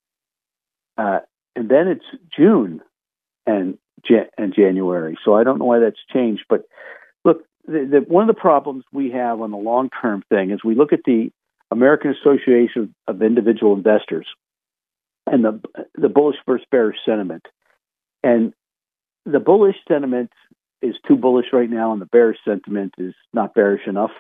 uh, 0.98 1.20
and 1.56 1.70
then 1.70 1.88
it's 1.88 2.06
June 2.36 2.82
and 3.46 3.78
and 4.38 4.54
January. 4.56 5.18
So 5.24 5.36
I 5.36 5.44
don't 5.44 5.60
know 5.60 5.66
why 5.66 5.80
that's 5.80 6.00
changed, 6.12 6.46
but 6.50 6.64
look, 7.24 7.44
the, 7.66 7.88
the, 7.92 8.06
one 8.08 8.28
of 8.28 8.36
the 8.36 8.40
problems 8.40 8.84
we 8.92 9.12
have 9.12 9.42
on 9.42 9.52
the 9.52 9.58
long 9.58 9.90
term 10.02 10.24
thing 10.30 10.52
is 10.52 10.64
we 10.64 10.76
look 10.76 10.94
at 10.94 11.02
the 11.06 11.32
American 11.70 12.14
Association 12.20 12.94
of 13.08 13.22
Individual 13.22 13.76
Investors 13.76 14.28
and 15.28 15.46
the 15.46 15.62
the 15.96 16.10
bullish 16.10 16.38
versus 16.46 16.66
bearish 16.72 16.98
sentiment, 17.06 17.46
and 18.24 18.54
the 19.26 19.40
bullish 19.40 19.76
sentiment 19.88 20.32
is 20.82 20.96
too 21.08 21.16
bullish 21.16 21.48
right 21.54 21.70
now, 21.70 21.94
and 21.94 22.02
the 22.02 22.08
bearish 22.08 22.40
sentiment 22.44 22.94
is 22.98 23.14
not 23.34 23.54
bearish 23.54 23.88
enough 23.88 24.12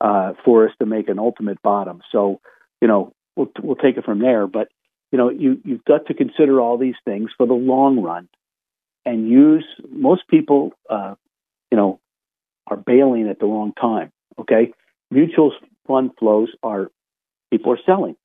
uh, 0.00 0.32
for 0.44 0.66
us 0.66 0.74
to 0.78 0.86
make 0.86 1.08
an 1.08 1.18
ultimate 1.18 1.60
bottom. 1.62 2.00
So, 2.10 2.40
you 2.80 2.88
know, 2.88 3.12
we'll 3.36 3.50
we'll 3.62 3.76
take 3.76 3.96
it 3.96 4.04
from 4.04 4.20
there. 4.20 4.46
But 4.46 4.68
you 5.12 5.18
know, 5.18 5.30
you 5.30 5.60
you've 5.64 5.84
got 5.84 6.06
to 6.06 6.14
consider 6.14 6.60
all 6.60 6.78
these 6.78 6.94
things 7.04 7.30
for 7.36 7.46
the 7.46 7.54
long 7.54 8.00
run, 8.00 8.28
and 9.04 9.28
use. 9.28 9.64
Most 9.88 10.28
people, 10.28 10.72
uh, 10.88 11.14
you 11.70 11.76
know, 11.76 12.00
are 12.66 12.76
bailing 12.76 13.28
at 13.28 13.38
the 13.38 13.46
wrong 13.46 13.72
time. 13.80 14.12
Okay, 14.38 14.72
mutual 15.10 15.52
fund 15.86 16.12
flows 16.18 16.50
are 16.62 16.90
people 17.50 17.72
are 17.72 17.80
selling. 17.84 18.16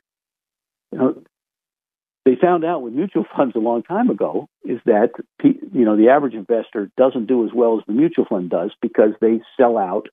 You 0.92 1.00
know, 1.00 1.24
they 2.26 2.36
found 2.36 2.66
out 2.66 2.82
with 2.82 2.94
mutual 2.94 3.26
funds 3.36 3.56
a 3.56 3.60
long 3.60 3.84
time 3.84 4.10
ago 4.10 4.48
is 4.64 4.80
that 4.86 5.12
you 5.44 5.86
know 5.86 5.96
the 5.96 6.10
average 6.10 6.34
investor 6.34 6.90
doesn't 6.98 7.28
do 7.28 7.46
as 7.46 7.52
well 7.54 7.78
as 7.78 7.86
the 7.88 7.94
mutual 7.94 8.26
fund 8.26 8.50
does 8.50 8.72
because 8.82 9.12
they 9.22 9.42
sell 9.58 9.78
out 9.78 10.08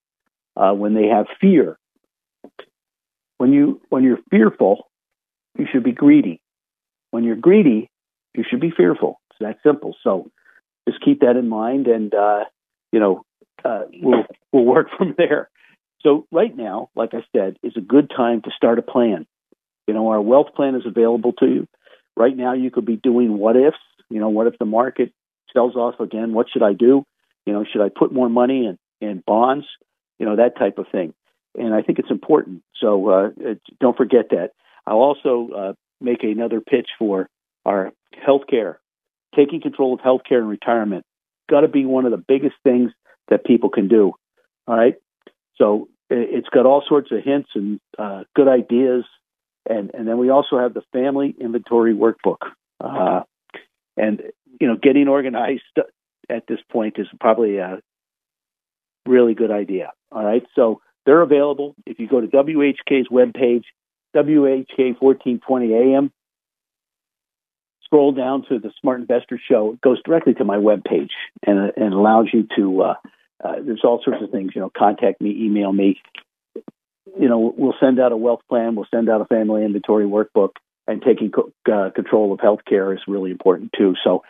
uh, 0.57 0.73
when 0.73 0.95
they 0.95 1.09
have 1.09 1.27
fear. 1.41 1.79
When 3.43 3.53
you 3.53 3.81
when 3.89 4.05
you're 4.05 4.21
fearful, 4.31 4.89
you 5.59 5.67
should 5.73 5.83
be 5.83 5.91
greedy. 5.91 6.41
When 7.11 7.25
you're 7.25 7.35
greedy, 7.35 7.91
you 8.37 8.45
should 8.49 8.61
be 8.61 8.71
fearful. 8.71 9.21
It's 9.31 9.41
that 9.41 9.57
simple. 9.69 9.97
So 10.05 10.31
just 10.89 11.05
keep 11.05 11.23
that 11.23 11.35
in 11.35 11.49
mind, 11.49 11.89
and 11.89 12.15
uh, 12.15 12.45
you 12.93 13.01
know 13.01 13.25
uh, 13.65 13.87
we'll 14.01 14.27
we'll 14.53 14.65
work 14.65 14.91
from 14.97 15.17
there. 15.19 15.51
So 16.03 16.25
right 16.31 16.57
now, 16.57 16.91
like 16.95 17.15
I 17.15 17.25
said, 17.35 17.57
is 17.65 17.73
a 17.77 17.81
good 17.81 18.13
time 18.17 18.43
to 18.43 18.51
start 18.57 18.79
a 18.79 18.83
plan. 18.83 19.27
You 19.89 19.95
know, 19.95 20.11
our 20.11 20.21
wealth 20.21 20.55
plan 20.55 20.77
is 20.77 20.87
available 20.87 21.33
to 21.41 21.47
you. 21.47 21.67
Right 22.17 22.37
now, 22.37 22.53
you 22.53 22.71
could 22.71 22.87
be 22.87 22.95
doing 22.95 23.39
what 23.39 23.57
ifs. 23.57 23.77
You 24.09 24.21
know, 24.21 24.29
what 24.29 24.47
if 24.47 24.57
the 24.61 24.67
market 24.67 25.13
sells 25.53 25.75
off 25.75 25.99
again? 25.99 26.33
What 26.33 26.47
should 26.49 26.63
I 26.63 26.75
do? 26.75 27.03
You 27.45 27.55
know, 27.55 27.65
should 27.65 27.83
I 27.83 27.89
put 27.89 28.13
more 28.13 28.29
money 28.29 28.67
in, 28.67 28.79
in 29.01 29.21
bonds? 29.27 29.67
You 30.21 30.27
know, 30.27 30.37
that 30.37 30.57
type 30.57 30.79
of 30.79 30.87
thing. 30.93 31.13
And 31.55 31.75
I 31.75 31.83
think 31.83 31.99
it's 31.99 32.11
important. 32.11 32.63
So 32.81 33.09
uh, 33.09 33.29
don't 33.81 33.97
forget 33.97 34.31
that. 34.31 34.51
I'll 34.87 34.97
also 34.97 35.49
uh, 35.57 35.73
make 36.01 36.23
another 36.23 36.61
pitch 36.61 36.89
for 36.99 37.29
our 37.65 37.93
healthcare, 38.27 38.77
taking 39.37 39.61
control 39.61 39.95
of 39.95 40.01
healthcare 40.01 40.39
and 40.39 40.49
retirement. 40.49 41.05
Got 41.49 41.61
to 41.61 41.69
be 41.69 41.85
one 41.85 42.07
of 42.07 42.11
the 42.11 42.25
biggest 42.27 42.55
things 42.65 42.91
that 43.29 43.45
people 43.45 43.69
can 43.69 43.89
do. 43.89 44.13
All 44.67 44.77
right. 44.77 44.95
So 45.57 45.89
it's 46.11 46.49
got 46.49 46.67
all 46.67 46.83
sorts 46.87 47.11
of 47.13 47.23
hints 47.23 47.51
and 47.55 47.81
uh, 47.99 48.25
good 48.35 48.49
ideas 48.49 49.05
and 49.69 49.91
and 49.95 50.07
then 50.07 50.19
we 50.19 50.31
also 50.31 50.59
have 50.59 50.75
the 50.75 50.83
family 50.93 51.35
inventory 51.41 51.95
workbook. 51.95 52.39
Uh, 52.81 53.21
and 53.97 54.23
you 54.61 54.67
know, 54.67 54.77
getting 54.81 55.09
organized 55.09 55.63
at 56.29 56.45
this 56.49 56.59
point 56.71 56.97
is 56.99 57.07
probably 57.21 57.59
a 57.59 57.81
really 59.07 59.35
good 59.35 59.51
idea. 59.51 59.93
All 60.11 60.25
right, 60.25 60.45
so 60.55 60.81
they're 61.07 61.23
available 61.23 61.75
if 61.87 61.99
you 61.99 62.09
go 62.09 62.21
to 62.21 62.27
WHK's 62.27 63.09
webpage, 63.09 63.65
WHK 64.15 65.01
1420 65.01 65.75
AM. 65.75 66.13
Scroll 67.85 68.13
down 68.13 68.45
to 68.49 68.59
the 68.59 68.71
Smart 68.81 69.01
Investor 69.01 69.39
Show. 69.51 69.73
It 69.73 69.81
goes 69.81 70.03
directly 70.03 70.35
to 70.35 70.45
my 70.45 70.57
webpage 70.57 71.11
and, 71.47 71.73
and 71.77 71.93
allows 71.93 72.29
you 72.33 72.47
to. 72.57 72.83
Uh, 72.83 72.95
uh, 73.45 73.57
there's 73.61 73.83
all 73.85 74.01
sorts 74.05 74.23
of 74.23 74.31
things. 74.31 74.53
You 74.55 74.61
know, 74.61 74.71
contact 74.75 75.21
me, 75.21 75.45
email 75.45 75.73
me, 75.73 76.01
you 77.19 77.29
know, 77.29 77.53
we'll 77.57 77.75
send 77.81 78.01
out 78.01 78.13
a 78.13 78.17
wealth 78.17 78.41
plan, 78.49 78.75
we'll 78.75 78.87
send 78.93 79.09
out 79.09 79.21
a 79.21 79.27
family 79.27 79.65
inventory 79.65 80.05
workbook, 80.05 80.51
and 80.87 81.03
taking 81.03 81.31
co- 81.31 81.53
uh, 81.71 81.91
control 81.91 82.33
of 82.33 82.41
healthcare 82.41 82.95
is 82.95 83.01
really 83.07 83.31
important 83.31 83.73
too. 83.77 83.95
So, 84.03 84.23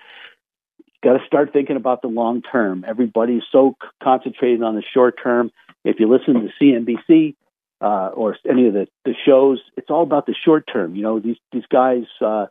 got 1.03 1.15
to 1.15 1.27
start 1.27 1.53
thinking 1.53 1.77
about 1.77 2.03
the 2.03 2.09
long 2.09 2.43
term. 2.43 2.85
Everybody's 2.87 3.43
so 3.51 3.77
c- 3.81 3.89
concentrated 4.03 4.63
on 4.63 4.75
the 4.75 4.83
short 4.95 5.17
term. 5.23 5.51
If 5.85 5.99
you 5.99 6.09
listen 6.09 6.35
to 6.35 6.49
CNBC, 6.61 7.35
uh, 7.83 8.11
or 8.15 8.37
any 8.49 8.69
of 8.69 8.75
the, 8.75 8.87
the 9.05 9.15
shows. 9.27 9.61
It's 9.77 9.91
all 9.91 10.05
about 10.05 10.27
the 10.27 10.35
short 10.45 10.69
term. 10.73 10.95
You 10.95 11.03
know, 11.03 11.19
these 11.19 11.37
these 11.51 11.67
guys 11.71 12.05
uh, 12.21 12.47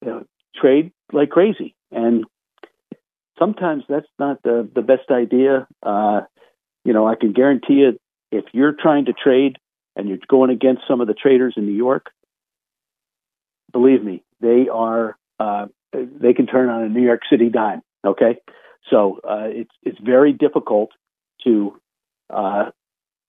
you 0.00 0.08
know, 0.08 0.24
trade 0.56 0.92
like 1.12 1.28
crazy, 1.28 1.74
and 1.92 2.24
sometimes 3.38 3.84
that's 3.88 4.08
not 4.18 4.42
the 4.42 4.68
the 4.74 4.80
best 4.80 5.10
idea. 5.10 5.68
Uh, 5.82 6.22
you 6.84 6.94
know, 6.94 7.06
I 7.06 7.14
can 7.14 7.32
guarantee 7.32 7.74
you, 7.74 8.00
if 8.32 8.46
you're 8.52 8.72
trying 8.72 9.04
to 9.04 9.12
trade 9.12 9.58
and 9.96 10.08
you're 10.08 10.18
going 10.28 10.50
against 10.50 10.82
some 10.88 11.02
of 11.02 11.06
the 11.06 11.14
traders 11.14 11.54
in 11.58 11.66
New 11.66 11.76
York, 11.76 12.06
believe 13.70 14.02
me, 14.02 14.22
they 14.40 14.68
are 14.72 15.18
uh, 15.38 15.66
they 15.92 16.32
can 16.32 16.46
turn 16.46 16.70
on 16.70 16.84
a 16.84 16.88
New 16.88 17.02
York 17.02 17.20
City 17.30 17.50
dime. 17.50 17.82
Okay, 18.02 18.38
so 18.88 19.20
uh, 19.28 19.48
it's 19.48 19.74
it's 19.82 19.98
very 20.00 20.32
difficult 20.32 20.90
to 21.44 21.78
uh, 22.32 22.70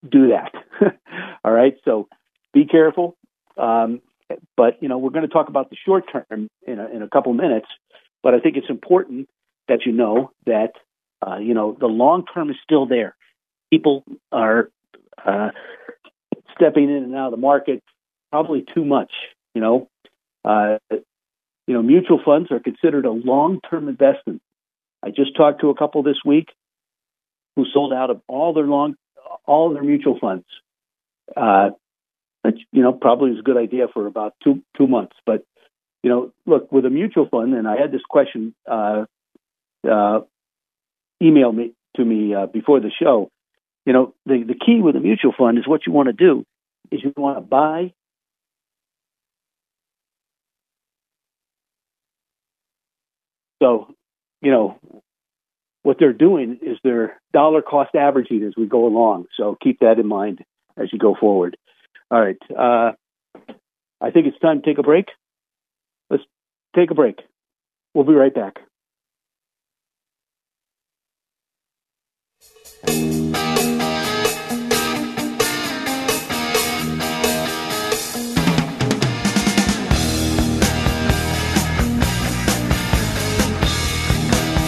do 0.10 0.30
that. 0.30 0.52
All 1.44 1.52
right, 1.52 1.76
so 1.86 2.08
be 2.54 2.66
careful. 2.66 3.18
Um, 3.58 4.02
but 4.56 4.82
you 4.82 4.88
know, 4.88 4.98
we're 4.98 5.10
going 5.10 5.28
to 5.28 5.34
talk 5.34 5.50
about 5.50 5.70
the 5.70 5.78
short 5.86 6.06
term 6.12 6.50
in 6.66 6.80
a, 6.80 6.88
in 6.88 7.02
a 7.02 7.08
couple 7.08 7.34
minutes. 7.34 7.68
But 8.24 8.34
I 8.34 8.40
think 8.40 8.58
it's 8.58 8.70
important 8.70 9.30
that 9.68 9.86
you 9.86 9.92
know 9.92 10.32
that 10.46 10.74
uh, 11.26 11.38
you 11.38 11.54
know 11.54 11.76
the 11.80 11.88
long 11.88 12.26
term 12.26 12.50
is 12.50 12.56
still 12.64 12.86
there. 12.86 13.16
People 13.72 14.04
are 14.32 14.70
uh, 15.26 15.50
stepping 16.56 16.90
in 16.90 17.04
and 17.04 17.16
out 17.16 17.28
of 17.28 17.32
the 17.32 17.38
market 17.38 17.84
probably 18.32 18.66
too 18.74 18.86
much. 18.86 19.12
You 19.54 19.62
know, 19.62 19.90
uh, 20.46 20.78
you 20.92 21.74
know, 21.74 21.82
mutual 21.82 22.20
funds 22.24 22.52
are 22.52 22.60
considered 22.60 23.06
a 23.06 23.12
long 23.12 23.60
term 23.70 23.88
investment. 23.88 24.42
I 25.04 25.10
just 25.10 25.36
talked 25.36 25.62
to 25.62 25.70
a 25.70 25.76
couple 25.76 26.04
this 26.04 26.20
week 26.26 26.50
who 27.56 27.66
sold 27.74 27.94
out 27.94 28.10
of 28.10 28.22
all 28.28 28.54
their 28.54 28.66
long 28.66 28.96
all 29.46 29.74
their 29.74 29.84
mutual 29.84 30.18
funds. 30.20 30.46
Uh, 31.36 31.72
which 32.44 32.60
you 32.72 32.82
know 32.82 32.94
probably 32.94 33.32
is 33.32 33.40
a 33.40 33.44
good 33.44 33.58
idea 33.58 33.88
for 33.94 34.08
about 34.08 34.34
two 34.44 34.62
two 34.78 34.88
months. 34.88 35.16
But 35.26 35.46
you 36.04 36.10
know, 36.10 36.34
look 36.46 36.72
with 36.72 36.86
a 36.86 36.90
mutual 36.90 37.28
fund, 37.30 37.54
and 37.54 37.68
I 37.68 37.78
had 37.78 37.92
this 37.92 38.02
question 38.10 38.56
uh, 38.70 39.06
uh, 39.90 40.22
email 41.22 41.52
me 41.52 41.74
to 41.96 42.06
me 42.06 42.34
uh, 42.34 42.48
before 42.48 42.80
the 42.80 42.92
show. 42.92 43.30
You 43.86 43.94
know, 43.94 44.14
the 44.26 44.44
the 44.44 44.56
key 44.56 44.82
with 44.82 44.96
a 44.96 45.00
mutual 45.00 45.34
fund 45.38 45.58
is 45.58 45.68
what 45.68 45.86
you 45.86 45.94
want 45.94 46.08
to 46.08 46.14
do 46.14 46.46
is 46.92 47.02
you 47.04 47.14
want 47.16 47.38
to 47.38 47.42
buy. 47.42 47.94
So, 53.62 53.94
you 54.42 54.50
know, 54.50 54.80
what 55.84 55.98
they're 56.00 56.14
doing 56.14 56.60
is 56.62 56.78
they're 56.84 57.20
dollar 57.34 57.62
cost 57.62 57.96
averaging 57.96 58.44
as 58.44 58.54
we 58.56 58.68
go 58.68 58.86
along. 58.86 59.26
So 59.38 59.58
keep 59.62 59.80
that 59.80 60.00
in 60.00 60.08
mind 60.08 60.44
as 60.78 60.90
you 60.92 61.00
go 61.00 61.16
forward. 61.20 61.58
All 62.10 62.22
right. 62.22 62.38
Uh, 62.50 62.92
I 64.00 64.12
think 64.12 64.28
it's 64.28 64.40
time 64.40 64.62
to 64.62 64.66
take 64.68 64.78
a 64.78 64.84
break. 64.84 65.06
Let's 66.10 66.24
take 66.76 66.92
a 66.92 66.96
break. 66.96 67.20
We'll 67.94 68.06
be 68.06 68.14
right 68.14 68.34
back. 68.34 68.60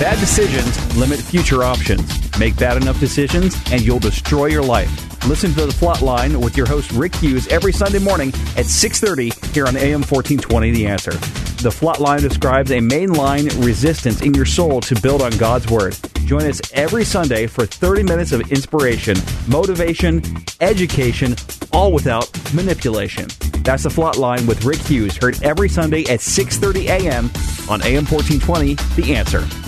Bad 0.03 0.19
decisions 0.19 0.97
limit 0.97 1.17
future 1.17 1.63
options. 1.63 2.37
Make 2.37 2.57
bad 2.57 2.75
enough 2.75 2.99
decisions, 2.99 3.55
and 3.71 3.79
you'll 3.79 3.99
destroy 3.99 4.47
your 4.47 4.61
life. 4.61 4.91
Listen 5.29 5.53
to 5.53 5.65
the 5.65 5.71
Flatline 5.71 6.43
with 6.43 6.57
your 6.57 6.65
host 6.65 6.91
Rick 6.91 7.15
Hughes 7.15 7.47
every 7.47 7.71
Sunday 7.71 7.99
morning 7.99 8.33
at 8.57 8.65
6:30 8.65 9.31
here 9.53 9.65
on 9.65 9.77
AM 9.77 10.03
1420 10.03 10.71
The 10.71 10.87
Answer. 10.87 11.11
The 11.11 11.69
Flatline 11.69 12.19
describes 12.19 12.71
a 12.71 12.79
mainline 12.79 13.47
resistance 13.65 14.19
in 14.19 14.33
your 14.33 14.43
soul 14.43 14.81
to 14.81 14.99
build 14.99 15.21
on 15.21 15.31
God's 15.37 15.69
word. 15.69 15.95
Join 16.25 16.47
us 16.47 16.59
every 16.73 17.05
Sunday 17.05 17.47
for 17.47 17.65
30 17.65 18.03
minutes 18.03 18.33
of 18.33 18.51
inspiration, 18.51 19.15
motivation, 19.47 20.21
education, 20.59 21.33
all 21.71 21.93
without 21.93 22.29
manipulation. 22.53 23.29
That's 23.63 23.83
the 23.83 23.89
Flatline 23.89 24.45
with 24.47 24.65
Rick 24.65 24.79
Hughes, 24.79 25.15
heard 25.15 25.41
every 25.43 25.69
Sunday 25.69 26.03
at 26.11 26.19
6:30 26.19 26.89
a.m. 26.89 27.31
on 27.69 27.81
AM 27.83 28.05
1420 28.05 28.75
The 28.97 29.15
Answer. 29.15 29.62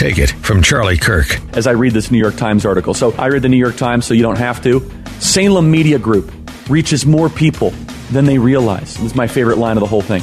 Take 0.00 0.16
it 0.16 0.30
from 0.30 0.62
Charlie 0.62 0.96
Kirk. 0.96 1.38
As 1.54 1.66
I 1.66 1.72
read 1.72 1.92
this 1.92 2.10
New 2.10 2.16
York 2.16 2.36
Times 2.36 2.64
article, 2.64 2.94
so 2.94 3.12
I 3.18 3.26
read 3.26 3.42
the 3.42 3.50
New 3.50 3.58
York 3.58 3.76
Times 3.76 4.06
so 4.06 4.14
you 4.14 4.22
don't 4.22 4.38
have 4.38 4.62
to. 4.62 4.80
Salem 5.18 5.70
Media 5.70 5.98
Group 5.98 6.32
reaches 6.70 7.04
more 7.04 7.28
people 7.28 7.72
than 8.10 8.24
they 8.24 8.38
realize. 8.38 8.94
This 8.94 9.04
is 9.04 9.14
my 9.14 9.26
favorite 9.26 9.58
line 9.58 9.76
of 9.76 9.82
the 9.82 9.86
whole 9.86 10.00
thing. 10.00 10.22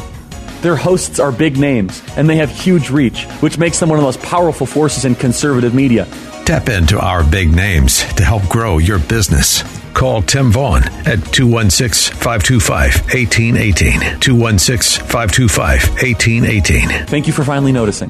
Their 0.62 0.76
hosts 0.76 1.20
are 1.20 1.32
big 1.32 1.58
names, 1.58 2.02
and 2.18 2.28
they 2.28 2.38
have 2.38 2.50
huge 2.50 2.90
reach, 2.90 3.26
which 3.40 3.60
makes 3.60 3.80
them 3.80 3.90
one 3.90 4.00
of 4.00 4.02
the 4.02 4.08
most 4.08 4.20
powerful 4.24 4.66
forces 4.66 5.06
in 5.06 5.14
conservative 5.14 5.76
media. 5.76 6.08
Tap 6.44 6.70
into 6.70 7.00
our 7.00 7.24
big 7.24 7.56
names 7.56 8.00
to 8.16 8.24
help 8.24 8.50
grow 8.50 8.80
your 8.80 8.98
business. 8.98 9.62
Call 9.94 10.24
Tim 10.24 10.52
Vaughn 10.52 10.86
at 11.06 11.24
216 11.32 12.18
525 12.18 13.02
1818. 13.14 14.20
216 14.22 15.06
525 15.06 15.90
1818. 16.02 17.06
Thank 17.06 17.28
you 17.28 17.34
for 17.34 17.44
finally 17.44 17.72
noticing. 17.72 18.10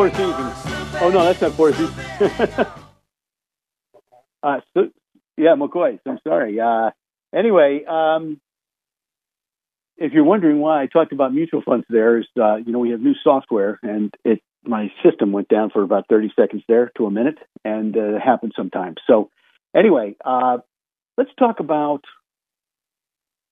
Four 0.00 0.08
seasons. 0.12 0.54
Oh 1.02 1.10
no, 1.12 1.24
that's 1.24 1.42
not 1.42 1.52
four 1.52 1.74
seasons. 1.74 1.94
uh, 4.42 4.60
so, 4.72 4.88
yeah, 5.36 5.54
McCoy. 5.56 5.98
I'm 6.06 6.18
sorry. 6.26 6.58
Uh, 6.58 6.92
anyway, 7.36 7.84
um, 7.84 8.40
if 9.98 10.14
you're 10.14 10.24
wondering 10.24 10.58
why 10.58 10.82
I 10.82 10.86
talked 10.86 11.12
about 11.12 11.34
mutual 11.34 11.60
funds, 11.60 11.84
there 11.90 12.16
is, 12.16 12.24
uh, 12.40 12.56
you 12.56 12.72
know, 12.72 12.78
we 12.78 12.92
have 12.92 13.02
new 13.02 13.12
software, 13.22 13.78
and 13.82 14.14
it 14.24 14.40
my 14.64 14.90
system 15.04 15.32
went 15.32 15.48
down 15.48 15.68
for 15.68 15.82
about 15.82 16.06
30 16.08 16.32
seconds 16.34 16.62
there 16.66 16.90
to 16.96 17.04
a 17.04 17.10
minute, 17.10 17.36
and 17.66 17.94
uh, 17.94 18.16
it 18.16 18.22
happens 18.22 18.54
sometimes. 18.56 18.96
So, 19.06 19.28
anyway, 19.76 20.16
uh, 20.24 20.60
let's 21.18 21.30
talk 21.38 21.60
about. 21.60 22.04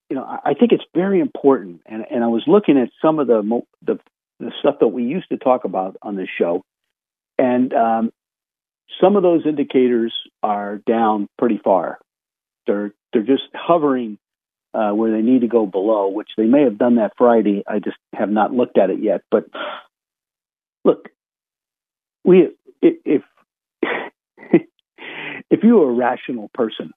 You 0.08 0.16
know, 0.16 0.24
I, 0.24 0.54
think 0.54 0.72
it's 0.72 0.84
very 0.94 1.20
important, 1.20 1.82
and, 1.84 2.06
and 2.10 2.24
I 2.24 2.28
was 2.28 2.42
looking 2.46 2.78
at 2.78 2.88
some 3.02 3.18
of 3.18 3.26
the 3.26 3.60
the 3.84 3.98
the 4.40 4.52
stuff 4.60 4.76
that 4.80 4.88
we 4.88 5.04
used 5.04 5.28
to 5.30 5.36
talk 5.36 5.64
about 5.64 5.96
on 6.02 6.16
this 6.16 6.28
show. 6.38 6.62
And 7.38 7.72
um, 7.72 8.12
some 9.00 9.16
of 9.16 9.22
those 9.22 9.46
indicators 9.46 10.12
are 10.42 10.78
down 10.86 11.28
pretty 11.38 11.60
far. 11.62 11.98
They're 12.66 12.92
they're 13.12 13.22
just 13.22 13.44
hovering 13.54 14.18
uh, 14.74 14.90
where 14.90 15.10
they 15.10 15.22
need 15.22 15.40
to 15.40 15.48
go 15.48 15.66
below, 15.66 16.08
which 16.08 16.28
they 16.36 16.44
may 16.44 16.62
have 16.62 16.78
done 16.78 16.96
that 16.96 17.12
Friday. 17.16 17.64
I 17.66 17.78
just 17.78 17.96
have 18.14 18.30
not 18.30 18.52
looked 18.52 18.78
at 18.78 18.90
it 18.90 19.00
yet. 19.00 19.22
But 19.30 19.44
look, 20.84 21.08
we 22.24 22.50
if 22.82 23.22
if 23.82 25.62
you 25.62 25.76
were 25.76 25.90
a 25.90 25.94
rational 25.94 26.50
person 26.52 26.92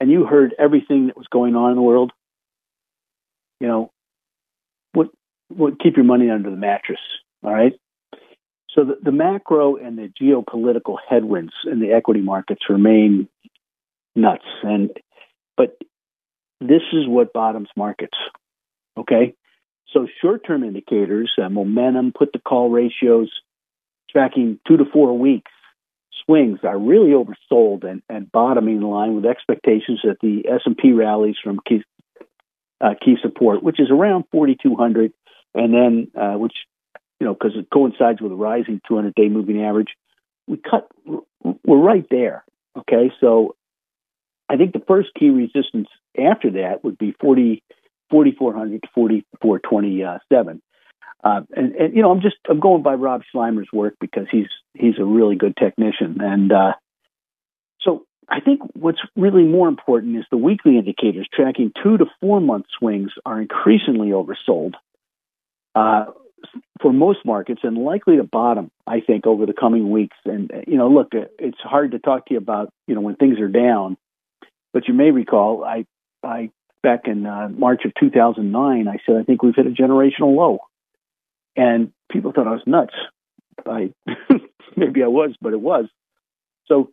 and 0.00 0.10
you 0.10 0.26
heard 0.26 0.54
everything 0.58 1.06
that 1.06 1.16
was 1.16 1.26
going 1.30 1.56
on 1.56 1.70
in 1.70 1.76
the 1.76 1.82
world, 1.82 2.12
you 3.60 3.68
know, 3.68 3.90
well, 5.50 5.72
keep 5.80 5.96
your 5.96 6.04
money 6.04 6.30
under 6.30 6.50
the 6.50 6.56
mattress. 6.56 7.00
All 7.42 7.52
right. 7.52 7.72
So 8.70 8.84
the, 8.84 8.98
the 9.02 9.12
macro 9.12 9.76
and 9.76 9.96
the 9.96 10.10
geopolitical 10.20 10.96
headwinds 11.08 11.52
in 11.70 11.80
the 11.80 11.92
equity 11.92 12.20
markets 12.20 12.62
remain 12.68 13.28
nuts, 14.16 14.44
and 14.62 14.90
but 15.56 15.76
this 16.60 16.82
is 16.92 17.06
what 17.06 17.32
bottoms 17.32 17.68
markets. 17.76 18.16
Okay. 18.96 19.34
So 19.92 20.08
short-term 20.20 20.64
indicators, 20.64 21.32
uh, 21.40 21.48
momentum, 21.48 22.12
put 22.16 22.32
the 22.32 22.40
call 22.40 22.68
ratios, 22.68 23.30
tracking 24.10 24.58
two 24.66 24.76
to 24.76 24.84
four 24.92 25.16
weeks 25.16 25.52
swings 26.24 26.60
are 26.62 26.78
really 26.78 27.10
oversold 27.10 27.84
and, 27.84 28.02
and 28.08 28.30
bottoming 28.30 28.76
in 28.76 28.82
line 28.82 29.14
with 29.14 29.26
expectations 29.26 30.00
that 30.04 30.16
the 30.20 30.48
S&P 30.48 30.92
rallies 30.92 31.36
from 31.42 31.60
key, 31.66 31.82
uh, 32.80 32.94
key 33.02 33.16
support, 33.22 33.62
which 33.62 33.80
is 33.80 33.90
around 33.90 34.24
4,200 34.32 35.12
and 35.54 35.72
then 35.72 36.08
uh, 36.20 36.36
which 36.36 36.54
you 37.20 37.26
know, 37.26 37.34
because 37.34 37.56
it 37.56 37.68
coincides 37.72 38.20
with 38.20 38.32
a 38.32 38.36
rising 38.36 38.80
200 38.86 39.14
day 39.14 39.28
moving 39.28 39.62
average. 39.62 39.88
We 40.46 40.58
cut, 40.58 40.88
we're 41.06 41.78
right 41.78 42.06
there. 42.10 42.44
Okay. 42.76 43.10
So 43.20 43.56
I 44.48 44.56
think 44.56 44.72
the 44.72 44.82
first 44.86 45.08
key 45.18 45.30
resistance 45.30 45.88
after 46.18 46.50
that 46.52 46.84
would 46.84 46.98
be 46.98 47.14
40, 47.20 47.62
4,400 48.10 48.82
to 48.82 48.88
4,427. 48.94 50.62
Uh, 51.22 51.40
and, 51.56 51.74
and, 51.74 51.96
you 51.96 52.02
know, 52.02 52.10
I'm 52.10 52.20
just, 52.20 52.36
I'm 52.48 52.60
going 52.60 52.82
by 52.82 52.92
Rob 52.92 53.22
Sluymer's 53.34 53.72
work 53.72 53.94
because 53.98 54.26
he's, 54.30 54.48
he's 54.74 54.98
a 54.98 55.04
really 55.04 55.36
good 55.36 55.56
technician. 55.56 56.18
And, 56.20 56.52
uh, 56.52 56.72
so 57.80 58.04
I 58.28 58.40
think 58.40 58.60
what's 58.74 59.00
really 59.16 59.44
more 59.44 59.68
important 59.68 60.18
is 60.18 60.24
the 60.30 60.36
weekly 60.36 60.76
indicators 60.76 61.26
tracking 61.32 61.72
two 61.82 61.96
to 61.96 62.04
four 62.20 62.42
month 62.42 62.66
swings 62.78 63.12
are 63.24 63.40
increasingly 63.40 64.08
oversold. 64.08 64.74
Uh, 65.74 66.06
for 66.80 66.92
most 66.92 67.20
markets 67.24 67.60
and 67.62 67.78
likely 67.78 68.16
to 68.16 68.24
bottom, 68.24 68.70
I 68.86 69.00
think, 69.00 69.26
over 69.26 69.46
the 69.46 69.54
coming 69.54 69.90
weeks. 69.90 70.16
And, 70.24 70.50
you 70.66 70.76
know, 70.76 70.88
look, 70.88 71.08
it's 71.12 71.58
hard 71.60 71.92
to 71.92 71.98
talk 71.98 72.26
to 72.26 72.34
you 72.34 72.38
about, 72.38 72.70
you 72.86 72.94
know, 72.94 73.00
when 73.00 73.16
things 73.16 73.38
are 73.40 73.48
down, 73.48 73.96
but 74.72 74.86
you 74.88 74.94
may 74.94 75.10
recall 75.10 75.64
I, 75.64 75.86
I, 76.22 76.50
back 76.82 77.02
in 77.06 77.26
uh, 77.26 77.48
March 77.48 77.84
of 77.84 77.92
2009, 77.98 78.88
I 78.88 78.96
said, 79.06 79.16
I 79.16 79.22
think 79.22 79.42
we've 79.42 79.54
hit 79.56 79.66
a 79.66 79.70
generational 79.70 80.36
low. 80.36 80.58
And 81.56 81.92
people 82.10 82.32
thought 82.32 82.48
I 82.48 82.52
was 82.52 82.62
nuts. 82.66 82.94
I, 83.66 83.92
maybe 84.76 85.02
I 85.02 85.06
was, 85.06 85.34
but 85.40 85.52
it 85.52 85.60
was. 85.60 85.86
So 86.66 86.90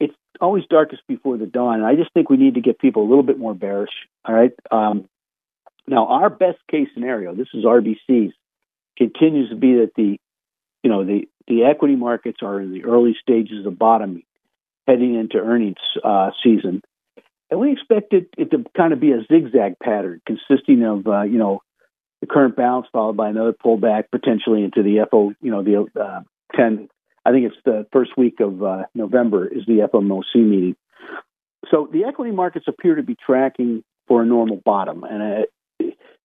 it's 0.00 0.14
always 0.40 0.64
darkest 0.68 1.02
before 1.06 1.36
the 1.36 1.46
dawn. 1.46 1.76
And 1.76 1.86
I 1.86 1.94
just 1.94 2.12
think 2.12 2.30
we 2.30 2.36
need 2.36 2.54
to 2.54 2.60
get 2.60 2.78
people 2.78 3.02
a 3.02 3.08
little 3.08 3.22
bit 3.22 3.38
more 3.38 3.54
bearish. 3.54 3.92
All 4.24 4.34
right. 4.34 4.52
Um, 4.70 5.08
now, 5.86 6.06
our 6.06 6.30
best 6.30 6.58
case 6.70 6.88
scenario, 6.94 7.34
this 7.34 7.48
is 7.54 7.64
RBC's, 7.64 8.32
continues 8.96 9.50
to 9.50 9.56
be 9.56 9.74
that 9.74 9.92
the 9.96 10.18
you 10.82 10.90
know 10.90 11.04
the 11.04 11.28
the 11.48 11.64
equity 11.64 11.96
markets 11.96 12.38
are 12.42 12.60
in 12.60 12.72
the 12.72 12.84
early 12.84 13.16
stages 13.20 13.66
of 13.66 13.78
bottoming, 13.78 14.24
heading 14.86 15.14
into 15.14 15.38
earnings 15.38 15.76
uh, 16.04 16.30
season, 16.42 16.82
and 17.50 17.60
we 17.60 17.72
expect 17.72 18.12
it, 18.12 18.28
it 18.36 18.50
to 18.50 18.64
kind 18.76 18.92
of 18.92 19.00
be 19.00 19.12
a 19.12 19.24
zigzag 19.30 19.78
pattern 19.82 20.20
consisting 20.26 20.82
of 20.84 21.06
uh, 21.06 21.22
you 21.22 21.38
know 21.38 21.62
the 22.20 22.26
current 22.26 22.56
bounce 22.56 22.86
followed 22.92 23.16
by 23.16 23.28
another 23.28 23.52
pullback 23.52 24.04
potentially 24.10 24.62
into 24.62 24.82
the 24.82 25.06
FO 25.10 25.32
you 25.40 25.50
know 25.50 25.62
the 25.62 25.86
uh, 26.00 26.20
10 26.54 26.88
I 27.24 27.30
think 27.30 27.46
it's 27.46 27.56
the 27.64 27.86
first 27.92 28.16
week 28.16 28.40
of 28.40 28.62
uh, 28.62 28.84
November 28.94 29.46
is 29.46 29.64
the 29.66 29.88
FOMC 29.92 30.34
meeting. 30.34 30.76
So 31.70 31.88
the 31.92 32.04
equity 32.04 32.32
markets 32.32 32.66
appear 32.66 32.96
to 32.96 33.02
be 33.02 33.16
tracking 33.24 33.84
for 34.08 34.22
a 34.22 34.26
normal 34.26 34.60
bottom, 34.64 35.04
and 35.04 35.22
uh, 35.22 35.46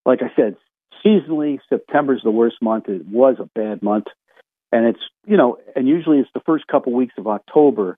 like 0.04 0.20
I 0.22 0.30
said, 0.36 0.56
seasonally, 1.04 1.58
September 1.68 2.14
is 2.14 2.22
the 2.22 2.30
worst 2.30 2.56
month. 2.60 2.88
It 2.88 3.06
was 3.06 3.36
a 3.38 3.48
bad 3.54 3.82
month. 3.82 4.06
And 4.70 4.86
it's, 4.86 5.00
you 5.26 5.36
know, 5.36 5.58
and 5.74 5.88
usually 5.88 6.18
it's 6.18 6.30
the 6.34 6.42
first 6.44 6.66
couple 6.66 6.92
weeks 6.92 7.14
of 7.18 7.26
October 7.26 7.96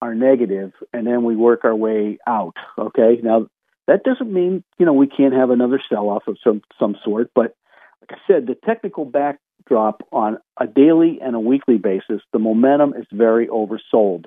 are 0.00 0.14
negative, 0.14 0.72
and 0.92 1.06
then 1.06 1.24
we 1.24 1.36
work 1.36 1.64
our 1.64 1.74
way 1.74 2.18
out. 2.26 2.54
Okay. 2.78 3.18
Now, 3.22 3.46
that 3.86 4.02
doesn't 4.02 4.32
mean, 4.32 4.64
you 4.78 4.86
know, 4.86 4.92
we 4.92 5.06
can't 5.06 5.34
have 5.34 5.50
another 5.50 5.80
sell 5.88 6.08
off 6.08 6.24
of 6.26 6.38
some, 6.42 6.62
some 6.78 6.96
sort. 7.04 7.30
But 7.34 7.54
like 8.00 8.18
I 8.18 8.32
said, 8.32 8.46
the 8.46 8.56
technical 8.66 9.04
backdrop 9.04 10.02
on 10.12 10.38
a 10.58 10.66
daily 10.66 11.20
and 11.22 11.34
a 11.34 11.40
weekly 11.40 11.78
basis, 11.78 12.20
the 12.32 12.38
momentum 12.38 12.94
is 12.94 13.06
very 13.12 13.46
oversold. 13.46 14.24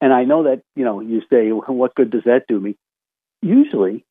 And 0.00 0.12
I 0.12 0.24
know 0.24 0.44
that, 0.44 0.62
you 0.76 0.84
know, 0.84 1.00
you 1.00 1.22
say, 1.30 1.52
well, 1.52 1.64
what 1.68 1.94
good 1.94 2.10
does 2.10 2.24
that 2.24 2.46
do 2.48 2.58
me? 2.58 2.76
Usually, 3.40 4.04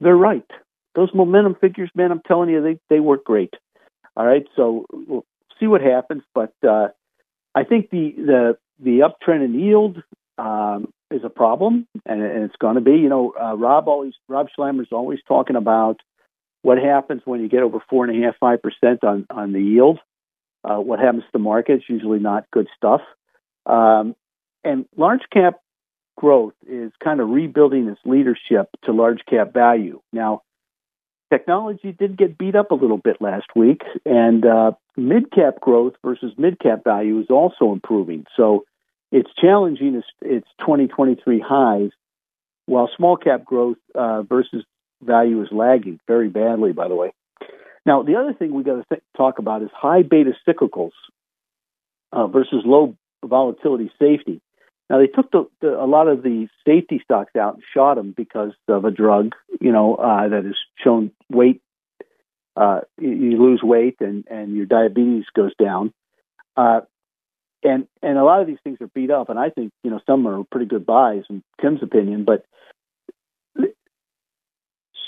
they're 0.00 0.16
right 0.16 0.50
those 0.96 1.10
momentum 1.14 1.54
figures, 1.60 1.90
man, 1.94 2.10
I'm 2.10 2.22
telling 2.26 2.48
you, 2.48 2.62
they 2.62 2.80
they 2.88 3.00
work 3.00 3.24
great. 3.24 3.54
All 4.16 4.26
right, 4.26 4.46
so 4.56 4.86
we'll 4.90 5.26
see 5.60 5.66
what 5.66 5.82
happens, 5.82 6.22
but 6.34 6.52
uh, 6.66 6.88
I 7.54 7.64
think 7.64 7.90
the 7.90 8.14
the 8.16 8.58
the 8.80 9.00
uptrend 9.00 9.44
in 9.44 9.60
yield 9.60 10.02
um, 10.38 10.92
is 11.10 11.20
a 11.22 11.28
problem, 11.28 11.86
and, 12.06 12.22
and 12.22 12.44
it's 12.44 12.56
going 12.56 12.76
to 12.76 12.80
be. 12.80 12.92
You 12.92 13.10
know, 13.10 13.34
uh, 13.40 13.54
Rob 13.54 13.86
always 13.88 14.14
Rob 14.26 14.48
Sluymer's 14.58 14.88
always 14.90 15.20
talking 15.28 15.54
about 15.54 16.00
what 16.62 16.78
happens 16.78 17.20
when 17.26 17.40
you 17.40 17.48
get 17.48 17.62
over 17.62 17.78
four 17.90 18.06
and 18.06 18.16
a 18.16 18.26
half 18.26 18.36
five 18.40 18.60
percent 18.62 19.04
on 19.04 19.26
on 19.30 19.52
the 19.52 19.60
yield. 19.60 20.00
Uh, 20.64 20.78
what 20.78 20.98
happens 20.98 21.22
to 21.24 21.30
the 21.34 21.38
market? 21.38 21.74
It's 21.74 21.88
usually 21.88 22.18
not 22.18 22.50
good 22.50 22.68
stuff. 22.74 23.02
Um, 23.66 24.16
and 24.64 24.86
large 24.96 25.22
cap 25.30 25.60
growth 26.16 26.54
is 26.66 26.92
kind 27.02 27.20
of 27.20 27.28
rebuilding 27.28 27.88
its 27.88 28.00
leadership 28.04 28.68
to 28.84 28.92
large 28.92 29.20
cap 29.28 29.52
value. 29.52 30.00
Now, 30.12 30.42
technology 31.32 31.92
did 31.92 32.16
get 32.16 32.38
beat 32.38 32.56
up 32.56 32.70
a 32.70 32.74
little 32.74 32.98
bit 32.98 33.16
last 33.20 33.46
week, 33.54 33.82
and 34.04 34.44
uh, 34.44 34.72
mid 34.96 35.30
cap 35.30 35.60
growth 35.60 35.94
versus 36.04 36.32
mid 36.38 36.58
cap 36.58 36.84
value 36.84 37.20
is 37.20 37.26
also 37.30 37.72
improving. 37.72 38.24
So 38.36 38.64
it's 39.12 39.30
challenging 39.40 39.94
its, 39.94 40.06
its 40.20 40.48
2023 40.60 41.40
highs, 41.46 41.90
while 42.66 42.90
small 42.96 43.16
cap 43.16 43.44
growth 43.44 43.78
uh, 43.94 44.22
versus 44.22 44.64
value 45.02 45.42
is 45.42 45.48
lagging 45.52 46.00
very 46.06 46.28
badly, 46.28 46.72
by 46.72 46.88
the 46.88 46.94
way. 46.94 47.12
Now, 47.84 48.02
the 48.02 48.16
other 48.16 48.32
thing 48.32 48.52
we 48.52 48.64
got 48.64 48.76
to 48.76 48.84
th- 48.88 49.02
talk 49.16 49.38
about 49.38 49.62
is 49.62 49.70
high 49.72 50.02
beta 50.02 50.32
cyclicals 50.46 50.90
uh, 52.12 52.26
versus 52.26 52.62
low 52.64 52.96
volatility 53.24 53.92
safety. 53.98 54.40
Now 54.88 54.98
they 54.98 55.08
took 55.08 55.30
the, 55.32 55.46
the, 55.60 55.68
a 55.68 55.86
lot 55.86 56.08
of 56.08 56.22
the 56.22 56.48
safety 56.66 57.00
stocks 57.02 57.34
out 57.36 57.54
and 57.54 57.62
shot 57.74 57.96
them 57.96 58.14
because 58.16 58.52
of 58.68 58.84
a 58.84 58.90
drug, 58.90 59.32
you 59.60 59.72
know, 59.72 59.96
uh, 59.96 60.28
that 60.28 60.44
has 60.44 60.54
shown 60.82 61.10
weight. 61.30 61.60
Uh, 62.56 62.80
you 62.98 63.42
lose 63.42 63.60
weight 63.62 63.96
and, 64.00 64.24
and 64.30 64.56
your 64.56 64.66
diabetes 64.66 65.24
goes 65.34 65.52
down. 65.62 65.92
Uh, 66.56 66.80
and 67.62 67.86
and 68.02 68.16
a 68.16 68.24
lot 68.24 68.40
of 68.40 68.46
these 68.46 68.58
things 68.62 68.78
are 68.80 68.86
beat 68.86 69.10
up, 69.10 69.28
and 69.28 69.38
I 69.38 69.50
think 69.50 69.72
you 69.82 69.90
know 69.90 70.00
some 70.06 70.26
are 70.26 70.44
pretty 70.44 70.66
good 70.66 70.86
buys 70.86 71.24
in 71.28 71.42
Tim's 71.60 71.82
opinion, 71.82 72.24
but 72.24 72.44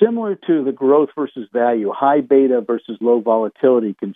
similar 0.03 0.35
to 0.47 0.65
the 0.65 0.73
growth 0.73 1.11
versus 1.17 1.49
value, 1.53 1.93
high 1.95 2.21
beta 2.21 2.61
versus 2.61 2.99
low 3.01 3.21
volatility 3.21 3.95
can, 3.99 4.15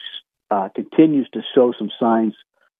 uh, 0.51 0.69
continues 0.75 1.29
to 1.33 1.41
show 1.55 1.73
some 1.79 1.91
signs 1.99 2.35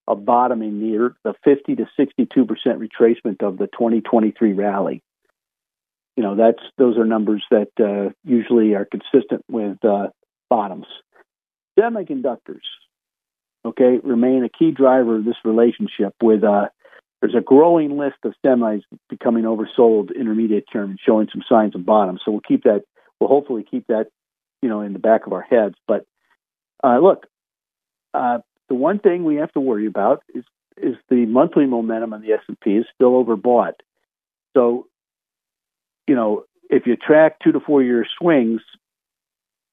a 0.09 0.17
bottoming 0.17 0.81
near 0.81 1.15
the 1.25 1.35
50 1.45 1.77
to 1.77 1.87
62 1.97 2.45
percent 2.47 2.81
retracement 2.81 3.43
of 3.43 3.59
the 3.59 3.67
2023 3.67 4.53
rally. 4.53 5.03
You 6.17 6.23
know, 6.23 6.37
that's 6.37 6.63
those 6.77 6.99
are 6.99 7.05
numbers 7.05 7.45
that 7.51 7.69
uh, 7.81 8.13
usually 8.25 8.75
are 8.75 8.85
consistent 8.87 9.45
with 9.49 9.83
uh, 9.85 10.09
bottoms. 10.51 10.87
Semiconductors, 11.79 12.67
okay, 13.65 13.99
remain 14.03 14.45
a 14.45 14.49
key 14.51 14.73
driver 14.73 15.17
of 15.17 15.25
this 15.25 15.37
relationship. 15.45 16.15
With 16.21 16.45
uh, 16.45 16.67
there's 17.23 17.35
a 17.35 17.41
growing 17.41 17.97
list 17.97 18.17
of 18.25 18.35
semis 18.45 18.83
becoming 19.09 19.45
oversold 19.45 20.15
intermediate 20.15 20.65
term 20.71 20.91
and 20.91 20.99
showing 21.01 21.29
some 21.33 21.43
signs 21.49 21.75
of 21.75 21.87
bottom. 21.87 22.19
So 22.23 22.33
we'll 22.33 22.41
keep 22.41 22.65
that. 22.65 22.83
We'll 23.19 23.31
hopefully 23.31 23.65
keep 23.69 23.87
that, 23.87 24.09
you 24.61 24.69
know, 24.69 24.81
in 24.81 24.93
the 24.93 24.99
back 24.99 25.27
of 25.27 25.33
our 25.33 25.41
heads. 25.41 25.77
But 25.87 26.05
uh, 26.85 26.99
look, 26.99 27.27
uh, 28.13 28.41
the 28.73 28.77
one 28.77 28.99
thing 28.99 29.25
we 29.25 29.35
have 29.35 29.53
to 29.53 29.61
worry 29.61 29.85
about 29.85 30.23
is 30.35 30.45
is 30.79 30.97
the 31.11 31.27
monthly 31.27 31.67
momentum 31.67 32.15
on 32.15 32.23
the 32.23 32.33
S&P 32.33 32.71
is 32.71 32.87
still 32.95 33.23
overbought. 33.23 33.75
So, 34.57 34.87
you 36.09 36.15
know, 36.15 36.45
if 36.71 36.87
you 36.87 36.97
track 36.97 37.37
two 37.45 37.53
to 37.53 37.61
four 37.61 37.83
year 37.83 38.07
swings, 38.19 38.63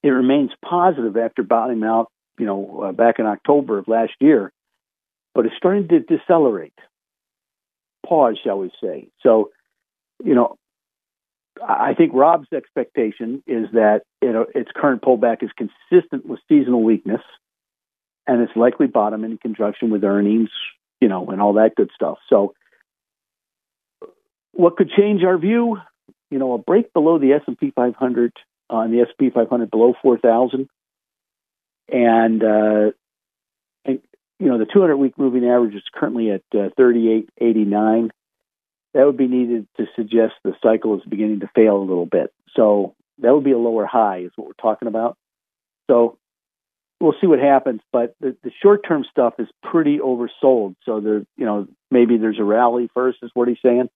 it 0.03 0.09
remains 0.09 0.51
positive 0.61 1.15
after 1.15 1.43
bottoming 1.43 1.87
out, 1.87 2.11
you 2.37 2.45
know, 2.45 2.87
uh, 2.89 2.91
back 2.91 3.19
in 3.19 3.25
October 3.25 3.77
of 3.77 3.87
last 3.87 4.11
year, 4.19 4.51
but 5.33 5.45
it's 5.45 5.55
starting 5.55 5.87
to 5.87 6.01
decelerate. 6.01 6.77
Pause, 8.05 8.39
shall 8.43 8.59
we 8.59 8.69
say? 8.83 9.07
So, 9.23 9.51
you 10.21 10.35
know, 10.35 10.57
I 11.65 11.93
think 11.93 12.11
Rob's 12.13 12.51
expectation 12.51 13.43
is 13.47 13.67
that 13.71 14.01
it, 14.21 14.49
its 14.53 14.71
current 14.75 15.01
pullback 15.01 15.41
is 15.41 15.51
consistent 15.55 16.25
with 16.25 16.41
seasonal 16.49 16.83
weakness 16.83 17.21
and 18.29 18.43
it's 18.43 18.55
likely 18.55 18.85
bottom 18.85 19.23
in 19.23 19.37
conjunction 19.39 19.89
with 19.89 20.03
earnings, 20.03 20.49
you 21.01 21.07
know, 21.07 21.25
and 21.29 21.41
all 21.41 21.53
that 21.53 21.73
good 21.75 21.89
stuff. 21.95 22.19
So, 22.29 22.53
what 24.51 24.77
could 24.77 24.91
change 24.91 25.23
our 25.23 25.37
view? 25.37 25.77
You 26.29 26.37
know, 26.37 26.53
a 26.53 26.59
break 26.59 26.93
below 26.93 27.17
the 27.17 27.33
S 27.33 27.41
and 27.47 27.57
P 27.57 27.71
500 27.75 28.33
on 28.69 28.91
the 28.91 29.01
S 29.01 29.07
P 29.17 29.31
500 29.31 29.71
below 29.71 29.95
4,000, 29.99 30.69
and 31.91 32.43
uh, 32.43 32.91
and 33.83 33.99
you 34.39 34.47
know 34.47 34.59
the 34.59 34.67
200 34.71 34.95
week 34.95 35.17
moving 35.17 35.43
average 35.43 35.73
is 35.73 35.81
currently 35.91 36.29
at 36.29 36.43
uh, 36.53 36.69
38.89. 36.79 38.11
That 38.93 39.05
would 39.05 39.17
be 39.17 39.27
needed 39.27 39.67
to 39.77 39.87
suggest 39.95 40.33
the 40.43 40.53
cycle 40.61 40.95
is 40.97 41.03
beginning 41.09 41.39
to 41.39 41.49
fail 41.55 41.77
a 41.77 41.81
little 41.81 42.05
bit. 42.05 42.31
So 42.55 42.93
that 43.19 43.33
would 43.33 43.43
be 43.43 43.51
a 43.53 43.57
lower 43.57 43.87
high, 43.87 44.19
is 44.19 44.31
what 44.35 44.47
we're 44.47 44.53
talking 44.53 44.87
about. 44.87 45.17
So 45.89 46.19
we'll 46.99 47.15
see 47.19 47.27
what 47.27 47.39
happens. 47.39 47.81
But 47.91 48.15
the, 48.19 48.35
the 48.43 48.51
short 48.61 48.81
term 48.87 49.05
stuff 49.09 49.35
is 49.39 49.47
pretty 49.63 49.99
oversold. 49.99 50.75
So 50.85 50.99
there, 50.99 51.25
you 51.37 51.45
know, 51.45 51.67
maybe 51.91 52.17
there's 52.17 52.39
a 52.39 52.43
rally 52.43 52.89
first, 52.93 53.19
is 53.21 53.31
what 53.33 53.47
he's 53.47 53.57
saying. 53.63 53.89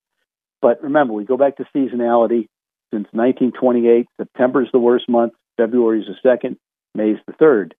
But 0.62 0.82
remember, 0.82 1.12
we 1.12 1.24
go 1.24 1.36
back 1.36 1.56
to 1.56 1.66
seasonality. 1.74 2.48
Since 2.92 3.08
1928, 3.10 4.06
September 4.18 4.62
is 4.62 4.68
the 4.72 4.78
worst 4.78 5.08
month. 5.08 5.32
February 5.56 6.00
is 6.00 6.06
the 6.06 6.28
second. 6.28 6.58
May 6.94 7.10
is 7.10 7.18
the 7.26 7.32
third. 7.32 7.74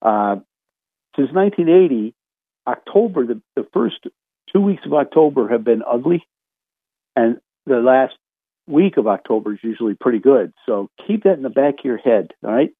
Uh, 0.00 0.36
since 1.16 1.30
1980, 1.32 2.14
October, 2.66 3.26
the, 3.26 3.42
the 3.56 3.66
first 3.72 4.06
two 4.52 4.60
weeks 4.60 4.82
of 4.86 4.94
October 4.94 5.48
have 5.48 5.64
been 5.64 5.82
ugly, 5.82 6.24
and 7.16 7.38
the 7.66 7.76
last 7.80 8.14
week 8.66 8.96
of 8.96 9.06
October 9.06 9.54
is 9.54 9.58
usually 9.62 9.94
pretty 9.94 10.20
good. 10.20 10.52
So 10.66 10.88
keep 11.06 11.24
that 11.24 11.34
in 11.34 11.42
the 11.42 11.50
back 11.50 11.80
of 11.80 11.84
your 11.84 11.98
head, 11.98 12.28
all 12.44 12.52
right? 12.52 12.70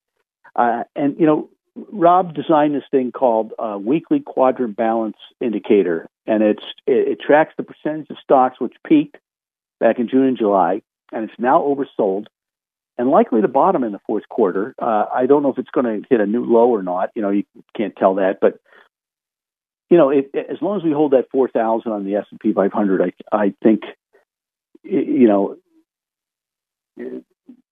Uh, 0.54 0.84
and, 0.94 1.16
you 1.18 1.26
know, 1.26 1.50
Rob 1.74 2.34
designed 2.34 2.74
this 2.74 2.84
thing 2.90 3.12
called 3.12 3.52
Weekly 3.80 4.20
Quadrant 4.20 4.76
Balance 4.76 5.16
Indicator, 5.40 6.08
and 6.26 6.42
it's 6.42 6.64
it, 6.86 7.08
it 7.08 7.20
tracks 7.20 7.54
the 7.56 7.62
percentage 7.62 8.10
of 8.10 8.16
stocks 8.22 8.60
which 8.60 8.74
peaked 8.86 9.16
back 9.80 9.98
in 9.98 10.08
June 10.08 10.26
and 10.26 10.38
July, 10.38 10.82
and 11.12 11.28
it's 11.28 11.38
now 11.38 11.60
oversold 11.60 12.26
and 12.98 13.10
likely 13.10 13.40
to 13.40 13.48
bottom 13.48 13.84
in 13.84 13.92
the 13.92 14.00
fourth 14.06 14.28
quarter. 14.28 14.74
Uh, 14.80 15.06
I 15.12 15.26
don't 15.26 15.42
know 15.42 15.50
if 15.50 15.58
it's 15.58 15.70
going 15.70 16.02
to 16.02 16.06
hit 16.08 16.20
a 16.20 16.26
new 16.26 16.44
low 16.44 16.68
or 16.68 16.82
not. 16.82 17.10
You 17.14 17.22
know, 17.22 17.30
you 17.30 17.44
can't 17.76 17.96
tell 17.96 18.16
that, 18.16 18.38
but 18.40 18.58
you 19.90 19.98
know, 19.98 20.10
as 20.10 20.62
long 20.62 20.78
as 20.78 20.82
we 20.82 20.90
hold 20.90 21.12
that 21.12 21.30
four 21.30 21.48
thousand 21.48 21.92
on 21.92 22.04
the 22.04 22.16
S 22.16 22.26
and 22.30 22.40
P 22.40 22.52
500, 22.52 23.02
I 23.02 23.36
I 23.36 23.54
think 23.62 23.82
you 24.82 25.28
know 25.28 25.56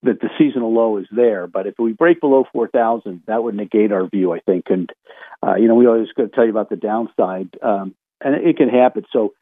that 0.03 0.21
the 0.21 0.29
seasonal 0.39 0.73
low 0.73 0.97
is 0.99 1.07
there. 1.11 1.47
But 1.47 1.67
if 1.67 1.75
we 1.79 1.93
break 1.93 2.21
below 2.21 2.45
4,000, 2.53 3.23
that 3.27 3.43
would 3.43 3.55
negate 3.55 3.93
our 3.93 4.09
view, 4.09 4.33
I 4.33 4.41
think. 4.41 4.65
And, 4.69 4.91
uh, 5.47 5.57
you 5.57 5.69
know, 5.69 5.75
we 5.75 5.87
always 5.87 6.09
got 6.17 6.25
to 6.25 6.29
tell 6.29 6.45
you 6.45 6.51
about 6.51 6.71
the 6.71 6.77
downside, 6.77 7.51
um, 7.63 7.95
and 8.21 8.35
it 8.35 8.57
can 8.57 8.69
happen. 8.69 9.05
So 9.13 9.35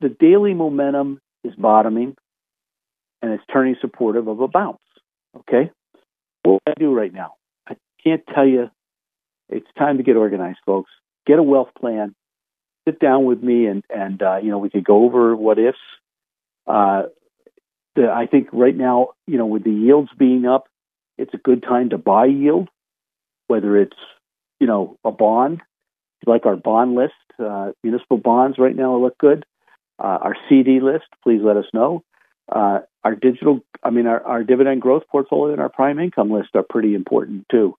the 0.00 0.08
daily 0.08 0.54
momentum 0.54 1.20
is 1.44 1.54
bottoming 1.56 2.16
and 3.22 3.32
it's 3.32 3.44
turning 3.52 3.76
supportive 3.80 4.28
of 4.28 4.40
a 4.40 4.48
bounce. 4.48 4.78
Okay. 5.36 5.70
What 6.42 6.62
do 6.64 6.72
I 6.72 6.74
do 6.78 6.94
right 6.94 7.12
now? 7.12 7.34
I 7.68 7.76
can't 8.02 8.22
tell 8.34 8.46
you. 8.46 8.70
It's 9.50 9.66
time 9.78 9.96
to 9.96 10.02
get 10.02 10.16
organized, 10.16 10.58
folks. 10.66 10.90
Get 11.26 11.38
a 11.38 11.42
wealth 11.42 11.70
plan. 11.78 12.14
Sit 12.86 13.00
down 13.00 13.24
with 13.24 13.42
me 13.42 13.66
and, 13.66 13.82
and 13.90 14.22
uh, 14.22 14.36
you 14.42 14.50
know, 14.50 14.58
we 14.58 14.70
could 14.70 14.84
go 14.84 15.04
over 15.04 15.34
what 15.34 15.58
ifs. 15.58 15.78
Uh, 16.66 17.04
the, 17.96 18.10
I 18.10 18.26
think 18.26 18.48
right 18.52 18.76
now, 18.76 19.08
you 19.26 19.38
know, 19.38 19.46
with 19.46 19.64
the 19.64 19.72
yields 19.72 20.10
being 20.16 20.46
up, 20.46 20.68
it's 21.16 21.34
a 21.34 21.38
good 21.38 21.62
time 21.62 21.90
to 21.90 21.98
buy 21.98 22.26
yield, 22.26 22.68
whether 23.46 23.76
it's, 23.76 23.96
you 24.60 24.66
know, 24.66 24.96
a 25.04 25.10
bond, 25.10 25.62
like 26.26 26.46
our 26.46 26.56
bond 26.56 26.94
list, 26.94 27.14
uh, 27.38 27.72
municipal 27.82 28.18
bonds 28.18 28.58
right 28.58 28.74
now 28.74 28.96
look 28.96 29.18
good. 29.18 29.44
Uh, 29.98 30.18
our 30.22 30.36
CD 30.48 30.80
list, 30.80 31.06
please 31.22 31.40
let 31.42 31.56
us 31.56 31.64
know. 31.72 32.02
Uh, 32.50 32.80
our 33.04 33.14
digital, 33.14 33.60
I 33.82 33.90
mean, 33.90 34.06
our, 34.06 34.24
our 34.24 34.44
dividend 34.44 34.80
growth 34.80 35.02
portfolio 35.10 35.52
and 35.52 35.60
our 35.60 35.68
prime 35.68 35.98
income 35.98 36.30
list 36.30 36.50
are 36.54 36.64
pretty 36.68 36.94
important 36.94 37.46
too. 37.50 37.74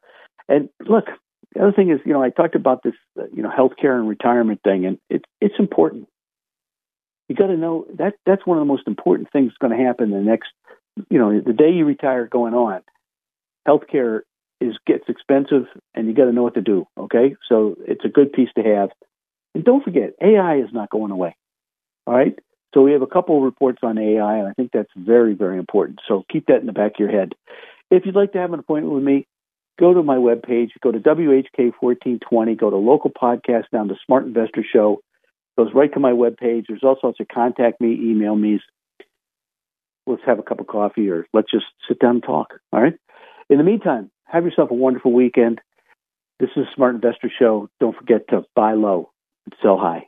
And 0.47 0.69
look, 0.87 1.05
the 1.53 1.61
other 1.61 1.71
thing 1.71 1.89
is, 1.89 1.99
you 2.05 2.13
know, 2.13 2.21
I 2.21 2.29
talked 2.29 2.55
about 2.55 2.83
this, 2.83 2.93
uh, 3.19 3.23
you 3.33 3.41
know, 3.41 3.49
healthcare 3.49 3.97
and 3.97 4.07
retirement 4.07 4.61
thing, 4.63 4.85
and 4.85 4.99
it's 5.09 5.25
it's 5.41 5.55
important 5.57 6.07
you 7.29 7.35
got 7.35 7.47
to 7.47 7.55
know 7.55 7.85
that 7.97 8.15
that's 8.25 8.45
one 8.45 8.57
of 8.57 8.61
the 8.61 8.65
most 8.65 8.87
important 8.87 9.31
things 9.31 9.53
going 9.61 9.77
to 9.77 9.81
happen 9.81 10.09
the 10.09 10.17
next, 10.17 10.49
you 11.09 11.19
know, 11.19 11.39
the 11.39 11.53
day 11.53 11.69
you 11.69 11.85
retire 11.85 12.27
going 12.27 12.55
on. 12.55 12.81
Healthcare 13.67 14.21
is 14.59 14.75
gets 14.85 15.03
expensive, 15.07 15.67
and 15.93 16.07
you 16.07 16.13
got 16.13 16.25
to 16.25 16.33
know 16.33 16.43
what 16.43 16.55
to 16.55 16.61
do. 16.61 16.87
Okay, 16.97 17.35
so 17.47 17.75
it's 17.87 18.03
a 18.03 18.09
good 18.09 18.33
piece 18.33 18.49
to 18.57 18.63
have. 18.63 18.89
And 19.53 19.63
don't 19.63 19.83
forget, 19.83 20.13
AI 20.21 20.57
is 20.57 20.69
not 20.73 20.89
going 20.89 21.11
away. 21.11 21.35
All 22.07 22.15
right. 22.15 22.37
So 22.73 22.81
we 22.81 22.91
have 22.91 23.01
a 23.01 23.07
couple 23.07 23.37
of 23.37 23.43
reports 23.43 23.79
on 23.83 23.97
AI, 23.97 24.37
and 24.37 24.47
I 24.47 24.53
think 24.53 24.71
that's 24.71 24.91
very, 24.95 25.33
very 25.33 25.57
important. 25.57 25.99
So 26.07 26.23
keep 26.31 26.47
that 26.47 26.59
in 26.59 26.65
the 26.65 26.73
back 26.73 26.93
of 26.93 26.99
your 26.99 27.11
head. 27.11 27.33
If 27.89 28.05
you'd 28.05 28.15
like 28.15 28.33
to 28.33 28.39
have 28.39 28.53
an 28.53 28.59
appointment 28.59 28.93
with 28.93 29.03
me, 29.03 29.27
go 29.79 29.93
to 29.93 30.03
my 30.03 30.17
webpage, 30.17 30.69
go 30.81 30.91
to 30.91 30.99
WHK1420, 30.99 32.57
go 32.59 32.69
to 32.69 32.75
local 32.75 33.11
podcast 33.11 33.69
down 33.71 33.87
to 33.87 33.95
Smart 34.05 34.25
Investor 34.25 34.63
Show 34.71 35.01
goes 35.59 35.73
right 35.73 35.91
to 35.93 35.99
my 35.99 36.11
webpage. 36.11 36.65
There's 36.67 36.83
all 36.83 36.97
sorts 37.01 37.19
of 37.19 37.27
contact 37.27 37.81
me, 37.81 37.91
email 37.91 38.35
me. 38.35 38.61
Let's 40.07 40.21
have 40.25 40.39
a 40.39 40.43
cup 40.43 40.61
of 40.61 40.67
coffee 40.67 41.09
or 41.09 41.27
let's 41.33 41.51
just 41.51 41.65
sit 41.87 41.99
down 41.99 42.15
and 42.15 42.23
talk. 42.23 42.53
All 42.71 42.81
right. 42.81 42.93
In 43.49 43.57
the 43.57 43.65
meantime, 43.65 44.09
have 44.23 44.45
yourself 44.45 44.71
a 44.71 44.75
wonderful 44.75 45.11
weekend. 45.11 45.59
This 46.39 46.49
is 46.55 46.65
Smart 46.73 46.95
Investor 46.95 47.29
Show. 47.37 47.69
Don't 47.81 47.95
forget 47.95 48.29
to 48.29 48.45
buy 48.55 48.73
low 48.73 49.11
and 49.45 49.53
sell 49.61 49.77
high. 49.77 50.07